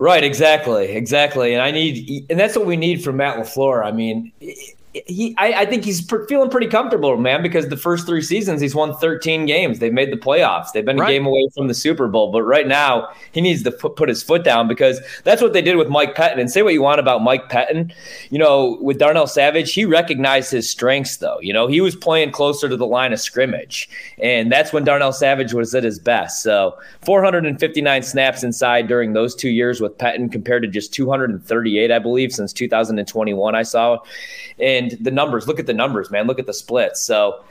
Right, 0.00 0.24
exactly, 0.24 0.88
exactly. 0.88 1.54
And 1.54 1.62
I 1.62 1.70
need, 1.70 2.26
and 2.28 2.40
that's 2.40 2.56
what 2.56 2.66
we 2.66 2.76
need 2.76 3.04
from 3.04 3.18
Matt 3.18 3.38
LaFleur. 3.38 3.84
I 3.84 3.92
mean, 3.92 4.32
he, 4.92 5.36
I, 5.38 5.52
I, 5.52 5.66
think 5.66 5.84
he's 5.84 6.00
feeling 6.28 6.50
pretty 6.50 6.66
comfortable, 6.66 7.16
man, 7.16 7.42
because 7.42 7.68
the 7.68 7.76
first 7.76 8.06
three 8.06 8.22
seasons 8.22 8.60
he's 8.60 8.74
won 8.74 8.96
13 8.96 9.46
games. 9.46 9.78
They've 9.78 9.92
made 9.92 10.12
the 10.12 10.16
playoffs. 10.16 10.72
They've 10.72 10.84
been 10.84 10.96
right. 10.96 11.10
a 11.10 11.12
game 11.12 11.26
away 11.26 11.48
from 11.54 11.68
the 11.68 11.74
Super 11.74 12.08
Bowl. 12.08 12.32
But 12.32 12.42
right 12.42 12.66
now, 12.66 13.08
he 13.30 13.40
needs 13.40 13.62
to 13.62 13.70
put, 13.70 13.94
put 13.94 14.08
his 14.08 14.20
foot 14.20 14.42
down 14.42 14.66
because 14.66 15.00
that's 15.22 15.40
what 15.40 15.52
they 15.52 15.62
did 15.62 15.76
with 15.76 15.88
Mike 15.88 16.16
Pettine. 16.16 16.40
And 16.40 16.50
say 16.50 16.62
what 16.62 16.72
you 16.72 16.82
want 16.82 16.98
about 16.98 17.22
Mike 17.22 17.48
Pettine, 17.48 17.92
you 18.30 18.38
know, 18.38 18.78
with 18.80 18.98
Darnell 18.98 19.28
Savage, 19.28 19.72
he 19.72 19.84
recognized 19.84 20.50
his 20.50 20.68
strengths, 20.68 21.18
though. 21.18 21.38
You 21.40 21.52
know, 21.52 21.68
he 21.68 21.80
was 21.80 21.94
playing 21.94 22.32
closer 22.32 22.68
to 22.68 22.76
the 22.76 22.86
line 22.86 23.12
of 23.12 23.20
scrimmage, 23.20 23.88
and 24.18 24.50
that's 24.50 24.72
when 24.72 24.82
Darnell 24.82 25.12
Savage 25.12 25.54
was 25.54 25.72
at 25.72 25.84
his 25.84 26.00
best. 26.00 26.42
So 26.42 26.76
459 27.02 28.02
snaps 28.02 28.42
inside 28.42 28.88
during 28.88 29.12
those 29.12 29.36
two 29.36 29.50
years 29.50 29.80
with 29.80 29.96
Pettine 29.98 30.32
compared 30.32 30.62
to 30.62 30.68
just 30.68 30.92
238, 30.92 31.92
I 31.92 31.98
believe, 32.00 32.32
since 32.32 32.52
2021. 32.52 33.54
I 33.54 33.62
saw, 33.62 33.98
and 34.58 34.79
and 34.80 35.04
the 35.04 35.10
numbers. 35.10 35.46
Look 35.46 35.58
at 35.58 35.66
the 35.66 35.74
numbers, 35.74 36.10
man. 36.10 36.26
Look 36.26 36.38
at 36.38 36.46
the 36.46 36.54
splits. 36.54 37.02
So 37.02 37.44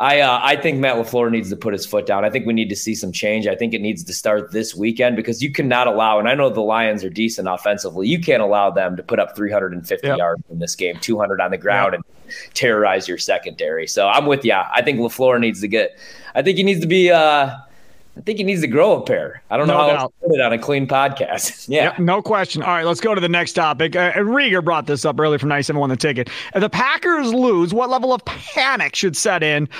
I 0.00 0.20
uh, 0.20 0.40
I 0.42 0.56
think 0.56 0.78
Matt 0.78 0.96
Lafleur 0.96 1.30
needs 1.30 1.50
to 1.50 1.56
put 1.56 1.74
his 1.74 1.84
foot 1.84 2.06
down. 2.06 2.24
I 2.24 2.30
think 2.30 2.46
we 2.46 2.54
need 2.54 2.70
to 2.70 2.76
see 2.76 2.94
some 2.94 3.12
change. 3.12 3.46
I 3.46 3.54
think 3.54 3.74
it 3.74 3.82
needs 3.82 4.02
to 4.04 4.14
start 4.14 4.50
this 4.50 4.74
weekend 4.74 5.14
because 5.14 5.42
you 5.42 5.52
cannot 5.52 5.88
allow. 5.88 6.18
And 6.18 6.28
I 6.28 6.34
know 6.34 6.48
the 6.48 6.62
Lions 6.62 7.04
are 7.04 7.10
decent 7.10 7.48
offensively. 7.48 8.08
You 8.08 8.18
can't 8.18 8.42
allow 8.42 8.70
them 8.70 8.96
to 8.96 9.02
put 9.02 9.18
up 9.18 9.36
350 9.36 10.06
yep. 10.06 10.16
yards 10.16 10.42
in 10.50 10.58
this 10.58 10.74
game, 10.74 10.96
200 11.00 11.40
on 11.40 11.50
the 11.50 11.58
ground, 11.58 11.92
yep. 11.92 12.02
and 12.24 12.54
terrorize 12.54 13.08
your 13.08 13.18
secondary. 13.18 13.86
So 13.86 14.08
I'm 14.08 14.26
with 14.26 14.44
you. 14.44 14.54
I 14.54 14.80
think 14.80 15.00
Lafleur 15.00 15.38
needs 15.38 15.60
to 15.60 15.68
get. 15.68 15.98
I 16.34 16.40
think 16.40 16.56
he 16.56 16.64
needs 16.64 16.80
to 16.80 16.88
be. 16.88 17.10
Uh, 17.10 17.56
I 18.20 18.22
think 18.22 18.36
he 18.36 18.44
needs 18.44 18.60
to 18.60 18.66
grow 18.66 18.98
a 18.98 19.00
pair. 19.00 19.42
I 19.48 19.56
don't 19.56 19.66
no 19.66 19.72
know 19.72 19.80
how 19.80 19.86
doubt. 19.96 20.14
to 20.20 20.28
put 20.28 20.34
it 20.34 20.42
on 20.42 20.52
a 20.52 20.58
clean 20.58 20.86
podcast. 20.86 21.68
yeah. 21.70 21.84
Yep, 21.84 22.00
no 22.00 22.20
question. 22.20 22.62
All 22.62 22.68
right, 22.68 22.84
let's 22.84 23.00
go 23.00 23.14
to 23.14 23.20
the 23.20 23.30
next 23.30 23.54
topic. 23.54 23.96
Uh, 23.96 24.12
Riger 24.12 24.62
brought 24.62 24.84
this 24.84 25.06
up 25.06 25.18
earlier 25.18 25.38
from 25.38 25.48
97 25.48 25.88
the 25.88 25.96
ticket. 25.96 26.28
If 26.54 26.60
the 26.60 26.68
Packers 26.68 27.32
lose, 27.32 27.72
what 27.72 27.88
level 27.88 28.12
of 28.12 28.22
panic 28.26 28.94
should 28.94 29.16
set 29.16 29.42
in 29.42 29.70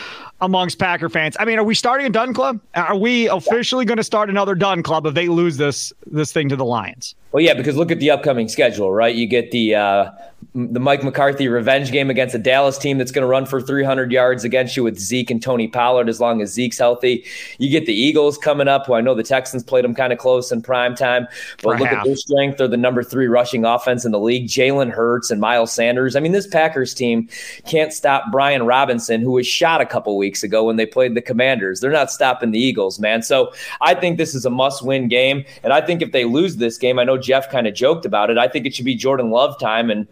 amongst 0.41 0.79
Packer 0.79 1.09
fans? 1.09 1.37
I 1.39 1.45
mean, 1.45 1.59
are 1.59 1.65
we 1.65 1.75
starting 1.75 2.07
a 2.07 2.11
done 2.11 2.35
club? 2.35 2.61
Are 2.75 2.97
we 2.97 3.29
officially 3.29 3.85
going 3.85 3.99
to 3.99 4.05
start 4.05 4.31
another 4.31 4.55
done 4.55 4.83
club 4.83 5.07
if 5.07 5.15
they 5.15 5.29
lose 5.29 5.57
this 5.57 5.93
this 6.07 6.33
thing 6.33 6.49
to 6.49 6.57
the 6.57 6.65
Lions? 6.65 7.15
Well, 7.33 7.43
yeah, 7.43 7.55
because 7.55 7.77
look 7.77 7.93
at 7.93 8.01
the 8.01 8.11
upcoming 8.11 8.49
schedule, 8.49 8.93
right? 8.93 9.15
You 9.15 9.27
get 9.27 9.53
the 9.53 9.77
uh, 9.77 10.11
the 10.55 10.81
Mike 10.81 11.05
McCarthy 11.05 11.47
revenge 11.47 11.93
game 11.93 12.11
against 12.11 12.35
a 12.35 12.39
Dallas 12.39 12.77
team 12.77 12.99
that's 12.99 13.13
going 13.13 13.23
to 13.23 13.29
run 13.29 13.47
for 13.47 13.61
300 13.61 14.11
yards 14.11 14.43
against 14.43 14.77
you 14.77 14.83
with 14.83 14.99
Zeke 14.99 15.31
and 15.31 15.41
Tony 15.41 15.69
Pollard 15.69 16.09
as 16.09 16.21
long 16.21 16.43
as 16.43 16.53
Zeke's 16.53 16.79
healthy. 16.79 17.25
You 17.59 17.71
get 17.71 17.87
the 17.87 17.95
Eagles 17.95 18.37
coming 18.37 18.67
up, 18.67 18.87
who 18.87 18.95
I 18.95 19.01
know 19.01 19.15
the 19.15 19.23
Texans 19.23 19.63
played 19.63 19.85
them 19.85 19.95
kind 19.95 20.13
of 20.13 20.19
close 20.19 20.51
in 20.51 20.61
prime 20.61 20.97
time, 20.97 21.29
but 21.63 21.79
Perhaps. 21.79 21.81
look 21.81 21.93
at 21.93 22.05
their 22.05 22.17
strength. 22.17 22.59
They're 22.59 22.67
the 22.67 22.77
number 22.77 23.05
three 23.05 23.29
rushing 23.29 23.65
offense 23.65 24.05
in 24.05 24.11
the 24.11 24.19
league. 24.19 24.49
Jalen 24.49 24.91
Hurts 24.91 25.31
and 25.31 25.41
Miles 25.41 25.73
Sanders. 25.73 26.17
I 26.17 26.21
mean, 26.21 26.33
this 26.33 26.49
Packers 26.49 26.95
team 26.95 27.29
can't 27.67 27.93
stop 27.93 28.25
Brian 28.33 28.65
Robinson, 28.65 29.21
who 29.21 29.33
was 29.33 29.47
shot 29.47 29.81
a 29.81 29.87
couple 29.87 30.17
weeks 30.17 30.30
ago 30.43 30.65
when 30.65 30.77
they 30.77 30.87
played 30.87 31.15
the 31.15 31.21
Commanders. 31.21 31.81
They're 31.81 31.91
not 31.91 32.11
stopping 32.11 32.51
the 32.51 32.59
Eagles, 32.59 32.99
man. 32.99 33.23
So 33.23 33.53
I 33.81 33.95
think 33.95 34.19
this 34.19 34.35
is 34.35 34.45
a 34.45 34.51
must 34.51 34.85
win 34.85 35.09
game. 35.09 35.45
And 35.63 35.73
I 35.73 35.81
think 35.81 36.03
if 36.03 36.13
they 36.13 36.25
lose 36.25 36.57
this 36.57 36.79
game, 36.79 36.99
I 36.99 37.05
know 37.05 37.19
Jeff 37.19 37.51
kind 37.51 37.67
of 37.67 37.75
joked 37.75 38.05
about 38.05 38.31
it. 38.31 38.39
I 38.39 38.49
think 38.49 38.67
it 38.67 38.75
should 38.75 38.85
be 38.85 38.95
Jordan 38.95 39.31
Love 39.31 39.59
time. 39.59 39.91
And 39.91 40.07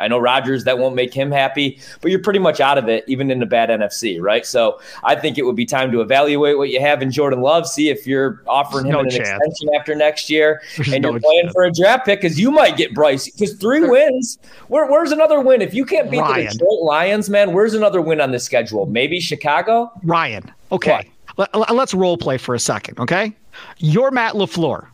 I 0.00 0.08
know 0.08 0.18
Rodgers, 0.18 0.64
that 0.64 0.78
won't 0.78 0.94
make 0.94 1.12
him 1.14 1.30
happy, 1.30 1.78
but 2.00 2.10
you're 2.10 2.20
pretty 2.22 2.38
much 2.38 2.60
out 2.60 2.78
of 2.78 2.88
it, 2.88 3.04
even 3.06 3.30
in 3.30 3.42
a 3.42 3.46
bad 3.46 3.68
NFC, 3.68 4.20
right? 4.20 4.44
So 4.46 4.80
I 5.02 5.14
think 5.14 5.38
it 5.38 5.42
would 5.42 5.56
be 5.56 5.66
time 5.66 5.90
to 5.92 6.00
evaluate 6.00 6.58
what 6.58 6.70
you 6.70 6.80
have 6.80 7.02
in 7.02 7.10
Jordan 7.10 7.40
Love, 7.40 7.66
see 7.66 7.88
if 7.88 8.06
you're 8.06 8.42
offering 8.46 8.86
him 8.86 8.92
no 8.92 9.00
an 9.00 9.10
chance. 9.10 9.28
extension 9.28 9.68
after 9.78 9.94
next 9.94 10.28
year, 10.30 10.62
There's 10.76 10.92
and 10.92 11.02
no 11.02 11.10
you're 11.12 11.20
playing 11.20 11.42
chance. 11.44 11.52
for 11.52 11.64
a 11.64 11.72
draft 11.72 12.06
pick 12.06 12.20
because 12.20 12.38
you 12.38 12.50
might 12.50 12.76
get 12.76 12.94
Bryce. 12.94 13.30
Because 13.30 13.54
three 13.54 13.80
wins, 13.86 14.38
where, 14.68 14.86
where's 14.86 15.12
another 15.12 15.40
win? 15.40 15.62
If 15.62 15.74
you 15.74 15.84
can't 15.84 16.10
beat 16.10 16.20
Ryan. 16.20 16.44
the 16.46 16.52
Detroit 16.52 16.82
Lions, 16.82 17.30
man, 17.30 17.52
where's 17.52 17.74
another 17.74 18.00
win 18.00 18.20
on 18.20 18.30
the 18.32 18.40
schedule? 18.40 18.86
Maybe 18.86 19.20
Chicago? 19.20 19.90
Ryan, 20.02 20.50
okay. 20.72 21.10
Let, 21.36 21.74
let's 21.74 21.94
role 21.94 22.16
play 22.16 22.38
for 22.38 22.54
a 22.54 22.60
second, 22.60 22.98
okay? 23.00 23.34
You're 23.78 24.10
Matt 24.10 24.34
LaFleur. 24.34 24.86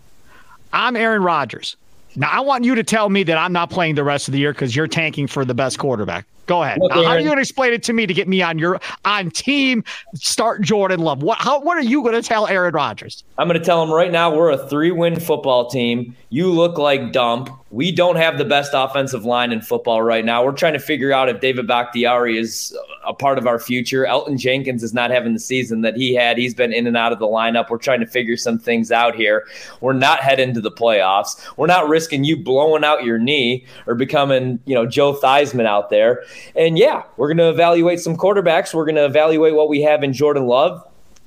I'm 0.73 0.97
Aaron 0.97 1.23
Rodgers. 1.23 1.77
Now, 2.17 2.29
I 2.31 2.41
want 2.41 2.65
you 2.65 2.75
to 2.75 2.83
tell 2.83 3.09
me 3.09 3.23
that 3.25 3.39
I'm 3.39 3.53
not 3.53 3.71
playing 3.71 3.95
the 3.95 4.05
rest 4.05 4.29
of 4.29 4.33
the 4.33 4.39
year 4.39 4.53
because 4.53 4.75
you're 4.75 4.89
tanking 4.89 5.27
for 5.27 5.45
the 5.45 5.55
best 5.55 5.79
quarterback. 5.79 6.27
Go 6.47 6.65
ahead. 6.65 6.79
now, 6.83 7.05
how 7.05 7.11
are 7.11 7.19
you 7.19 7.27
going 7.27 7.37
to 7.37 7.43
explain 7.43 7.73
it 7.73 7.85
to 7.85 7.93
me 7.93 8.07
to 8.07 8.13
get 8.13 8.27
me 8.27 8.43
on 8.43 8.59
your 8.59 8.81
on 9.05 9.31
team? 9.31 9.85
Start 10.17 10.63
Jordan 10.63 10.99
Love. 10.99 11.23
What? 11.23 11.39
How? 11.39 11.61
What 11.61 11.77
are 11.77 11.83
you 11.83 12.03
going 12.03 12.21
to 12.21 12.23
tell 12.23 12.49
Aaron 12.49 12.75
Rodgers? 12.75 13.23
I'm 13.39 13.47
going 13.47 13.59
to 13.59 13.65
tell 13.65 13.81
him 13.83 13.93
right 13.93 14.11
now 14.11 14.35
we're 14.35 14.51
a 14.51 14.69
three 14.69 14.91
win 14.91 15.21
football 15.21 15.71
team. 15.71 16.17
You 16.29 16.51
look 16.51 16.77
like 16.77 17.13
dump. 17.13 17.51
We 17.71 17.93
don't 17.93 18.17
have 18.17 18.37
the 18.37 18.45
best 18.45 18.73
offensive 18.75 19.25
line 19.25 19.53
in 19.53 19.61
football 19.61 20.03
right 20.03 20.25
now. 20.25 20.45
We're 20.45 20.53
trying 20.53 20.73
to 20.73 20.81
figure 20.81 21.13
out 21.13 21.29
if 21.29 21.41
David 21.41 21.69
Bakhtiari 21.69 22.37
is 22.37 22.77
a 23.07 23.15
part 23.15 23.39
of 23.39 23.47
our 23.47 23.61
future. 23.61 24.05
Elgton 24.05 24.39
Jenkins 24.39 24.83
is 24.83 24.93
not 24.93 25.13
having 25.13 25.35
the 25.35 25.39
season 25.41 25.83
that 25.83 25.97
he 25.97 26.13
had. 26.13 26.37
He's 26.37 26.53
been 26.53 26.73
in 26.73 26.89
and 26.89 26.97
out 26.97 27.13
of 27.13 27.21
the 27.21 27.27
lineup. 27.27 27.71
We're 27.71 27.79
trying 27.79 28.01
to 28.01 28.07
figure 28.07 28.37
some 28.37 28.59
things 28.59 28.91
out 28.91 29.15
here. 29.15 29.47
We're 29.81 29.93
not 29.93 30.19
heading 30.19 30.53
to 30.55 30.61
the 30.61 30.73
playoffs. 30.73 31.41
We're 31.57 31.69
not 31.69 31.89
risking 31.89 32.25
you 32.25 32.37
blowing 32.37 32.83
out 32.83 33.05
your 33.05 33.19
knee 33.19 33.67
or 33.87 33.95
becoming, 33.95 34.59
you 34.65 34.75
know, 34.75 34.85
Joe 34.85 35.15
Theismann 35.15 35.67
out 35.67 35.91
there. 35.91 36.25
And 36.57 36.77
yeah, 36.77 37.05
we're 37.17 37.29
going 37.29 37.39
to 37.39 37.51
evaluate 37.51 38.01
some 38.01 38.17
quarterbacks. 38.17 38.75
We're 38.75 38.85
going 38.85 38.97
to 38.97 39.05
evaluate 39.05 39.55
what 39.55 39.69
we 39.69 39.81
have 39.83 40.03
in 40.03 40.13
Jordan 40.13 40.47
Love 40.47 40.85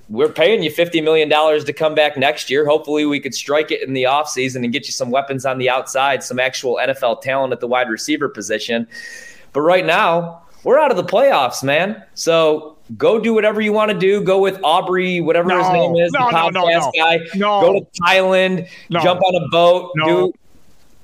we're 0.10 0.30
paying 0.30 0.62
you 0.62 0.72
$50 0.72 1.04
million 1.04 1.30
to 1.30 1.74
come 1.74 1.96
back 1.96 2.18
next 2.18 2.50
year. 2.50 2.66
Hopefully, 2.66 3.06
we 3.06 3.20
could 3.20 3.34
strike 3.34 3.72
it 3.72 3.82
in 3.82 3.94
the 3.94 4.04
offseason 4.04 4.64
and 4.64 4.72
get 4.72 4.86
you 4.86 4.92
some 4.92 5.12
weapons 5.12 5.46
on 5.46 5.58
the 5.58 5.70
outside, 5.70 6.24
some 6.24 6.40
actual 6.40 6.76
NFL 6.76 7.22
talent 7.22 7.54
at 7.54 7.60
the 7.60 7.68
wide 7.68 7.90
receiver 7.90 8.30
position. 8.30 8.88
But 9.54 9.62
right 9.62 9.86
now, 9.86 10.44
we're 10.64 10.80
out 10.80 10.92
of 10.92 10.98
the 10.98 11.04
playoffs, 11.04 11.64
man. 11.64 12.04
So 12.16 12.78
go 12.98 13.20
do 13.20 13.34
whatever 13.34 13.62
you 13.62 13.74
want 13.74 13.92
to 13.92 13.98
do. 13.98 14.22
Go 14.22 14.40
with 14.40 14.60
Aubrey, 14.64 15.22
whatever 15.22 15.50
no, 15.50 15.64
his 15.64 15.70
name 15.72 15.96
is, 15.96 16.12
no, 16.12 16.28
the 16.28 16.36
podcast 16.36 16.54
no, 16.54 16.68
no, 16.68 16.92
guy. 16.96 17.18
Go 17.38 17.74
to 17.80 17.86
Thailand, 18.02 18.68
jump 18.92 19.22
on 19.22 19.44
a 19.44 19.48
boat, 19.50 19.92
do 20.06 20.34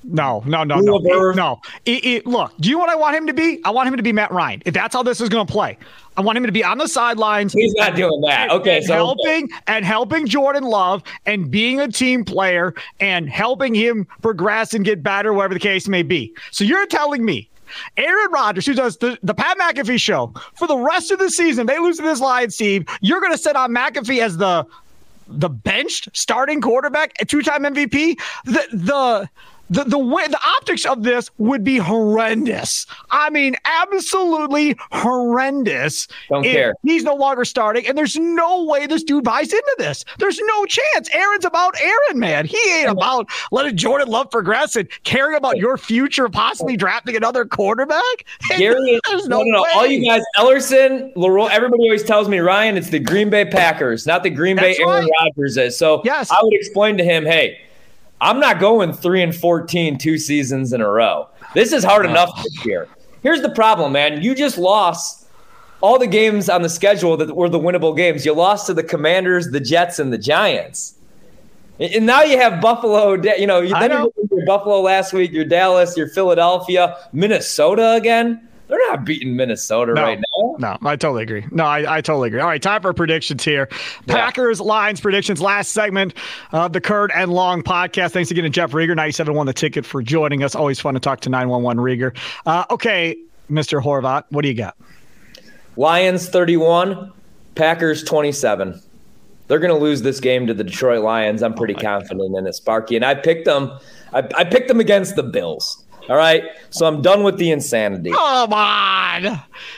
no, 0.03 0.41
no, 0.45 0.63
no, 0.63 0.79
no, 0.79 0.97
no. 0.97 1.31
no. 1.31 1.61
It, 1.85 2.05
it, 2.05 2.27
look, 2.27 2.53
do 2.59 2.69
you 2.69 2.75
know 2.75 2.79
what 2.79 2.89
I 2.89 2.95
want 2.95 3.15
him 3.15 3.27
to 3.27 3.33
be? 3.33 3.59
I 3.65 3.71
want 3.71 3.87
him 3.87 3.97
to 3.97 4.03
be 4.03 4.13
Matt 4.13 4.31
Ryan. 4.31 4.61
If 4.65 4.73
that's 4.73 4.95
how 4.95 5.03
this 5.03 5.19
is 5.19 5.29
going 5.29 5.45
to 5.45 5.51
play, 5.51 5.77
I 6.17 6.21
want 6.21 6.37
him 6.37 6.45
to 6.45 6.51
be 6.51 6.63
on 6.63 6.77
the 6.77 6.87
sidelines. 6.87 7.53
He's 7.53 7.73
not 7.73 7.95
doing 7.95 8.21
that. 8.21 8.49
Okay, 8.49 8.77
and 8.77 8.85
so 8.85 8.93
helping 8.93 9.45
okay. 9.45 9.53
and 9.67 9.85
helping 9.85 10.27
Jordan 10.27 10.63
Love 10.63 11.03
and 11.25 11.51
being 11.51 11.79
a 11.79 11.87
team 11.87 12.23
player 12.23 12.73
and 12.99 13.29
helping 13.29 13.73
him 13.73 14.07
progress 14.21 14.73
and 14.73 14.83
get 14.83 15.03
better, 15.03 15.33
whatever 15.33 15.53
the 15.53 15.59
case 15.59 15.87
may 15.87 16.03
be. 16.03 16.33
So 16.51 16.63
you're 16.63 16.85
telling 16.87 17.23
me 17.25 17.49
Aaron 17.97 18.31
Rodgers, 18.31 18.65
who 18.65 18.73
does 18.73 18.97
the, 18.97 19.17
the 19.23 19.33
Pat 19.33 19.57
McAfee 19.57 19.99
show 19.99 20.33
for 20.55 20.67
the 20.67 20.77
rest 20.77 21.11
of 21.11 21.19
the 21.19 21.29
season, 21.29 21.67
they 21.67 21.79
lose 21.79 21.97
to 21.97 22.03
this 22.03 22.19
Lions 22.19 22.55
team. 22.57 22.85
You're 23.01 23.19
going 23.19 23.31
to 23.31 23.37
set 23.37 23.55
on 23.55 23.71
McAfee 23.71 24.21
as 24.21 24.37
the 24.37 24.65
the 25.31 25.49
benched 25.49 26.09
starting 26.13 26.59
quarterback, 26.59 27.13
a 27.19 27.25
two 27.25 27.43
time 27.43 27.63
MVP. 27.63 28.19
The 28.45 28.67
the 28.73 29.29
the 29.69 29.83
the 29.83 29.99
way 29.99 30.27
the 30.27 30.39
optics 30.57 30.85
of 30.85 31.03
this 31.03 31.29
would 31.37 31.63
be 31.63 31.77
horrendous. 31.77 32.85
I 33.11 33.29
mean, 33.29 33.55
absolutely 33.65 34.75
horrendous. 34.91 36.07
Don't 36.29 36.43
care. 36.43 36.73
He's 36.83 37.03
no 37.03 37.15
longer 37.15 37.45
starting, 37.45 37.87
and 37.87 37.97
there's 37.97 38.17
no 38.17 38.63
way 38.63 38.87
this 38.87 39.03
dude 39.03 39.23
buys 39.23 39.53
into 39.53 39.75
this. 39.77 40.03
There's 40.17 40.39
no 40.39 40.65
chance. 40.65 41.09
Aaron's 41.13 41.45
about 41.45 41.79
Aaron, 41.81 42.19
man. 42.19 42.45
He 42.45 42.59
ain't 42.71 42.89
about 42.89 43.29
letting 43.51 43.77
Jordan 43.77 44.07
Love 44.07 44.31
progress 44.31 44.75
and 44.75 44.89
caring 45.03 45.35
about 45.35 45.57
your 45.57 45.77
future, 45.77 46.29
possibly 46.29 46.75
drafting 46.75 47.15
another 47.15 47.45
quarterback. 47.45 48.25
Gary, 48.57 48.99
there's 49.07 49.27
no, 49.27 49.43
no, 49.43 49.63
no. 49.63 49.65
All 49.75 49.85
you 49.85 50.05
guys, 50.05 50.21
Ellerson, 50.37 51.11
Leroy, 51.15 51.47
everybody 51.47 51.83
always 51.83 52.03
tells 52.03 52.27
me, 52.27 52.39
Ryan, 52.39 52.77
it's 52.77 52.89
the 52.89 52.99
Green 52.99 53.29
Bay 53.29 53.45
Packers, 53.45 54.07
not 54.07 54.23
the 54.23 54.29
Green 54.29 54.55
That's 54.55 54.77
Bay 54.77 54.83
Aaron 54.83 55.05
right. 55.05 55.11
Rodgers 55.21 55.57
is. 55.57 55.77
So 55.77 56.01
yes. 56.03 56.31
I 56.31 56.39
would 56.41 56.53
explain 56.53 56.97
to 56.97 57.03
him, 57.03 57.25
hey 57.25 57.59
I'm 58.21 58.39
not 58.39 58.59
going 58.59 58.93
three 58.93 59.21
and 59.21 59.35
14 59.35 59.97
two 59.97 60.17
seasons 60.17 60.73
in 60.73 60.81
a 60.81 60.89
row. 60.89 61.29
This 61.53 61.71
is 61.71 61.83
hard 61.83 62.05
enough 62.05 62.31
this 62.43 62.65
year. 62.65 62.87
Here's 63.23 63.41
the 63.41 63.49
problem, 63.49 63.91
man. 63.91 64.21
You 64.21 64.35
just 64.35 64.57
lost 64.57 65.27
all 65.81 65.97
the 65.97 66.07
games 66.07 66.49
on 66.49 66.61
the 66.61 66.69
schedule 66.69 67.17
that 67.17 67.35
were 67.35 67.49
the 67.49 67.59
winnable 67.59 67.95
games. 67.95 68.25
You 68.25 68.33
lost 68.33 68.67
to 68.67 68.73
the 68.73 68.83
Commanders, 68.83 69.49
the 69.51 69.59
Jets, 69.59 69.99
and 69.99 70.11
the 70.11 70.17
Giants. 70.17 70.95
And 71.79 72.05
now 72.05 72.23
you 72.23 72.37
have 72.37 72.61
Buffalo. 72.61 73.13
You 73.13 73.47
know, 73.47 73.65
then 73.67 73.89
know. 73.89 74.11
your 74.31 74.45
Buffalo 74.45 74.81
last 74.81 75.13
week, 75.13 75.31
your 75.31 75.45
Dallas, 75.45 75.95
your 75.95 76.09
Philadelphia, 76.09 76.97
Minnesota 77.13 77.93
again. 77.93 78.48
They're 78.69 78.87
not 78.87 79.03
beating 79.03 79.35
Minnesota 79.35 79.95
no, 79.95 80.03
right 80.03 80.19
now. 80.19 80.55
No, 80.59 80.77
I 80.87 80.95
totally 80.95 81.23
agree. 81.23 81.43
No, 81.49 81.65
I, 81.65 81.97
I 81.97 82.01
totally 82.01 82.27
agree. 82.27 82.39
All 82.39 82.47
right, 82.47 82.61
time 82.61 82.83
for 82.83 82.93
predictions 82.93 83.43
here. 83.43 83.67
Yeah. 84.05 84.13
Packers, 84.13 84.61
Lions 84.61 85.01
predictions. 85.01 85.41
Last 85.41 85.71
segment 85.71 86.13
of 86.51 86.71
the 86.73 86.79
Curd 86.79 87.11
and 87.15 87.33
Long 87.33 87.63
podcast. 87.63 88.11
Thanks 88.11 88.29
again 88.29 88.43
to 88.43 88.49
Jeff 88.51 88.71
Riger, 88.71 88.95
97 88.95 89.33
won 89.33 89.47
the 89.47 89.53
ticket 89.53 89.87
for 89.87 90.03
joining 90.03 90.43
us. 90.43 90.53
Always 90.53 90.79
fun 90.79 90.93
to 90.93 90.99
talk 90.99 91.21
to 91.21 91.29
911 91.29 91.83
Riger. 91.83 92.15
Uh, 92.45 92.65
okay, 92.69 93.17
Mr. 93.49 93.81
Horvat, 93.81 94.25
what 94.29 94.43
do 94.43 94.47
you 94.47 94.53
got? 94.53 94.77
Lions 95.75 96.29
31, 96.29 97.11
Packers 97.55 98.03
27. 98.03 98.79
They're 99.47 99.57
going 99.57 99.73
to 99.73 99.79
lose 99.79 100.03
this 100.03 100.19
game 100.19 100.45
to 100.45 100.53
the 100.53 100.63
Detroit 100.63 101.01
Lions. 101.03 101.41
I'm 101.41 101.55
pretty 101.55 101.73
oh 101.75 101.79
confident 101.79 102.33
God. 102.33 102.37
in 102.37 102.45
it, 102.45 102.53
Sparky. 102.53 102.95
And 102.95 103.03
I 103.03 103.15
picked 103.15 103.45
them. 103.45 103.71
I, 104.13 104.27
I 104.37 104.43
picked 104.43 104.67
them 104.67 104.79
against 104.79 105.15
the 105.15 105.23
Bills. 105.23 105.83
All 106.09 106.15
right. 106.17 106.43
So 106.71 106.87
I'm 106.87 107.01
done 107.01 107.23
with 107.23 107.37
the 107.37 107.51
insanity. 107.51 108.11
Come 108.11 108.51
on. 108.53 109.23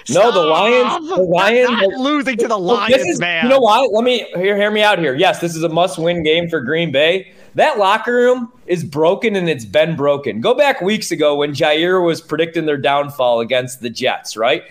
No, 0.10 0.32
the 0.32 0.40
Lions. 0.40 1.10
The 1.10 1.16
Lions 1.22 1.70
Not 1.70 1.88
losing 2.00 2.38
to 2.38 2.48
the 2.48 2.58
Lions, 2.58 2.96
is- 3.04 3.20
man. 3.20 3.44
You 3.44 3.50
know 3.50 3.60
why? 3.60 3.86
Let 3.92 4.04
me 4.04 4.26
hear, 4.36 4.56
hear 4.56 4.72
me 4.72 4.82
out 4.82 4.98
here. 5.00 5.14
Yes, 5.14 5.40
this 5.40 5.56
is 5.56 5.64
a 5.64 5.70
must-win 5.70 6.24
game 6.24 6.50
for 6.50 6.62
Green 6.62 6.92
Bay. 6.92 7.34
That 7.56 7.78
locker 7.78 8.14
room 8.14 8.52
is 8.66 8.84
broken 8.84 9.36
and 9.36 9.50
it's 9.50 9.66
been 9.66 9.98
broken. 9.98 10.40
Go 10.40 10.54
back 10.54 10.80
weeks 10.82 11.12
ago 11.12 11.36
when 11.36 11.52
Jair 11.52 12.04
was 12.06 12.22
predicting 12.22 12.66
their 12.66 12.78
downfall 12.78 13.42
against 13.42 13.82
the 13.82 13.90
Jets, 13.90 14.38
right? 14.38 14.64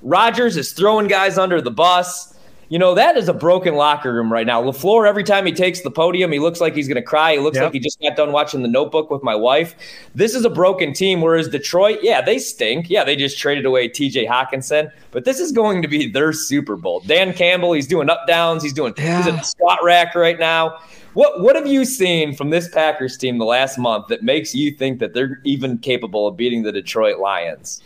Rodgers 0.00 0.56
is 0.56 0.72
throwing 0.72 1.08
guys 1.08 1.36
under 1.36 1.60
the 1.60 1.70
bus. 1.70 2.31
You 2.72 2.78
know, 2.78 2.94
that 2.94 3.18
is 3.18 3.28
a 3.28 3.34
broken 3.34 3.74
locker 3.74 4.14
room 4.14 4.32
right 4.32 4.46
now. 4.46 4.62
LaFleur, 4.62 5.06
every 5.06 5.24
time 5.24 5.44
he 5.44 5.52
takes 5.52 5.82
the 5.82 5.90
podium, 5.90 6.32
he 6.32 6.38
looks 6.38 6.58
like 6.58 6.74
he's 6.74 6.88
going 6.88 6.96
to 6.96 7.02
cry. 7.02 7.34
He 7.34 7.38
looks 7.38 7.56
Yep. 7.56 7.64
like 7.64 7.72
he 7.74 7.78
just 7.80 8.00
got 8.00 8.16
done 8.16 8.32
watching 8.32 8.62
The 8.62 8.68
Notebook 8.68 9.10
with 9.10 9.22
my 9.22 9.34
wife. 9.34 9.74
This 10.14 10.34
is 10.34 10.46
a 10.46 10.48
broken 10.48 10.94
team, 10.94 11.20
whereas 11.20 11.48
Detroit, 11.50 11.98
yeah, 12.00 12.22
they 12.22 12.38
stink. 12.38 12.88
Yeah, 12.88 13.04
they 13.04 13.14
just 13.14 13.38
traded 13.38 13.66
away 13.66 13.90
TJ 13.90 14.26
Hockenson, 14.26 14.90
but 15.10 15.26
this 15.26 15.38
is 15.38 15.52
going 15.52 15.82
to 15.82 15.88
be 15.88 16.08
their 16.10 16.32
Super 16.32 16.76
Bowl. 16.76 17.00
Dan 17.06 17.34
Campbell, 17.34 17.74
he's 17.74 17.86
doing 17.86 18.08
up 18.08 18.26
downs. 18.26 18.62
He's 18.62 18.72
doing 18.72 18.94
he's 18.96 19.04
Yeah. 19.04 19.28
in 19.28 19.36
the 19.36 19.42
squat 19.42 19.80
rack 19.84 20.14
right 20.14 20.40
now. 20.40 20.78
What 21.12 21.42
what 21.42 21.56
have 21.56 21.66
you 21.66 21.84
seen 21.84 22.34
from 22.34 22.48
this 22.48 22.68
Packers 22.70 23.18
team 23.18 23.36
the 23.36 23.44
last 23.44 23.76
month 23.76 24.06
that 24.08 24.22
makes 24.22 24.54
you 24.54 24.70
think 24.70 24.98
that 25.00 25.12
they're 25.12 25.40
even 25.44 25.76
capable 25.76 26.26
of 26.26 26.38
beating 26.38 26.62
the 26.62 26.72
Detroit 26.72 27.18
Lions? 27.18 27.82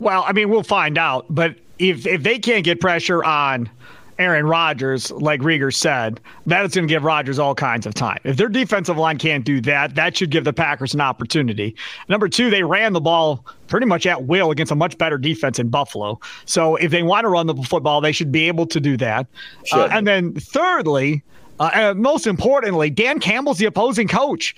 Well, 0.00 0.24
I 0.26 0.32
mean, 0.32 0.50
we'll 0.50 0.64
find 0.64 0.98
out. 0.98 1.26
But 1.30 1.54
if 1.78 2.08
if 2.08 2.24
they 2.24 2.40
can't 2.40 2.64
get 2.64 2.80
pressure 2.80 3.22
on 3.22 3.70
Aaron 4.18 4.46
Rodgers, 4.46 5.10
like 5.10 5.40
Riger 5.40 5.72
said, 5.72 6.20
that 6.46 6.64
is 6.64 6.74
going 6.74 6.88
to 6.88 6.92
give 6.92 7.04
Rodgers 7.04 7.38
all 7.38 7.54
kinds 7.54 7.86
of 7.86 7.94
time. 7.94 8.18
If 8.24 8.36
their 8.36 8.48
defensive 8.48 8.96
line 8.96 9.18
can't 9.18 9.44
do 9.44 9.60
that, 9.62 9.94
that 9.94 10.16
should 10.16 10.30
give 10.30 10.44
the 10.44 10.52
Packers 10.52 10.94
an 10.94 11.00
opportunity. 11.00 11.76
Number 12.08 12.28
two, 12.28 12.48
they 12.50 12.62
ran 12.62 12.92
the 12.92 13.00
ball 13.00 13.44
pretty 13.68 13.86
much 13.86 14.06
at 14.06 14.24
will 14.24 14.50
against 14.50 14.72
a 14.72 14.76
much 14.76 14.96
better 14.96 15.18
defense 15.18 15.58
in 15.58 15.68
Buffalo. 15.68 16.18
So 16.44 16.76
if 16.76 16.90
they 16.90 17.02
want 17.02 17.24
to 17.24 17.28
run 17.28 17.46
the 17.46 17.54
football, 17.54 18.00
they 18.00 18.12
should 18.12 18.32
be 18.32 18.46
able 18.48 18.66
to 18.66 18.80
do 18.80 18.96
that. 18.98 19.26
Uh, 19.72 19.88
and 19.90 20.06
then 20.06 20.34
thirdly, 20.34 21.22
uh, 21.58 21.70
and 21.74 22.00
most 22.00 22.26
importantly, 22.26 22.90
Dan 22.90 23.20
Campbell's 23.20 23.58
the 23.58 23.66
opposing 23.66 24.08
coach. 24.08 24.54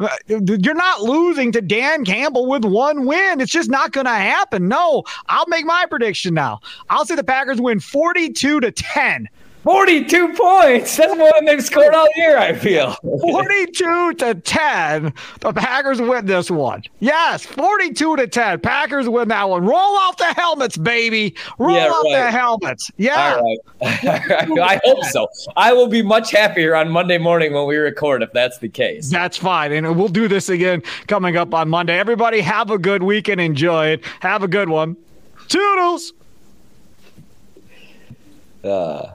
Uh, 0.00 0.08
You're 0.28 0.74
not 0.74 1.02
losing 1.02 1.52
to 1.52 1.60
Dan 1.60 2.04
Campbell 2.04 2.46
with 2.46 2.64
one 2.64 3.04
win. 3.04 3.40
It's 3.40 3.52
just 3.52 3.68
not 3.70 3.92
going 3.92 4.06
to 4.06 4.10
happen. 4.12 4.66
No, 4.66 5.04
I'll 5.28 5.46
make 5.48 5.66
my 5.66 5.84
prediction 5.88 6.32
now. 6.32 6.60
I'll 6.88 7.04
say 7.04 7.16
the 7.16 7.24
Packers 7.24 7.60
win 7.60 7.80
42 7.80 8.60
to 8.60 8.70
10. 8.70 9.28
42 9.62 10.32
points. 10.32 10.96
That's 10.96 11.14
more 11.16 11.30
than 11.36 11.44
they've 11.44 11.62
scored 11.62 11.94
all 11.94 12.08
year, 12.16 12.38
I 12.38 12.54
feel. 12.54 12.92
42 13.02 14.14
to 14.14 14.34
10. 14.34 15.12
The 15.40 15.52
Packers 15.52 16.00
win 16.00 16.24
this 16.24 16.50
one. 16.50 16.82
Yes, 17.00 17.44
42 17.44 18.16
to 18.16 18.26
10. 18.26 18.60
Packers 18.60 19.06
win 19.08 19.28
that 19.28 19.48
one. 19.50 19.66
Roll 19.66 19.76
off 19.76 20.16
the 20.16 20.32
helmets, 20.34 20.78
baby. 20.78 21.34
Roll 21.58 21.76
Yeah, 21.76 21.88
off 21.88 22.04
right. 22.04 22.12
the 22.24 22.30
helmets. 22.30 22.90
Yeah. 22.96 23.36
All 23.36 23.42
right. 23.44 23.58
I 24.62 24.80
hope 24.82 25.04
so. 25.04 25.28
I 25.56 25.74
will 25.74 25.88
be 25.88 26.00
much 26.00 26.30
happier 26.30 26.74
on 26.74 26.88
Monday 26.88 27.18
morning 27.18 27.52
when 27.52 27.66
we 27.66 27.76
record 27.76 28.22
if 28.22 28.32
that's 28.32 28.58
the 28.58 28.68
case. 28.68 29.10
That's 29.10 29.36
fine. 29.36 29.72
And 29.72 29.94
we'll 29.94 30.08
do 30.08 30.26
this 30.26 30.48
again 30.48 30.82
coming 31.06 31.36
up 31.36 31.52
on 31.52 31.68
Monday. 31.68 31.98
Everybody 31.98 32.40
have 32.40 32.70
a 32.70 32.78
good 32.78 33.02
weekend. 33.02 33.42
Enjoy 33.42 33.88
it. 33.88 34.04
Have 34.20 34.42
a 34.42 34.48
good 34.48 34.70
one. 34.70 34.96
Toodles. 35.48 36.14
Uh, 38.64 39.12